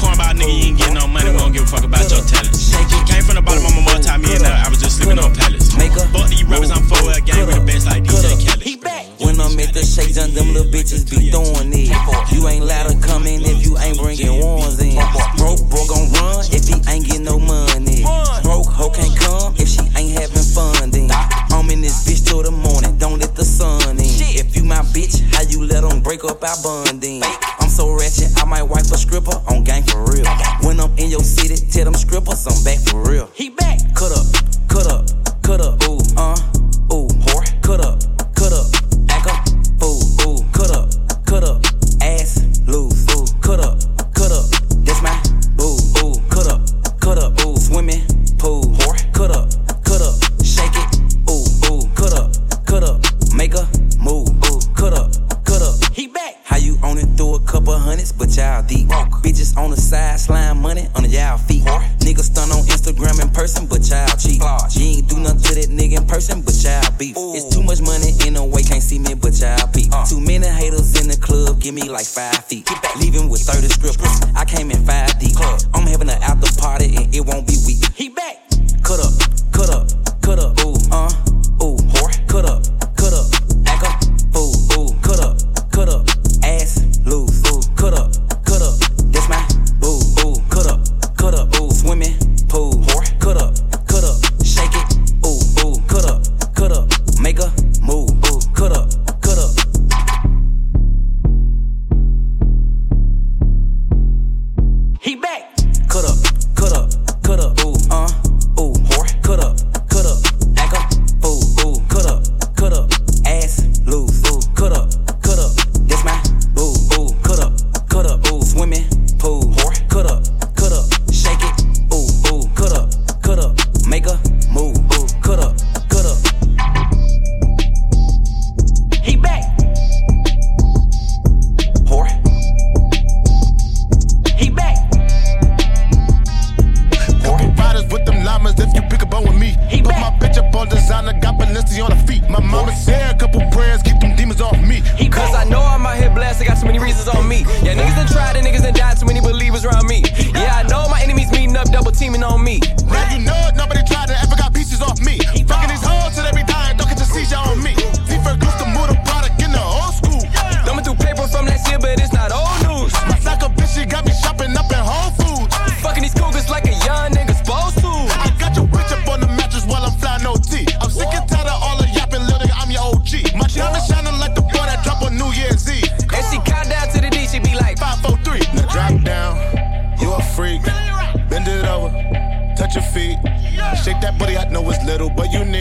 Cornball 0.00 0.32
nigga, 0.34 0.48
you 0.48 0.64
ain't 0.72 0.78
getting 0.78 0.94
no 0.94 1.06
money, 1.06 1.30
we 1.30 1.38
don't 1.38 1.52
give 1.52 1.64
a 1.64 1.66
fuck 1.66 1.84
about 1.84 2.08
your 2.10 2.24
talents. 2.24 2.74
Came 3.04 3.22
from 3.22 3.36
the 3.36 3.42
bottom, 3.42 3.64
I'm 3.66 3.78
a 3.78 3.82
multi-millionaire, 3.84 4.64
I 4.64 4.68
was 4.68 4.80
just 4.80 4.96
sleeping 4.96 5.18
on 5.18 5.34
pallets. 5.34 5.74
Fuck 5.74 6.28
these 6.28 6.44
rappers, 6.44 6.70
I'm 6.70 6.82
for 6.84 6.98
a 7.10 7.20
gang 7.20 7.46
with 7.46 7.56
the 7.56 7.64
best 7.64 7.86
like 7.86 8.04
DJ 8.04 8.40
Khaled. 8.40 8.80
When 9.20 9.40
I'm 9.40 9.58
at 9.58 9.72
the 9.72 9.82
shakes 9.82 10.18
and 10.18 10.32
them 10.34 10.52
little 10.52 10.70
bitches 10.70 11.08
be 11.08 11.30
throwing 11.30 11.72
it. 11.72 11.90
You 12.34 12.48
ain't 12.48 12.64
allowed 12.64 12.90
to 12.90 12.98
come 12.98 13.26
in 13.26 13.42
if 13.42 13.64
you 13.64 13.78
ain't 13.78 13.98
bringing 13.98 14.42
ones 14.54 14.80
in. 14.80 14.96
Broke, 15.36 15.62
broke 15.68 15.88
gon' 15.88 16.10
run 16.12 16.44
if 16.50 16.68
he 16.68 16.78
ain't 16.90 17.06
get 17.06 17.20
no 17.20 17.38
money. 17.38 18.02
Broke 18.42 18.66
hoe 18.70 18.90
can't 18.90 19.14
come 19.18 19.54
if 19.58 19.68
she 19.68 19.82
ain't 19.98 20.14
having 20.18 20.46
fun 20.54 20.90
then. 20.90 21.10
I'm 21.50 21.68
in 21.70 21.80
this 21.80 22.04
bitch 22.06 22.26
till 22.26 22.42
the 22.42 22.50
morning, 22.50 22.98
don't 22.98 23.18
let 23.18 23.34
the 23.34 23.44
sun 23.44 23.98
in. 23.98 24.14
If 24.34 24.56
you 24.56 24.64
my 24.64 24.82
bitch, 24.94 25.22
how 25.34 25.42
you 25.42 25.64
let 25.64 25.82
them 25.82 26.00
break 26.00 26.24
up 26.24 26.42
our 26.42 26.56
bonding? 26.62 27.22
I'm 27.60 27.68
so 27.68 27.90
ratchet, 27.92 28.30
I 28.36 28.44
might 28.44 28.62
wipe 28.62 28.86
a 28.90 28.98
stripper 28.98 29.36
on 29.48 29.64
gang 29.64 29.82
for 29.82 30.04
real. 30.04 30.26
When 30.62 30.80
I'm 30.80 30.96
in 30.98 31.10
your 31.10 31.24
city, 31.24 31.56
tell 31.70 31.84
them 31.84 31.94
strippers 31.94 32.46
I'm 32.46 32.62
back 32.64 32.78
for 32.88 33.02
real. 33.10 33.30
He 33.34 33.50
back. 33.50 33.78
Cut 33.94 34.10
up, 34.10 34.26
cut 34.68 34.86
up, 34.90 35.06
cut 35.42 35.60
up, 35.60 35.82
ooh, 35.88 36.00
uh, 36.16 36.34
see 69.44 69.82
me, 69.82 69.88
but. 69.90 70.04
Too 70.08 70.20
many 70.20 70.46
haters 70.46 71.00
in 71.00 71.08
the 71.08 71.16
club, 71.16 71.60
give 71.60 71.74
me 71.74 71.88
like 71.88 72.06
five 72.06 72.44
feet. 72.44 72.68
Leaving 73.00 73.28
with 73.28 73.42
30 73.42 73.68
strippers, 73.68 74.20
I 74.34 74.44
came 74.44 74.70
in 74.70 74.73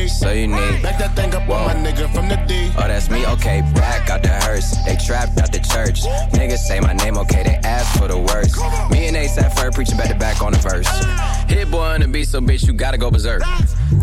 So 0.08 0.32
you 0.32 0.48
need. 0.48 0.82
Back 0.82 1.00
that 1.00 1.16
thing 1.16 1.34
up 1.34 1.48
Whoa. 1.48 1.56
on 1.56 1.82
my 1.82 1.92
nigga 1.92 2.14
from 2.14 2.28
the 2.28 2.36
D. 2.48 2.72
Oh, 2.78 2.88
that's 2.88 3.10
me? 3.10 3.26
Okay, 3.26 3.62
back 3.74 4.10
out 4.10 4.24
the 4.24 4.30
hearse. 4.30 4.76
They 4.86 4.96
trapped 4.96 5.38
out 5.40 5.52
the 5.52 5.60
church. 5.60 6.02
Niggas 6.34 6.60
say 6.60 6.80
my 6.80 6.94
name, 6.94 7.18
okay, 7.18 7.44
they 7.44 7.56
ask 7.68 8.00
for 8.00 8.08
the 8.08 8.18
worst. 8.18 8.58
Me 8.92 9.08
and 9.08 9.16
Ace 9.16 9.38
at 9.38 9.58
first, 9.58 9.76
preaching 9.76 9.98
back 9.98 10.18
back 10.20 10.42
on 10.42 10.52
the 10.52 10.60
verse. 10.60 10.88
Hit-Boy 11.50 11.80
on 11.80 12.02
the 12.02 12.08
beat, 12.08 12.28
so 12.28 12.42
bitch, 12.42 12.66
you 12.68 12.74
gotta 12.74 12.98
go 12.98 13.12
berserk. 13.12 13.44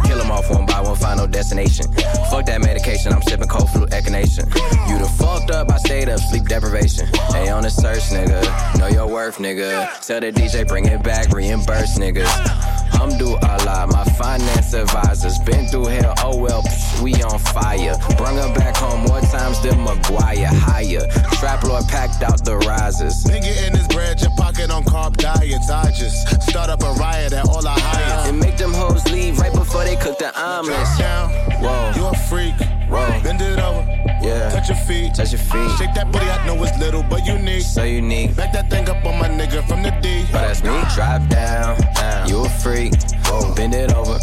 Kill 0.05 0.21
off 0.33 0.51
one 0.51 0.67
by 0.67 0.81
one, 0.81 0.97
final 0.97 1.27
destination. 1.27 1.93
Fuck 2.31 2.47
that 2.47 2.61
medication, 2.61 3.13
I'm 3.13 3.23
sipping 3.23 3.49
cold 3.49 3.71
flu 3.71 3.87
echinacea. 3.87 4.47
You 4.89 4.99
done 4.99 5.09
fucked 5.19 5.51
up, 5.51 5.71
I 5.71 5.79
stayed 5.79 6.09
up, 6.09 6.21
sleep 6.21 6.45
deprivation. 6.45 7.09
Hey, 7.33 7.49
on 7.49 7.63
the 7.63 7.71
search, 7.71 8.05
nigga. 8.11 8.79
Know 8.79 8.89
your 8.89 9.07
worth, 9.07 9.39
nigga. 9.39 10.01
Tell 10.07 10.21
the 10.21 10.33
DJ, 10.33 10.67
bring 10.67 10.87
it 10.87 11.03
back, 11.03 11.31
reimburse, 11.33 11.99
niggas. 11.99 12.80
I'm 13.01 13.17
do 13.17 13.29
a 13.29 13.57
lot. 13.65 13.89
My 13.89 14.05
finance 14.19 14.75
advisors 14.75 15.39
been 15.39 15.67
through 15.69 15.87
hell. 15.87 16.13
Oh 16.19 16.37
well, 16.37 16.63
psh, 16.63 17.01
we 17.01 17.15
on 17.23 17.39
fire. 17.39 17.97
Brung 18.19 18.37
her 18.37 18.53
back 18.55 18.77
home 18.77 19.01
more 19.09 19.21
times 19.23 19.61
than 19.63 19.83
Maguire. 19.83 20.47
Higher. 20.47 21.07
Trap 21.39 21.65
Lord 21.65 21.89
packed 21.89 22.23
out 22.23 22.45
the 22.45 22.59
risers. 22.59 23.25
Nigga 23.25 23.67
in 23.67 23.75
his 23.75 23.89
bread, 23.89 24.21
your 24.21 24.31
pocket 24.37 24.71
on 24.71 24.85
carb 24.85 25.17
diets. 25.17 25.71
I 25.71 25.91
just 25.93 26.43
start 26.43 26.69
up 26.69 26.83
a 26.83 26.93
riot 27.01 27.33
at 27.33 27.49
all 27.49 27.67
I 27.67 27.79
hire. 27.81 28.29
And 28.29 28.39
make 28.39 28.59
them 28.59 28.75
hoes 28.75 29.05
leave 29.11 29.39
right 29.39 29.53
before 29.53 29.85
they 29.85 29.97
cook 29.97 30.19
the 30.19 30.39
omelets. 30.39 31.01
Whoa. 31.01 31.93
You 31.97 32.07
a 32.07 32.15
freak 32.29 32.80
roll. 32.91 33.07
Bend 33.23 33.41
it 33.41 33.59
over. 33.59 33.83
Yeah. 34.23 34.51
Touch 34.51 34.69
your 34.69 34.79
feet. 34.79 35.15
Touch 35.15 35.33
your 35.33 35.41
feet. 35.41 35.71
Shake 35.79 35.95
that 35.95 36.11
booty. 36.13 36.27
I 36.27 36.47
know 36.47 36.63
it's 36.63 36.77
little, 36.79 37.03
but 37.03 37.25
unique. 37.25 37.63
So 37.63 37.85
unique. 37.85 38.37
Back 38.37 38.53
that 38.53 38.69
thing 38.71 38.89
up 38.89 39.05
on 39.05 39.19
my 39.19 39.29
nigga 39.29 39.67
from 39.67 39.83
the 39.83 39.91
D. 40.03 40.25
But 40.33 40.43
that's 40.43 40.63
me. 40.63 40.77
Drive 40.95 41.29
down. 41.29 41.81
down. 41.95 42.29
You 42.29 42.45
a 42.45 42.49
freak. 42.49 42.95
Whoa. 43.27 43.55
Bend 43.55 43.75
it 43.75 43.93
over. 43.95 44.19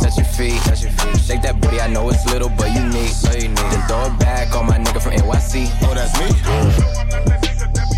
Touch 0.00 0.16
your 0.16 0.26
feet. 0.26 0.60
Touch 0.62 0.82
your 0.82 0.92
feet. 0.92 1.20
Shake 1.20 1.42
that 1.42 1.60
booty. 1.60 1.80
I 1.80 1.88
know 1.88 2.08
it's 2.08 2.24
little, 2.26 2.48
but 2.48 2.70
unique. 2.74 3.12
So 3.12 3.32
unique. 3.32 3.56
Then 3.56 3.82
throw 3.88 4.06
it 4.06 4.18
back 4.18 4.54
on 4.54 4.66
my 4.66 4.78
nigga 4.78 5.02
from 5.02 5.12
NYC. 5.12 5.68
Oh, 5.82 5.94
that's 5.94 6.14
me. 6.20 6.26
Yeah. 6.46 7.95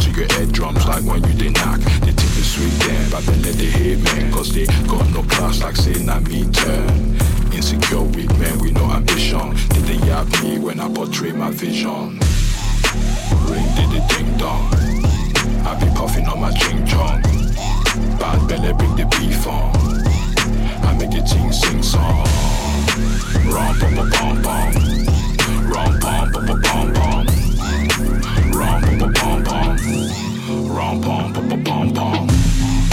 to 0.00 0.10
your 0.10 0.28
head 0.32 0.52
drums 0.52 0.86
like 0.86 1.04
when 1.04 1.22
you 1.24 1.34
they 1.34 1.50
knock. 1.50 1.80
They 1.80 2.12
take 2.12 2.34
the 2.36 2.42
sweet 2.42 2.72
damn, 2.80 3.10
but 3.10 3.24
then 3.26 3.42
let 3.42 3.54
the 3.54 3.64
hit 3.64 3.98
man, 4.02 4.32
cause 4.32 4.52
they 4.52 4.66
got 4.86 5.08
no 5.10 5.22
class 5.22 5.60
like 5.62 5.76
saying 5.76 6.08
I 6.08 6.20
mean 6.20 6.52
turn. 6.52 7.16
Insecure 7.52 8.02
weak 8.02 8.30
man 8.38 8.58
with 8.60 8.74
no 8.74 8.90
ambition. 8.90 9.54
Did 9.70 9.84
they 9.84 10.06
yap 10.06 10.26
me 10.42 10.58
when 10.58 10.80
I 10.80 10.92
portray 10.92 11.32
my 11.32 11.50
vision? 11.50 12.18
Ring 13.48 13.68
did 13.76 13.90
the 13.90 14.04
ding 14.08 14.36
dong. 14.38 14.68
I 15.66 15.74
be 15.80 15.86
puffing 15.94 16.26
on 16.26 16.40
my 16.40 16.52
ching 16.52 16.86
chong. 16.86 17.22
Bad 18.18 18.48
belly 18.48 18.72
bring 18.74 18.94
the 18.96 19.06
beef 19.18 19.46
on. 19.46 19.74
I 20.84 20.94
make 20.98 21.10
the 21.10 21.22
ting 21.22 21.52
sing 21.52 21.82
song. 21.82 22.26
Rom 23.52 23.78
pom 23.78 23.94
pom 23.96 24.10
pom 24.10 24.42
pom. 24.42 24.72
Rom 25.66 26.00
pom 26.00 26.32
pom 26.32 26.62
pom 26.62 26.92
pom 26.94 27.47
pom 28.96 29.12
pom 29.12 29.44
pom, 29.44 29.76
rom 30.68 31.00
pom 31.00 31.32
pom 31.32 31.64
pom 31.64 31.92
pom. 31.92 32.87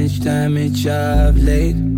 damage, 0.00 0.24
damage 0.24 0.86
of 0.86 1.36
late. 1.42 1.89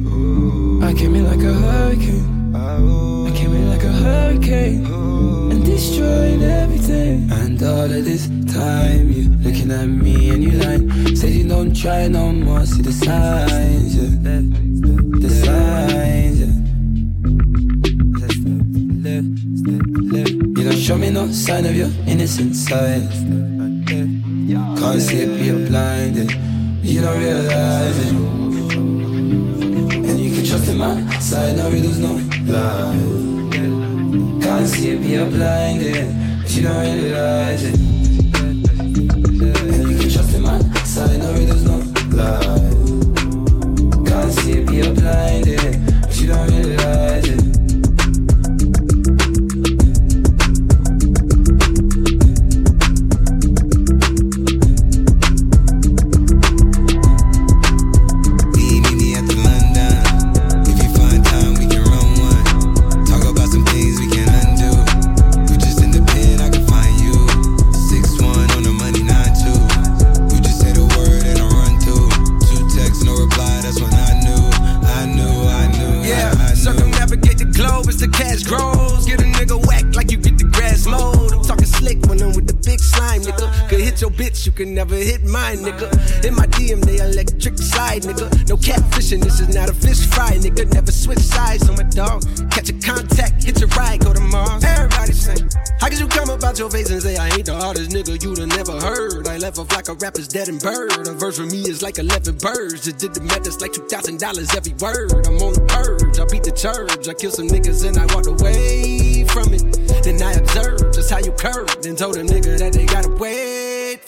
grows. 78.57 79.07
Get 79.07 79.21
a 79.21 79.25
nigga 79.25 79.57
whack 79.67 79.85
like 79.95 80.11
you 80.11 80.19
get 80.19 80.39
the 80.39 80.45
grass 80.45 80.87
mowed. 80.87 81.33
I'm 81.33 81.43
talking 81.43 81.67
slick 81.67 81.99
when 82.07 82.21
I'm 82.23 82.33
with 82.33 82.47
the 82.47 82.55
big 82.55 82.81
slime, 82.81 83.23
nigga 83.23 83.47
hit 83.93 84.01
your 84.01 84.11
bitch, 84.11 84.47
you 84.47 84.53
can 84.53 84.75
never 84.75 84.95
hit 84.95 85.23
mine, 85.23 85.59
nigga. 85.59 85.89
In 86.25 86.35
my 86.35 86.47
DM, 86.47 86.81
they 86.81 86.97
electric 86.97 87.59
slide, 87.59 88.03
nigga. 88.03 88.27
No 88.49 88.57
catfishing, 88.57 89.23
this 89.23 89.41
is 89.41 89.55
not 89.55 89.69
a 89.69 89.75
fish 89.75 90.07
fry, 90.07 90.33
nigga. 90.33 90.73
Never 90.73 90.91
switch 90.91 91.19
sides 91.19 91.69
on 91.69 91.77
my 91.77 91.83
dog. 91.83 92.25
Catch 92.51 92.71
a 92.71 92.73
contact, 92.81 93.45
hit 93.45 93.61
your 93.61 93.69
ride, 93.71 94.01
go 94.01 94.15
to 94.15 94.21
Mars. 94.21 94.65
Everybody 94.65 95.13
say, 95.13 95.37
How 95.79 95.89
could 95.89 96.01
you 96.01 96.09
come 96.09 96.31
about 96.31 96.59
your 96.59 96.71
face 96.71 96.91
and 96.91 97.03
say 97.03 97.17
I 97.17 97.29
ain't 97.29 97.47
the 97.47 97.55
hardest 97.55 97.91
nigga 97.91 98.23
you'd 98.23 98.39
have 98.39 98.49
never 98.49 98.81
heard? 98.81 99.29
I 99.29 99.37
left 99.37 99.59
off 99.59 99.71
like 99.73 99.89
a 99.89 99.95
rapper's 99.95 100.29
dead 100.29 100.49
and 100.49 100.61
bird. 100.61 101.07
A 101.07 101.13
verse 101.13 101.37
for 101.37 101.47
me 101.47 101.61
is 101.69 101.83
like 101.83 101.99
11 101.99 102.39
birds. 102.39 102.89
It 102.89 102.99
did 102.99 103.13
the 103.15 103.21
math, 103.21 103.47
it's 103.47 103.61
like 103.61 103.73
$2,000 103.73 104.57
every 104.57 104.73
word. 104.81 105.13
I'm 105.27 105.37
on 105.43 105.53
the 105.53 105.65
purge, 105.69 106.19
I 106.19 106.25
beat 106.33 106.45
the 106.45 106.53
church. 106.53 107.09
I 107.09 107.15
kill 107.15 107.31
some 107.31 107.49
niggas 107.49 107.85
and 107.87 107.99
I 107.99 108.07
walk 108.15 108.27
away 108.27 109.25
from 109.29 109.53
it. 109.53 109.65
Then 110.03 110.23
I 110.23 110.33
observe 110.33 110.81
just 110.95 111.11
how 111.11 111.19
you 111.19 111.33
curved 111.33 111.85
and 111.85 111.97
told 111.99 112.17
a 112.17 112.25
nigga 112.25 112.59
that 112.59 112.73
they 112.73 112.87
got 112.87 113.05
away 113.05 113.62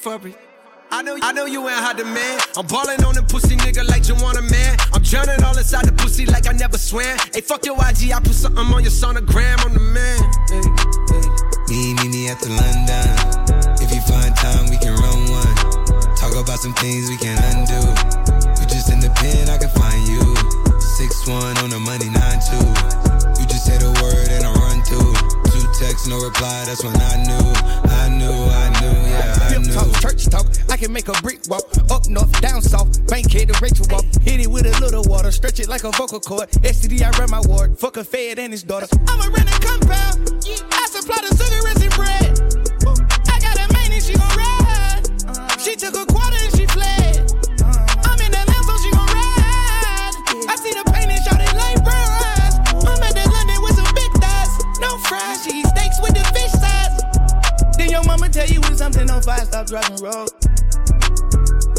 Furry. 0.04 0.36
I 0.92 1.00
know, 1.00 1.16
I 1.22 1.32
know 1.32 1.46
you 1.46 1.64
ain't 1.64 1.80
hot 1.80 1.96
man. 1.96 2.36
I'm 2.60 2.66
ballin' 2.68 3.00
on 3.08 3.16
the 3.16 3.24
pussy 3.24 3.56
nigga 3.56 3.88
like 3.88 4.04
you 4.04 4.12
want 4.20 4.36
a 4.36 4.44
man. 4.44 4.76
I'm 4.92 5.00
drowning 5.00 5.40
all 5.40 5.56
inside 5.56 5.88
the 5.88 5.96
pussy 5.96 6.28
like 6.28 6.44
I 6.44 6.52
never 6.52 6.76
swam. 6.76 7.16
Hey, 7.32 7.40
fuck 7.40 7.64
your 7.64 7.80
IG, 7.80 8.12
I 8.12 8.20
put 8.20 8.36
something 8.36 8.68
on 8.68 8.84
your 8.84 8.92
sonogram. 8.92 9.64
I'm 9.64 9.72
the 9.72 9.80
man. 9.80 10.20
Hey. 10.52 10.60
Me, 11.72 11.96
me, 11.96 12.04
me 12.12 12.28
after 12.28 12.52
London. 12.52 13.16
If 13.80 13.96
you 13.96 14.04
find 14.04 14.36
time, 14.36 14.68
we 14.68 14.76
can 14.76 14.92
run 14.92 15.24
one. 15.32 15.56
Talk 16.20 16.36
about 16.36 16.60
some 16.60 16.76
things 16.76 17.08
we 17.08 17.16
can 17.16 17.40
undo. 17.56 17.80
You 18.60 18.68
just 18.68 18.92
in 18.92 19.00
the 19.00 19.08
pen, 19.16 19.48
I 19.48 19.56
can 19.56 19.72
find 19.72 20.04
you. 20.04 20.20
Six 21.00 21.24
one 21.24 21.56
on 21.64 21.72
the 21.72 21.80
money, 21.80 22.12
nine 22.12 22.44
two. 22.44 22.60
You 23.40 23.48
just 23.48 23.64
say 23.64 23.80
the 23.80 23.88
word 24.04 24.28
and 24.36 24.44
I 24.44 24.52
run 24.52 24.84
through. 24.84 25.16
Two 25.48 25.64
texts, 25.80 26.04
no 26.12 26.20
reply. 26.20 26.68
That's 26.68 26.84
when 26.84 26.92
I 26.92 27.24
knew, 27.24 27.48
I 27.88 28.12
knew, 28.12 28.36
I 28.52 28.68
knew 28.68 28.73
talk, 29.74 30.00
church 30.00 30.26
talk. 30.26 30.46
I 30.70 30.76
can 30.76 30.92
make 30.92 31.08
a 31.08 31.12
brick 31.22 31.40
walk. 31.48 31.64
Up 31.90 32.08
north, 32.08 32.40
down 32.40 32.62
south. 32.62 33.06
Bank 33.08 33.30
head 33.30 33.48
to 33.48 33.58
Rachel 33.60 33.86
walk. 33.90 34.04
Hit 34.22 34.40
it 34.40 34.46
with 34.46 34.66
a 34.66 34.80
little 34.80 35.02
water. 35.04 35.30
Stretch 35.32 35.60
it 35.60 35.68
like 35.68 35.84
a 35.84 35.90
vocal 35.90 36.20
cord. 36.20 36.48
STD, 36.62 37.02
I 37.02 37.10
run 37.18 37.30
my 37.30 37.40
ward. 37.40 37.78
Fuck 37.78 37.96
a 37.96 38.04
fed 38.04 38.38
and 38.38 38.52
his 38.52 38.62
daughter. 38.62 38.86
I'm 39.08 39.20
a 39.20 39.30
renting 39.30 39.60
compound. 39.60 40.30
I 40.72 40.86
supply 40.90 41.18
the 41.26 41.34
sugar 41.34 41.60
and 41.68 41.94
bread. 41.94 42.30
I 43.28 43.40
got 43.40 43.56
a 43.58 43.72
main 43.74 43.92
and 43.92 44.02
she 44.02 44.14
gon' 44.14 44.36
ride. 44.36 45.60
She 45.60 45.76
took 45.76 45.94
a 45.94 46.13
tell 58.44 58.54
you 58.54 58.60
when 58.62 58.76
something 58.76 59.10
on 59.10 59.22
fire, 59.22 59.44
stop 59.44 59.66
driving 59.66 59.96
road. 60.02 60.28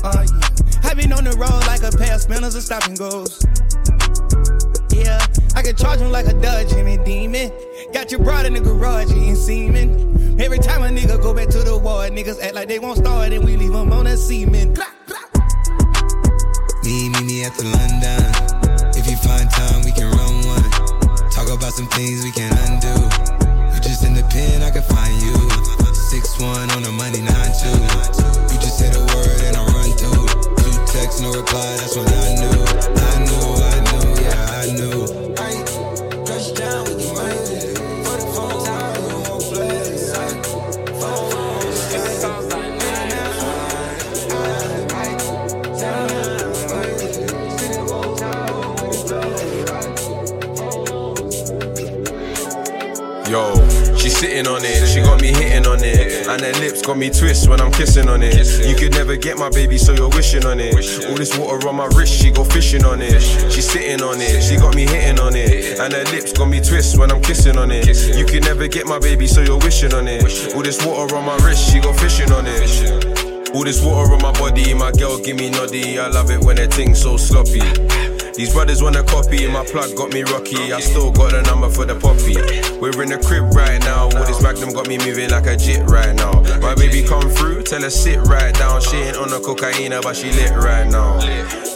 Uh, 0.03 0.26
yeah. 0.26 0.89
I 0.89 0.93
been 0.93 1.13
on 1.13 1.24
the 1.24 1.36
road 1.38 1.66
like 1.68 1.84
a 1.84 1.95
pair 1.95 2.16
of 2.16 2.22
spinners 2.22 2.55
and 2.55 2.63
stopping 2.63 2.95
goes. 2.95 3.43
Yeah, 4.91 5.20
I 5.55 5.61
can 5.61 5.76
charge 5.76 5.99
him 5.99 6.11
like 6.11 6.28
a 6.28 6.34
Dodge 6.34 6.70
Jimmy 6.70 6.97
Demon. 7.03 7.51
Got 7.93 8.11
your 8.11 8.22
broad 8.22 8.45
in 8.45 8.53
the 8.53 8.61
garage 8.61 9.11
eating 9.11 9.36
semen. 9.36 10.39
Every 10.39 10.59
time 10.59 10.84
a 10.84 10.88
nigga 10.88 11.22
go 11.22 11.34
back 11.34 11.49
to 11.49 11.59
the 11.59 11.78
ward, 11.78 12.11
niggas 12.11 12.41
act 12.41 12.55
like 12.55 12.68
they 12.68 12.80
won't 12.80 12.97
start 12.97 13.32
and 13.32 13.43
we 13.43 13.57
leave 13.57 13.74
them 13.74 13.91
on 13.91 14.07
a 14.07 14.18
semen. 14.18 14.64
Kissing 57.76 58.08
on 58.08 58.24
it. 58.24 58.68
You 58.68 58.76
could 58.76 58.94
never 58.94 59.16
get 59.16 59.38
my 59.38 59.50
baby, 59.50 59.78
so 59.78 59.94
you're 59.94 60.10
wishing 60.10 60.46
on 60.46 60.60
it. 60.60 60.74
All 61.08 61.16
this 61.16 61.38
water 61.38 61.68
on 61.68 61.76
my 61.76 61.88
wrist, 61.88 62.14
she 62.14 62.32
go 62.32 62.44
fishing 62.44 62.86
on 62.86 63.02
it. 63.02 63.22
She 63.52 63.62
sitting 63.62 64.02
on 64.02 64.20
it, 64.20 64.42
she 64.42 64.56
got 64.56 64.76
me 64.76 64.88
hitting 64.88 65.20
on 65.20 65.36
it. 65.36 65.80
And 65.80 65.94
her 65.94 66.04
lips 66.06 66.34
got 66.34 66.46
me 66.46 66.62
twist 66.62 66.98
when 66.98 67.12
I'm 67.12 67.22
kissing 67.22 67.58
on 67.58 67.72
it. 67.72 67.88
You 68.18 68.26
could 68.26 68.44
never 68.44 68.68
get 68.68 68.88
my 68.88 69.00
baby, 69.00 69.28
so 69.28 69.42
you're 69.42 69.60
wishing 69.60 69.94
on 69.94 70.08
it. 70.08 70.56
All 70.56 70.64
this 70.64 70.84
water 70.86 71.16
on 71.16 71.26
my 71.26 71.38
wrist, 71.46 71.72
she 71.72 71.80
go 71.80 71.94
fishing 71.94 72.32
on 72.32 72.46
it. 72.48 73.54
All 73.54 73.64
this 73.64 73.84
water 73.84 74.14
on 74.14 74.22
my 74.22 74.32
body, 74.32 74.74
my 74.74 74.92
girl 74.92 75.20
give 75.20 75.38
me 75.38 75.50
noddy. 75.50 76.00
I 76.00 76.08
love 76.08 76.32
it 76.32 76.42
when 76.44 76.58
her 76.58 76.68
thing's 76.68 77.02
so 77.02 77.18
sloppy. 77.18 77.62
These 78.36 78.54
brothers 78.54 78.84
wanna 78.84 79.02
copy, 79.04 79.48
my 79.48 79.64
plug 79.66 79.96
got 79.96 80.12
me 80.12 80.24
rocky. 80.24 80.74
I 80.74 80.82
still 80.82 81.10
got 81.12 81.32
the 81.32 81.42
number 81.44 81.70
for 81.70 81.86
the 81.86 81.96
poppy. 81.96 82.36
We're 82.82 83.02
in 83.02 83.10
the 83.10 83.18
crib 83.18 83.56
right 83.56 83.80
now. 83.82 84.10
All 84.10 84.26
this 84.26 84.42
magnum 84.42 84.74
got 84.74 84.90
me 84.90 84.98
moving 84.98 85.30
like 85.30 85.48
a 85.48 85.56
jit 85.56 85.90
right 85.90 86.14
now. 86.14 86.42
My 86.60 86.76
baby 86.76 87.02
come 87.02 87.30
through, 87.30 87.64
tell 87.64 87.82
her 87.82 87.90
sit 87.90 88.20
right 88.28 88.54
down. 88.54 88.82
She 88.82 88.98
ain't 88.98 89.16
on 89.16 89.30
the 89.30 89.40
cocaine, 89.40 89.92
but 90.02 90.16
she 90.18 90.32
lit 90.32 90.52
right 90.52 90.86
now. 90.86 91.20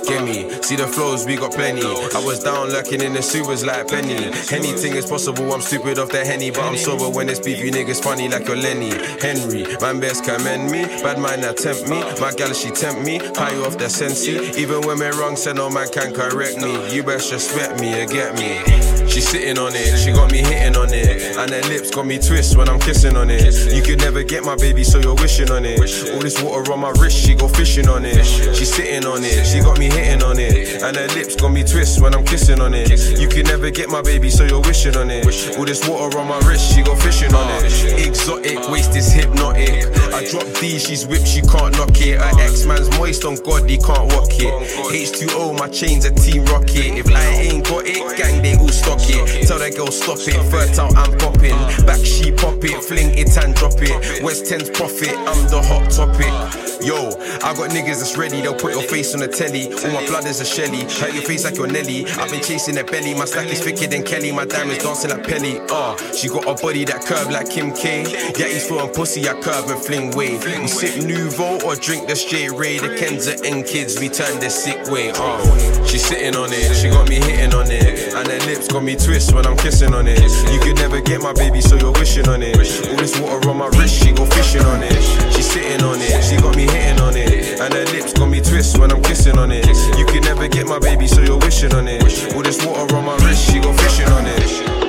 Get 0.10 0.24
me, 0.24 0.50
see 0.64 0.76
the 0.76 0.88
flows, 0.88 1.28
we 1.28 1.36
got 1.36 1.52
plenty. 1.52 1.86
I 1.86 2.26
was 2.26 2.44
down 2.44 2.70
lurking 2.70 3.02
in 3.02 3.14
the 3.14 3.22
sewers 3.22 3.64
like 3.64 3.88
Penny. 3.88 4.16
Anything 4.52 4.96
is 4.96 5.06
possible, 5.06 5.54
I'm 5.54 5.62
stupid 5.62 6.00
off 6.00 6.10
the 6.10 6.26
henny, 6.26 6.50
but 6.50 6.62
I'm 6.62 6.78
sober 6.78 7.08
when 7.08 7.30
it's 7.30 7.40
beef. 7.40 7.64
You 7.64 7.72
niggas 7.72 8.02
funny 8.02 8.28
like 8.28 8.48
your 8.48 8.58
Lenny. 8.58 8.90
Henry, 9.22 9.68
man 9.80 10.00
best 10.00 10.26
commend 10.26 10.72
me. 10.72 10.86
Bad 11.04 11.20
mind 11.20 11.44
that 11.44 11.58
tempt 11.58 11.88
me. 11.88 12.02
My 12.20 12.32
gal 12.34 12.54
she 12.54 12.72
tempt 12.72 13.06
me. 13.06 13.20
High 13.20 13.56
off 13.62 13.78
the 13.78 13.88
sensi. 13.88 14.32
Even 14.60 14.82
when 14.82 14.98
me 14.98 15.10
wrong, 15.10 15.36
said 15.36 15.58
no 15.58 15.70
man 15.70 15.88
can 15.90 16.12
correct 16.12 16.58
me. 16.58 16.92
You 16.92 17.04
best 17.04 17.32
respect 17.32 17.80
me, 17.80 18.02
you 18.02 18.08
get 18.08 18.34
me. 18.36 18.99
She 19.10 19.22
sitting 19.22 19.58
on 19.58 19.74
it, 19.74 19.98
she 19.98 20.12
got 20.12 20.32
me 20.32 20.40
hitting 20.40 20.78
on 20.78 20.94
it. 20.94 21.36
And 21.38 21.50
her 21.52 21.62
lips 21.70 21.90
got 21.90 22.06
me 22.06 22.20
twist 22.20 22.56
when 22.56 22.70
I'm 22.70 22.80
kissing 22.80 23.18
on 23.18 23.30
it. 23.30 23.74
You 23.74 23.82
could 23.82 24.00
never 24.00 24.24
get 24.24 24.44
my 24.44 24.56
baby, 24.56 24.84
so 24.84 25.00
you're 25.00 25.16
wishing 25.16 25.50
on 25.50 25.66
it. 25.66 25.80
All 26.14 26.20
this 26.20 26.42
water 26.42 26.72
on 26.72 26.80
my 26.80 26.92
wrist, 26.92 27.18
she 27.18 27.34
go 27.34 27.48
fishing 27.48 27.90
on 27.90 28.06
it. 28.06 28.24
She 28.56 28.66
sitting 28.66 29.06
on 29.06 29.24
it, 29.24 29.46
she 29.46 29.62
got 29.62 29.80
me 29.80 29.90
hitting 29.90 30.24
on 30.24 30.38
it. 30.38 30.84
And 30.84 30.96
her 30.96 31.08
lips 31.16 31.36
got 31.36 31.52
me 31.52 31.64
twist 31.64 32.02
when 32.02 32.14
I'm 32.14 32.24
kissing 32.24 32.62
on 32.62 32.74
it. 32.74 32.90
You 33.20 33.28
could 33.28 33.48
never 33.48 33.72
get 33.72 33.90
my 33.90 34.02
baby, 34.02 34.30
so 34.30 34.44
you're 34.44 34.62
wishing 34.62 34.96
on 34.96 35.10
it. 35.10 35.26
All 35.58 35.66
this 35.66 35.88
water 35.88 36.20
on 36.20 36.28
my 36.28 36.40
wrist, 36.48 36.76
she 36.76 36.84
go 36.84 36.96
fishing 36.96 37.34
on 37.34 37.50
it. 37.50 38.08
Exotic, 38.08 38.70
waist 38.70 38.96
is 38.96 39.12
hypnotic. 39.12 39.88
I 40.14 40.30
drop 40.30 40.46
D, 40.60 40.78
she's 40.78 41.08
whipped, 41.08 41.28
she 41.28 41.42
can't 41.42 41.76
knock 41.78 42.00
it. 42.00 42.20
Her 42.20 42.42
ex 42.42 42.66
man's 42.66 42.90
moist 42.98 43.26
on 43.26 43.36
God, 43.38 43.68
he 43.68 43.78
can't 43.78 44.12
walk 44.14 44.30
it. 44.38 44.54
H2O, 44.94 45.58
my 45.58 45.68
chains 45.68 46.06
a 46.06 46.14
team 46.14 46.46
rocket. 46.46 46.94
If 47.00 47.08
I 47.10 47.26
ain't 47.26 47.66
got 47.66 47.86
it, 47.86 48.18
gang 48.18 48.42
they 48.44 48.56
all 48.56 48.70
stock 48.70 48.99
it. 49.10 49.48
Tell 49.48 49.60
that 49.60 49.76
girl 49.76 49.92
stop 49.92 50.20
it, 50.20 50.40
fertile 50.52 50.92
I'm 50.98 51.18
popping. 51.18 51.58
Back 51.86 52.04
she 52.04 52.32
pop 52.32 52.64
it, 52.64 52.84
fling 52.84 53.18
it 53.18 53.38
and 53.38 53.56
drop 53.56 53.78
it. 53.78 54.24
West 54.24 54.46
10's 54.46 54.70
profit, 54.72 55.16
I'm 55.16 55.48
the 55.50 55.62
hot 55.62 55.90
topic. 55.92 56.34
Yo, 56.82 57.12
I 57.44 57.54
got 57.54 57.72
niggas 57.72 58.00
that's 58.00 58.18
ready, 58.18 58.40
they'll 58.40 58.56
put 58.56 58.74
your 58.74 58.84
face 58.84 59.14
on 59.14 59.20
the 59.20 59.28
telly. 59.28 59.68
All 59.84 59.92
my 59.92 60.06
blood 60.08 60.26
is 60.26 60.40
a 60.40 60.46
Shelly, 60.46 60.84
hurt 60.84 61.14
your 61.14 61.24
face 61.24 61.44
like 61.44 61.58
your 61.58 61.68
Nelly. 61.68 62.08
I've 62.08 62.32
been 62.32 62.42
chasing 62.42 62.76
that 62.76 62.90
belly, 62.90 63.14
my 63.14 63.26
stack 63.26 63.48
is 63.48 63.62
thicker 63.62 63.88
than 63.88 64.04
Kelly. 64.04 64.32
My 64.32 64.46
diamonds 64.46 64.84
dancing 64.84 65.12
like 65.12 65.28
Pelly. 65.28 65.60
Uh, 65.70 65.98
she 66.14 66.30
got 66.30 66.48
a 66.48 66.56
body 66.56 66.86
that 66.86 67.06
curve 67.06 67.30
like 67.32 67.50
Kim 67.50 67.74
K. 67.74 68.04
Yeah, 68.38 68.48
he's 68.48 68.68
throwing 68.68 68.94
pussy, 68.94 69.28
I 69.28 69.34
curve 69.42 69.70
and 69.70 69.82
fling 69.82 70.12
way. 70.12 70.40
We 70.40 70.68
sip 70.68 71.04
Nouveau 71.04 71.60
or 71.66 71.76
drink 71.76 72.08
the 72.08 72.16
straight 72.16 72.52
Ray. 72.52 72.80
The 72.80 72.96
Kenza 72.96 73.36
and 73.46 73.66
kids, 73.66 74.00
we 74.00 74.08
turn 74.08 74.40
the 74.40 74.50
sick 74.50 74.88
way. 74.88 75.12
Uh, 75.14 75.86
she 75.86 75.98
sitting 75.98 76.36
on 76.36 76.50
it, 76.54 76.74
she 76.76 76.90
got 76.90 77.10
me 77.10 77.16
hitting 77.16 77.54
on 77.54 77.70
it. 77.70 78.14
And 78.14 78.28
her 78.28 78.40
lips 78.48 78.68
got 78.70 78.84
me 78.84 78.89
twist 78.96 79.34
when 79.34 79.46
I'm 79.46 79.58
kissing 79.58 79.94
on 79.94 80.08
it. 80.08 80.20
You 80.52 80.60
could 80.60 80.78
never 80.78 81.02
get 81.02 81.22
my 81.22 81.34
baby, 81.34 81.62
so 81.62 81.76
you're 81.76 81.92
wishing 81.92 82.28
on 82.28 82.42
it. 82.42 82.56
All 82.56 82.98
this 82.98 83.20
water 83.20 83.50
on 83.50 83.58
my 83.58 83.68
wrist, 83.78 84.04
she 84.04 84.12
go 84.12 84.26
fishing 84.26 84.62
on 84.62 84.82
it. 84.84 85.02
She 85.34 85.42
sitting 85.42 85.84
on 85.84 85.98
it, 86.00 86.24
she 86.24 86.38
got 86.38 86.56
me 86.56 86.64
hitting 86.64 87.00
on 87.00 87.16
it. 87.16 87.60
And 87.60 87.74
her 87.74 87.86
lips 87.86 88.14
got 88.14 88.28
me 88.30 88.42
twist 88.42 88.78
when 88.78 88.92
I'm 88.92 89.02
kissing 89.02 89.38
on 89.38 89.52
it. 89.52 89.68
You 89.98 90.06
could 90.06 90.24
never 90.24 90.48
get 90.48 90.68
my 90.68 90.80
baby, 90.80 91.08
so 91.08 91.22
you're 91.22 91.40
wishing 91.40 91.74
on 91.74 91.88
it. 91.88 92.02
All 92.34 92.42
this 92.42 92.64
water 92.66 92.96
on 92.96 93.06
my 93.06 93.18
wrist, 93.26 93.52
she 93.52 93.60
go 93.60 93.74
fishing 93.74 94.10
on 94.10 94.26
it. 94.26 94.89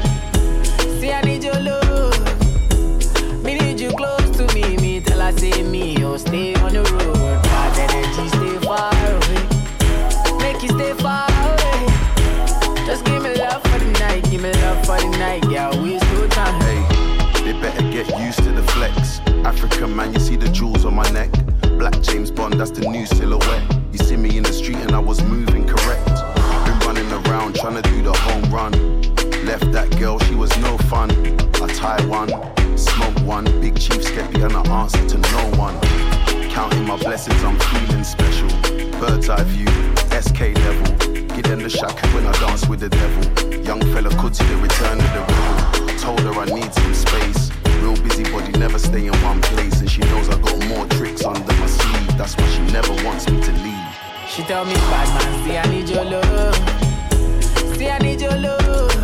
See 1.01 1.11
I 1.11 1.21
need 1.21 1.43
your 1.43 1.59
love. 1.59 3.43
Me 3.43 3.55
need 3.55 3.79
you 3.79 3.89
close 3.89 4.29
to 4.37 4.45
me. 4.53 4.77
Me 4.77 4.99
tell 4.99 5.19
I 5.19 5.31
say 5.31 5.63
me, 5.63 5.97
oh 6.03 6.15
stay 6.15 6.53
on 6.53 6.73
the 6.73 6.83
road. 6.83 7.41
Bad 7.41 7.89
energy, 7.89 8.27
stay 8.29 8.59
far 8.67 8.93
away. 9.09 10.37
Make 10.37 10.61
you 10.61 10.69
stay 10.69 10.93
far 11.01 11.25
away. 11.25 12.85
Just 12.85 13.03
give 13.05 13.23
me 13.23 13.33
love 13.33 13.63
for 13.63 13.79
the 13.79 13.91
night, 13.99 14.29
give 14.29 14.43
me 14.43 14.51
love 14.61 14.85
for 14.85 14.99
the 14.99 15.09
night, 15.17 15.43
yeah. 15.49 15.69
Waste 15.81 16.05
no 16.13 16.27
time. 16.27 16.61
Hey, 16.61 17.45
they 17.45 17.59
better 17.59 17.81
get 17.89 18.07
used 18.19 18.43
to 18.43 18.51
the 18.51 18.61
flex. 18.73 19.21
African 19.43 19.95
man, 19.95 20.13
you 20.13 20.19
see 20.19 20.35
the 20.35 20.49
jewels 20.49 20.85
on 20.85 20.93
my 20.93 21.09
neck. 21.09 21.31
Black 21.79 21.99
James 22.03 22.29
Bond, 22.29 22.59
that's 22.59 22.69
the 22.69 22.87
new 22.87 23.07
silhouette. 23.07 23.75
You 23.91 23.97
see 24.05 24.17
me 24.17 24.37
in 24.37 24.43
the 24.43 24.53
street 24.53 24.77
and 24.77 24.91
I 24.91 24.99
was 24.99 25.19
moving 25.23 25.65
correct. 25.65 26.05
Been 26.65 26.77
running 26.85 27.11
around 27.11 27.55
trying 27.55 27.81
to 27.81 27.89
do 27.89 28.03
the 28.03 28.13
home 28.13 28.53
run. 28.53 29.10
Left 29.45 29.71
that 29.71 29.89
girl, 29.97 30.19
she 30.19 30.35
was 30.35 30.55
no 30.59 30.77
fun. 30.77 31.09
I 31.61 31.67
tie 31.73 32.05
one, 32.05 32.29
smoke 32.77 33.17
one, 33.25 33.45
big 33.59 33.79
chief 33.79 34.01
skeppy 34.03 34.43
and 34.43 34.53
I 34.55 34.81
answer 34.81 35.05
to 35.09 35.17
no 35.17 35.57
one. 35.57 35.79
Counting 36.51 36.85
my 36.85 36.95
blessings, 36.97 37.43
I'm 37.43 37.57
feeling 37.59 38.03
special. 38.03 38.49
Bird's 38.99 39.29
eye 39.29 39.43
view, 39.43 39.67
SK 40.21 40.53
level. 40.61 40.95
Get 41.35 41.47
in 41.49 41.59
the 41.59 41.69
shack 41.69 41.95
when 42.13 42.27
I 42.27 42.33
dance 42.33 42.67
with 42.67 42.81
the 42.81 42.89
devil. 42.89 43.23
Young 43.63 43.81
fella 43.93 44.09
could 44.21 44.35
see 44.35 44.45
the 44.45 44.57
return 44.57 44.99
of 44.99 45.09
the 45.13 45.21
rebel. 45.21 45.97
Told 45.97 46.19
her 46.21 46.33
I 46.39 46.45
need 46.45 46.71
some 46.73 46.93
space. 46.93 47.51
Real 47.81 47.95
busy 48.03 48.23
body, 48.31 48.51
never 48.59 48.77
stay 48.77 49.07
in 49.07 49.15
one 49.23 49.41
place. 49.41 49.79
And 49.81 49.89
she 49.89 50.01
knows 50.01 50.29
I 50.29 50.39
got 50.39 50.57
more 50.67 50.85
tricks 50.87 51.25
under 51.25 51.53
my 51.53 51.65
sleeve. 51.65 52.17
That's 52.17 52.37
why 52.37 52.47
she 52.47 52.61
never 52.71 52.93
wants 53.03 53.27
me 53.27 53.41
to 53.41 53.51
leave. 53.63 53.89
She 54.29 54.43
tell 54.43 54.65
me, 54.65 54.75
bad 54.75 55.07
man, 55.17 55.43
see 55.43 55.57
I 55.57 55.65
need 55.67 55.89
your 55.89 56.05
love. 56.05 56.55
See 57.75 57.89
I 57.89 57.97
need 57.97 58.21
your 58.21 58.37
love. 58.37 59.00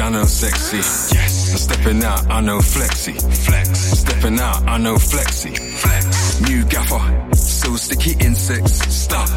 Good, 0.00 0.12
Jano, 0.12 0.26
sexy. 0.26 0.76
I'm 0.76 1.58
stepping 1.58 2.04
out, 2.04 2.30
I 2.30 2.40
know 2.40 2.60
flexy. 2.60 3.12
Flex. 3.12 3.68
Stepping 4.00 4.38
out, 4.40 4.68
I 4.68 4.78
know 4.78 4.96
flexy. 4.96 5.54
Flex. 5.54 6.40
New 6.40 6.64
gaffer, 6.64 7.34
so 7.34 7.76
sticky 7.76 8.12
insects. 8.24 8.72
Stop. 8.94 9.28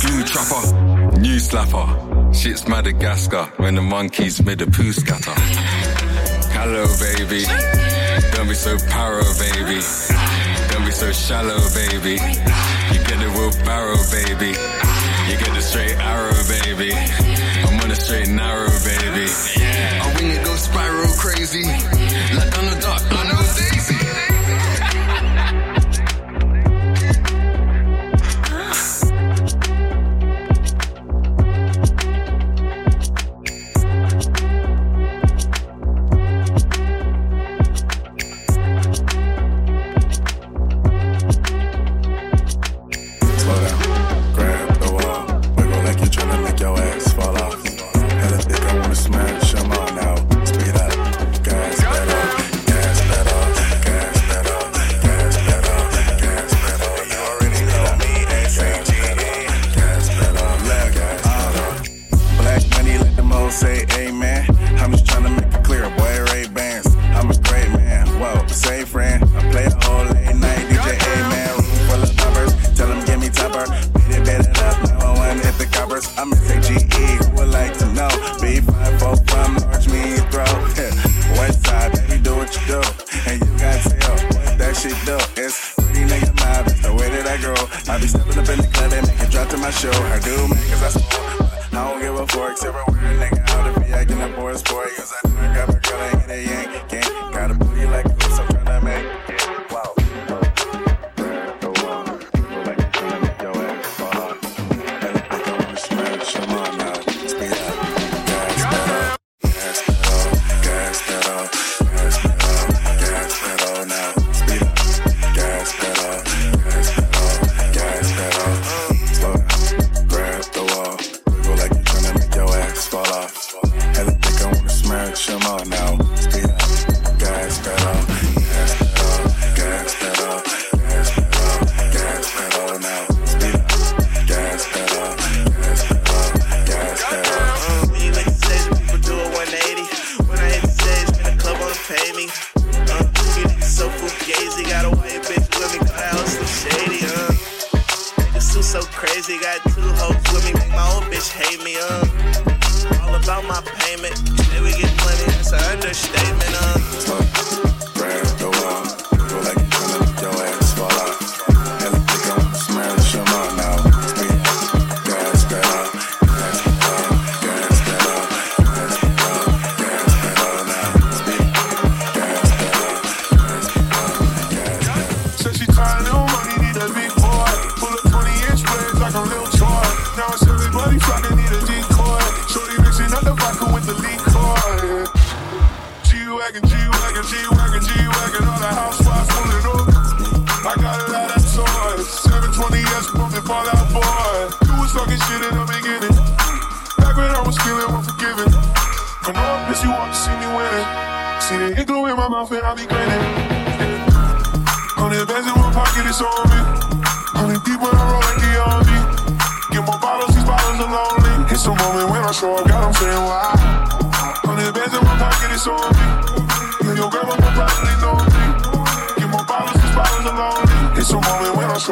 Glue 0.00 0.24
trapper, 0.24 1.18
new 1.18 1.36
slapper. 1.36 2.34
Shit's 2.34 2.68
Madagascar 2.68 3.46
when 3.56 3.74
the 3.74 3.82
monkeys 3.82 4.42
made 4.44 4.60
a 4.62 4.66
poo 4.66 4.92
scatter. 4.92 5.34
Hello, 6.52 6.86
baby. 7.00 7.44
Don't 8.34 8.48
be 8.48 8.54
so 8.54 8.76
paro, 8.76 9.24
baby. 9.38 9.80
Don't 10.72 10.84
be 10.84 10.92
so 10.92 11.10
shallow, 11.12 11.60
baby. 11.74 12.12
You 12.92 12.98
get 13.08 13.18
the 13.18 13.30
wheelbarrow, 13.34 13.96
baby. 14.10 14.52
You 15.28 15.36
get 15.38 15.54
the 15.54 15.60
straight 15.60 15.96
arrow, 15.96 16.34
baby. 16.48 16.92
I'm 17.66 17.80
on 17.80 17.90
a 17.90 17.96
straight 17.96 18.28
narrow, 18.28 18.70
baby. 18.84 19.26
Crazy. 21.26 21.95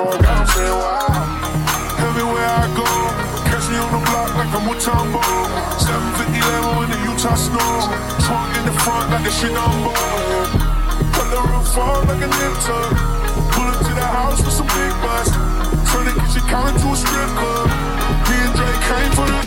When 0.03 0.27
I 0.27 0.43
I'm 0.43 0.47
saying 0.51 0.75
why. 0.75 1.07
Everywhere 2.03 2.51
I 2.51 2.67
go, 2.75 2.89
catch 3.47 3.63
me 3.71 3.79
on 3.79 3.95
the 3.95 4.03
block 4.11 4.35
like 4.35 4.51
I'm 4.51 4.67
Mutombo. 4.67 5.23
750 5.79 6.35
Lambo 6.43 6.83
in 6.83 6.91
the 6.91 7.01
Utah 7.07 7.39
snow. 7.39 7.95
Trunk 8.27 8.51
in 8.59 8.65
the 8.67 8.75
front 8.83 9.07
like 9.15 9.23
a 9.23 9.31
shit 9.31 9.55
on 9.55 9.71
board. 9.87 10.51
Put 11.15 11.31
the 11.31 11.39
roof 11.47 11.79
on 11.79 12.11
like 12.11 12.27
a 12.27 12.27
nip 12.27 12.55
tuck. 12.67 12.91
Pull 13.55 13.71
up 13.71 13.79
to 13.87 13.93
the 13.95 14.09
house 14.11 14.43
with 14.43 14.57
some 14.59 14.67
big 14.75 14.95
butts. 14.99 15.31
Turn 15.87 16.11
the 16.11 16.15
kitchen 16.19 16.43
counter 16.51 16.75
to 16.75 16.89
a 16.91 16.97
strip 16.99 17.31
club. 17.39 17.71
Me 18.27 18.37
and 18.43 18.55
Dre 18.59 18.71
came 18.91 19.13
for 19.15 19.27
the. 19.31 19.39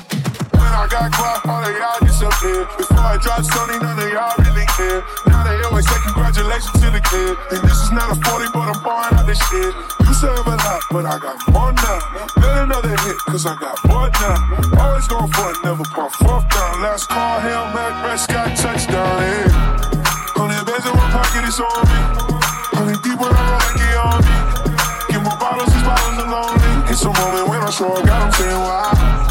When 0.56 0.72
I 0.72 0.88
got 0.88 1.12
caught, 1.12 1.44
all 1.44 2.07
y'all. 2.22 2.66
Before 2.78 2.98
I 2.98 3.18
dropped 3.18 3.46
Sony, 3.50 3.78
none 3.82 4.00
of 4.00 4.10
y'all 4.10 4.34
really 4.42 4.66
care. 4.74 5.04
Now 5.28 5.44
they 5.46 5.58
always 5.66 5.86
say 5.86 5.98
congratulations 6.06 6.74
to 6.82 6.90
the 6.90 7.02
kid. 7.02 7.34
And 7.54 7.62
this 7.68 7.78
is 7.84 7.92
not 7.92 8.10
a 8.10 8.18
40, 8.18 8.50
but 8.54 8.74
I'm 8.74 8.80
pouring 8.82 9.14
out 9.14 9.26
this 9.26 9.40
shit. 9.50 9.74
You 10.02 10.14
serve 10.14 10.46
a 10.48 10.58
lot, 10.58 10.82
but 10.90 11.06
I 11.06 11.20
got 11.20 11.38
more 11.54 11.74
now. 11.74 12.00
Let 12.42 12.64
another 12.66 12.96
hit, 13.06 13.18
cause 13.30 13.46
I 13.46 13.56
got 13.56 13.78
more 13.86 14.10
now. 14.22 14.38
Always 14.82 15.08
going 15.08 15.30
for 15.32 15.52
it, 15.52 15.58
never 15.64 15.86
pump 15.94 16.14
fourth 16.18 16.48
down. 16.50 16.82
Last 16.82 17.10
call, 17.10 17.40
Hail 17.40 17.70
Mary, 17.74 17.94
Prescott, 18.02 18.58
touchdown, 18.58 19.22
yeah. 19.22 19.98
Hundred 20.38 20.66
bands 20.66 20.86
in 20.86 20.94
one 20.98 21.12
pocket, 21.14 21.46
it's 21.46 21.60
on 21.60 21.70
me. 21.86 22.00
Hundred 22.78 23.00
deep 23.04 23.18
when 23.20 23.34
I 23.34 23.44
like 23.58 23.76
the 23.78 23.90
army. 23.98 24.36
Get 25.12 25.22
more 25.22 25.38
bottles, 25.38 25.70
these 25.74 25.86
bottles 25.86 26.18
are 26.24 26.30
lonely. 26.30 26.92
It's 26.92 27.04
a 27.04 27.12
moment 27.14 27.50
when 27.50 27.62
I 27.62 27.70
show 27.70 27.94
up, 27.94 28.06
God, 28.06 28.22
I'm 28.26 28.32
saying 28.32 28.62
why. 28.64 29.27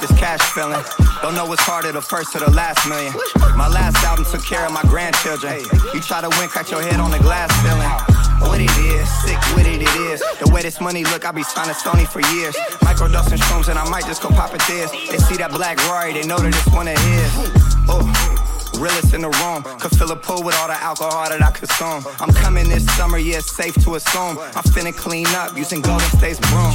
This 0.00 0.18
cash 0.18 0.40
feeling. 0.52 0.82
Don't 1.22 1.34
know 1.34 1.46
what's 1.46 1.62
harder, 1.62 1.92
the 1.92 2.00
first 2.00 2.34
or 2.36 2.40
the 2.40 2.50
last 2.50 2.88
million. 2.88 3.12
My 3.56 3.68
last 3.68 3.96
album 4.04 4.24
took 4.24 4.44
care 4.44 4.64
of 4.64 4.72
my 4.72 4.82
grandchildren. 4.82 5.60
You 5.94 6.00
try 6.00 6.20
to 6.20 6.28
win, 6.38 6.48
crack 6.48 6.70
your 6.70 6.82
head 6.82 7.00
on 7.00 7.10
the 7.10 7.18
glass 7.18 7.50
ceiling. 7.62 8.17
What 8.40 8.60
it 8.60 8.70
is, 8.70 9.08
sick 9.22 9.38
with 9.54 9.66
it, 9.66 9.82
it 9.82 9.96
is. 10.10 10.22
The 10.40 10.50
way 10.52 10.62
this 10.62 10.80
money 10.80 11.04
look, 11.04 11.26
I 11.26 11.32
be 11.32 11.42
signing 11.42 11.74
Sony 11.74 12.06
for 12.06 12.20
years. 12.34 12.54
Microdosing 12.86 13.38
shrooms, 13.38 13.68
and 13.68 13.78
I 13.78 13.88
might 13.88 14.04
just 14.04 14.22
go 14.22 14.28
pop 14.28 14.54
it 14.54 14.62
this. 14.66 14.90
They 14.90 15.18
see 15.18 15.36
that 15.36 15.50
black 15.50 15.78
Rory, 15.88 16.12
they 16.12 16.26
know 16.26 16.38
that 16.38 16.54
it's 16.54 16.74
one 16.74 16.88
of 16.88 16.98
his. 16.98 17.32
Oh. 17.88 18.44
Realest 18.78 19.12
in 19.12 19.22
the 19.22 19.30
room. 19.42 19.64
Could 19.80 19.98
fill 19.98 20.12
a 20.12 20.16
pool 20.16 20.44
with 20.44 20.54
all 20.56 20.68
the 20.68 20.74
alcohol 20.74 21.28
that 21.28 21.42
I 21.42 21.50
consume. 21.50 22.04
I'm 22.20 22.32
coming 22.32 22.68
this 22.68 22.86
summer, 22.96 23.18
yeah, 23.18 23.40
safe 23.40 23.74
to 23.82 23.96
assume. 23.96 24.38
I'm 24.38 24.62
finna 24.70 24.94
clean 24.94 25.26
up 25.28 25.56
using 25.56 25.80
Golden 25.80 26.06
State's 26.10 26.38
broom. 26.38 26.72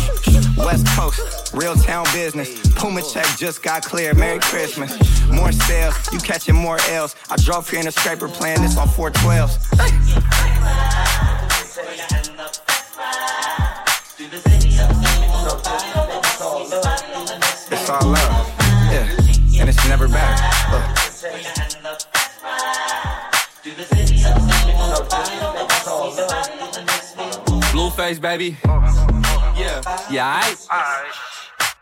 West 0.57 0.85
Coast, 0.97 1.53
real 1.53 1.75
town 1.75 2.05
business. 2.13 2.59
Puma 2.75 3.03
check 3.03 3.25
just 3.37 3.63
got 3.63 3.85
cleared. 3.85 4.17
Merry 4.17 4.39
Christmas. 4.39 4.91
More 5.29 5.53
sales, 5.53 5.95
you 6.11 6.19
catching 6.19 6.55
more 6.55 6.77
L's. 6.89 7.15
I 7.29 7.37
drove 7.37 7.69
here 7.69 7.79
in 7.79 7.87
a 7.87 7.91
scraper 7.91 8.27
playing 8.27 8.61
this 8.61 8.75
on 8.77 8.89
412s. 8.89 11.32
It's 11.75 11.89
all 17.89 18.07
love, 18.07 18.47
yeah, 18.91 19.09
and 19.59 19.67
it's 19.67 19.87
never 19.87 20.07
better. 20.07 20.43
Look. 20.71 20.83
Blueface, 27.71 28.21
baby. 28.21 28.57
Yeah. 29.57 29.81
Yeah, 30.11 30.41
I. 30.43 30.55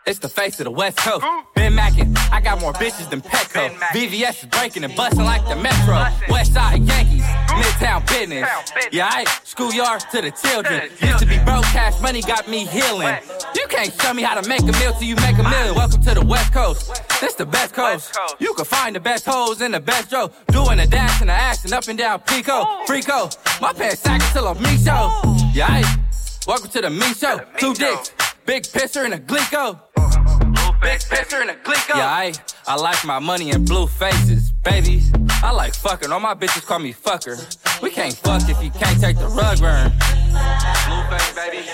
It's 0.04 0.18
the 0.18 0.28
face 0.28 0.58
of 0.58 0.64
the 0.64 0.70
West 0.70 0.96
Coast. 0.98 1.24
Been 1.54 1.74
Mackin, 1.76 2.16
I 2.32 2.40
got 2.40 2.60
more 2.60 2.72
bitches 2.72 3.08
than 3.10 3.20
Petco. 3.20 3.68
VVS 3.92 4.42
is 4.42 4.48
breaking 4.48 4.84
and 4.84 4.96
busting 4.96 5.24
like 5.24 5.46
the 5.46 5.54
Metro. 5.54 6.06
West 6.28 6.54
Side 6.54 6.82
Yankees, 6.82 7.21
Midtown 7.60 8.06
business. 8.08 8.48
Yeah, 8.92 9.08
I 9.10 9.24
schoolyard 9.44 10.00
to 10.12 10.20
the 10.20 10.30
children. 10.30 10.90
Used 11.00 11.18
to 11.18 11.26
be 11.26 11.38
broke, 11.44 11.64
cash 11.64 12.00
money 12.00 12.22
got 12.22 12.48
me 12.48 12.64
healing. 12.66 13.16
You 13.54 13.66
can't 13.68 13.92
show 14.00 14.14
me 14.14 14.22
how 14.22 14.40
to 14.40 14.48
make 14.48 14.62
a 14.62 14.72
meal 14.72 14.92
till 14.92 15.02
you 15.02 15.16
make 15.16 15.38
a 15.38 15.42
million. 15.42 15.74
Welcome 15.74 16.02
to 16.02 16.14
the 16.14 16.24
West 16.24 16.52
Coast. 16.52 16.90
This 17.20 17.34
the 17.34 17.46
best 17.46 17.74
coast. 17.74 18.16
You 18.38 18.54
can 18.54 18.64
find 18.64 18.96
the 18.96 19.00
best 19.00 19.26
hoes 19.26 19.60
in 19.60 19.72
the 19.72 19.80
best 19.80 20.12
row. 20.12 20.30
Doing 20.48 20.80
a 20.80 20.86
dash 20.86 21.20
and 21.20 21.30
a 21.30 21.34
action 21.34 21.72
up 21.72 21.88
and 21.88 21.98
down 21.98 22.20
Pico. 22.20 22.52
Oh. 22.52 22.84
Frico. 22.86 23.60
My 23.60 23.72
pants 23.72 24.00
sack 24.00 24.20
till 24.32 24.48
I'm 24.48 24.60
me 24.62 24.76
show. 24.78 24.92
Oh. 25.24 25.50
Yeah, 25.54 25.66
I 25.68 26.02
Welcome 26.44 26.70
to 26.70 26.80
the 26.80 26.90
me 26.90 27.14
show. 27.14 27.38
Two 27.56 27.72
dicks, 27.72 28.12
big 28.46 28.64
pisser 28.64 29.04
and 29.04 29.14
a 29.14 29.18
glico. 29.20 29.78
Oh, 29.96 30.76
big 30.82 30.98
pisser 30.98 31.40
and 31.40 31.50
a 31.50 31.54
glico. 31.54 31.96
Yeah, 31.96 32.08
I, 32.08 32.32
I 32.66 32.74
like 32.74 33.04
my 33.04 33.20
money 33.20 33.50
in 33.50 33.64
blue 33.64 33.86
faces, 33.86 34.50
baby. 34.50 35.02
I 35.44 35.50
like 35.50 35.74
fucking. 35.74 36.12
All 36.12 36.20
my 36.20 36.34
bitches 36.34 36.64
call 36.64 36.78
me 36.78 36.92
fucker. 36.92 37.36
We 37.82 37.90
can't 37.90 38.14
fuck 38.14 38.48
if 38.48 38.62
you 38.62 38.70
can't 38.70 39.00
take 39.00 39.18
the 39.18 39.26
rug 39.26 39.58
burn. 39.58 39.90
Baby. 41.34 41.66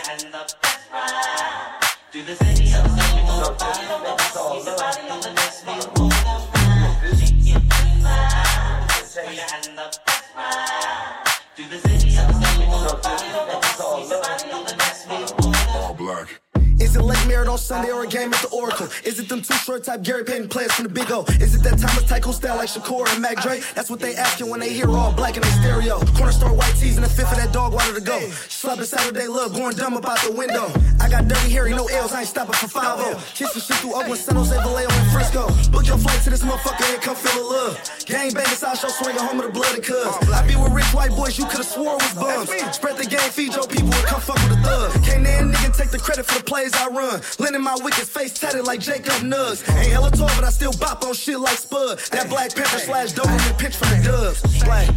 All 15.75 15.95
black. 15.95 16.48
Is 16.81 16.95
it 16.95 17.03
Lake 17.03 17.27
Merritt 17.27 17.49
on 17.49 17.59
Sunday 17.59 17.91
or 17.91 18.05
a 18.05 18.07
game 18.07 18.33
at 18.33 18.41
the 18.41 18.49
Oracle? 18.49 18.87
Is 19.05 19.19
it 19.19 19.29
them 19.29 19.43
Too 19.43 19.55
Short 19.55 19.83
type 19.83 20.03
Gary 20.03 20.23
Payton 20.25 20.49
players 20.49 20.73
from 20.73 20.85
the 20.85 20.93
Big 20.93 21.11
O? 21.11 21.25
Is 21.41 21.55
it 21.55 21.63
that 21.65 21.79
Thomas 21.79 22.05
Tycho 22.05 22.31
style 22.31 22.57
like 22.57 22.69
Shakur 22.69 23.13
and 23.13 23.21
Mac 23.21 23.43
Dre? 23.43 23.61
That's 23.75 23.91
what 23.91 23.99
they 23.99 24.15
asking 24.15 24.49
when 24.49 24.61
they 24.61 24.73
hear 24.73 24.89
all 24.91 25.13
black 25.13 25.35
in 25.37 25.43
the 25.43 25.49
stereo. 25.59 25.99
Corner 26.15 26.31
store 26.31 26.55
white 26.55 26.75
tees 26.77 26.97
and 26.97 27.05
a 27.05 27.09
fifth 27.09 27.33
of 27.33 27.39
that 27.39 27.53
dog 27.53 27.73
water 27.73 27.95
to 27.95 28.01
go. 28.01 28.19
Slapping 28.49 28.85
Saturday 28.85 29.27
love, 29.27 29.55
going 29.55 29.75
dumb 29.75 29.97
about 29.97 30.19
the 30.21 30.31
window. 30.31 30.71
I 31.01 31.09
got 31.11 31.27
dirty 31.27 31.51
Harry, 31.51 31.71
no 31.75 31.87
L's, 31.87 32.13
I 32.13 32.21
ain't 32.21 32.29
stopping 32.29 32.55
for 32.55 32.69
5 32.69 33.35
Kissing 33.35 33.63
shit 33.63 33.77
through 33.79 33.95
Oakland, 33.95 34.19
San 34.19 34.37
Jose, 34.37 34.55
Vallejo, 34.55 34.89
and 34.89 35.11
Frisco. 35.11 35.49
Book 35.71 35.87
your 35.87 35.99
flight 35.99 36.23
to 36.23 36.31
this 36.31 36.43
motherfucker 36.43 36.95
and 36.95 37.03
come 37.03 37.17
feel 37.17 37.43
the 37.43 37.49
love. 37.49 37.75
Gang 38.07 38.33
bang, 38.33 38.47
side 38.47 38.79
show 38.79 38.89
swinging 38.89 39.21
home 39.21 39.41
of 39.41 39.47
the 39.47 39.53
bloody 39.53 39.81
cuz. 39.81 40.07
I 40.31 40.47
be 40.47 40.55
with 40.55 40.73
rich 40.73 40.88
white 40.99 41.15
boys, 41.15 41.39
you 41.39 41.45
could've 41.47 41.65
swore 41.65 41.95
was 41.95 42.15
bums. 42.15 42.51
Spread 42.75 42.97
the 42.97 43.07
game, 43.07 43.31
feed 43.31 43.55
your 43.55 43.69
people, 43.69 43.95
and 43.95 44.07
come 44.11 44.21
fuck 44.21 44.37
with 44.43 44.59
a 44.59 44.63
thug. 44.63 44.93
Can't 45.05 45.23
that 45.23 45.45
nigga 45.45 45.77
take 45.77 45.91
the 45.91 45.99
credit 45.99 46.27
for 46.27 46.39
the 46.39 46.45
plays 46.45 46.75
I 46.75 46.89
run. 46.89 47.21
Lending 47.39 47.63
my 47.63 47.77
wicked 47.85 48.09
face 48.09 48.35
tatted 48.35 48.65
like 48.65 48.81
Jacob 48.81 49.23
Nugs. 49.23 49.63
Ain't 49.79 49.93
hella 49.93 50.11
tall, 50.11 50.31
but 50.35 50.43
I 50.43 50.51
still 50.51 50.73
bop 50.73 51.05
on 51.05 51.15
shit 51.15 51.39
like 51.39 51.57
Spud. 51.57 51.99
That 52.11 52.29
Black 52.29 52.55
Panther 52.55 52.81
slash 52.81 53.13
Doberman 53.13 53.59
pitch 53.59 53.77
from 53.77 53.91
the 53.91 54.03
dubs. 54.03 54.43
Black. 54.65 54.89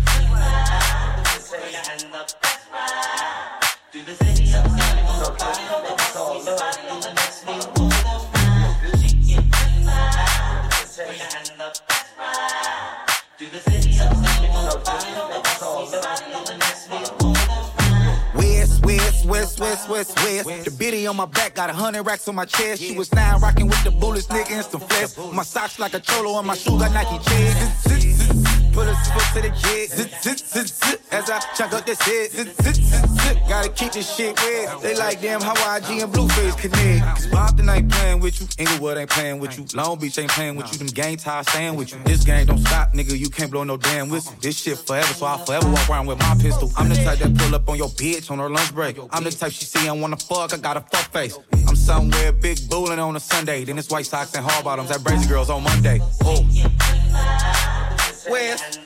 West, 19.31 19.61
west, 19.61 19.87
west, 19.87 20.17
west. 20.17 20.65
The 20.65 20.71
bitty 20.71 21.07
on 21.07 21.15
my 21.15 21.25
back 21.25 21.55
got 21.55 21.69
a 21.69 21.73
hundred 21.73 22.03
racks 22.03 22.27
on 22.27 22.35
my 22.35 22.43
chest. 22.43 22.81
She 22.81 22.97
was 22.97 23.13
nine 23.13 23.39
rocking 23.39 23.67
with 23.67 23.81
the 23.85 23.91
bullets, 23.91 24.27
nigga, 24.27 24.51
and 24.51 24.65
some 24.65 24.81
flesh. 24.81 25.33
My 25.33 25.43
socks 25.43 25.79
like 25.79 25.93
a 25.93 26.01
cholo 26.01 26.37
and 26.37 26.47
my 26.47 26.55
shoes 26.55 26.81
got 26.81 26.91
Nike 26.91 27.17
chains. 27.29 28.30
Put 28.73 28.87
a 28.87 28.95
foot 28.95 29.27
to 29.35 29.41
the 29.41 29.49
jet. 29.49 29.89
Zit, 29.89 30.11
zit, 30.21 30.39
zit, 30.39 30.67
zit. 30.67 31.01
As 31.11 31.29
I 31.29 31.39
chunk 31.55 31.73
up 31.73 31.85
this 31.85 32.01
head. 32.01 32.31
Zit, 32.31 32.47
zit, 32.61 32.75
zit, 32.75 33.09
zit. 33.09 33.37
Gotta 33.49 33.69
keep 33.69 33.91
this 33.91 34.15
shit 34.15 34.39
red. 34.41 34.81
They 34.81 34.95
like 34.95 35.21
damn 35.21 35.41
how 35.41 35.53
YG 35.55 36.01
and 36.03 36.13
Blueface 36.13 36.57
connect. 36.57 37.05
Cause 37.05 37.27
Bompton 37.27 37.73
ain't 37.73 37.91
playing 37.91 38.21
with 38.21 38.39
you. 38.39 38.47
Inglewood 38.57 38.97
ain't 38.97 39.09
playing 39.09 39.39
with 39.39 39.57
you. 39.57 39.65
Long 39.75 39.99
Beach 39.99 40.17
ain't 40.17 40.31
playing 40.31 40.55
with 40.55 40.71
you. 40.71 40.77
Them 40.77 40.87
gang 40.87 41.17
ties 41.17 41.49
staying 41.49 41.75
with 41.75 41.91
you. 41.91 41.99
This 42.05 42.23
game 42.23 42.45
don't 42.47 42.59
stop, 42.59 42.93
nigga. 42.93 43.17
You 43.17 43.29
can't 43.29 43.51
blow 43.51 43.65
no 43.65 43.75
damn 43.75 44.07
whistle. 44.07 44.33
This 44.41 44.57
shit 44.57 44.77
forever, 44.77 45.13
so 45.13 45.25
I'll 45.25 45.39
forever 45.39 45.69
walk 45.69 45.89
around 45.89 46.05
with 46.05 46.19
my 46.19 46.35
pistol. 46.39 46.71
I'm 46.77 46.87
the 46.87 46.95
type 46.95 47.19
that 47.19 47.37
pull 47.37 47.53
up 47.53 47.67
on 47.67 47.77
your 47.77 47.89
bitch 47.89 48.31
on 48.31 48.39
her 48.39 48.49
lunch 48.49 48.73
break. 48.73 48.97
I'm 49.11 49.25
the 49.25 49.31
type 49.31 49.51
she 49.51 49.65
see 49.65 49.87
and 49.87 50.01
wanna 50.01 50.17
fuck. 50.17 50.53
I 50.53 50.57
got 50.57 50.77
a 50.77 50.81
fuck 50.81 51.11
face. 51.11 51.37
I'm 51.67 51.75
somewhere 51.75 52.31
big 52.31 52.57
bullin' 52.69 52.99
on 52.99 53.17
a 53.17 53.19
Sunday. 53.19 53.65
Then 53.65 53.77
it's 53.77 53.89
white 53.89 54.05
socks 54.05 54.33
and 54.33 54.45
hard 54.45 54.63
bottoms 54.63 54.91
at 54.91 55.01
Brazy 55.01 55.27
Girls 55.27 55.49
on 55.49 55.63
Monday. 55.63 55.99
Oh. 56.23 57.90
West. 58.29 58.79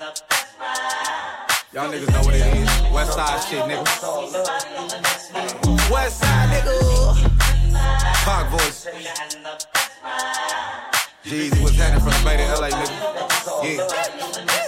Y'all 1.74 1.92
niggas 1.92 2.12
know 2.12 2.22
what 2.22 2.34
it 2.36 2.56
is. 2.56 2.94
West 2.94 3.14
side 3.14 3.44
shit, 3.44 3.64
nigga. 3.64 3.84
West 5.92 6.20
side, 6.20 6.50
nigga. 6.50 6.76
Park 8.24 8.50
voice. 8.50 8.88
Jeezy 11.26 11.62
was 11.64 11.76
heading 11.76 12.00
from 12.00 12.12
the 12.12 12.22
Bay 12.24 12.38
to 12.38 12.46
LA, 12.60 12.70
nigga. 12.70 13.78
Yeah. 13.78 14.65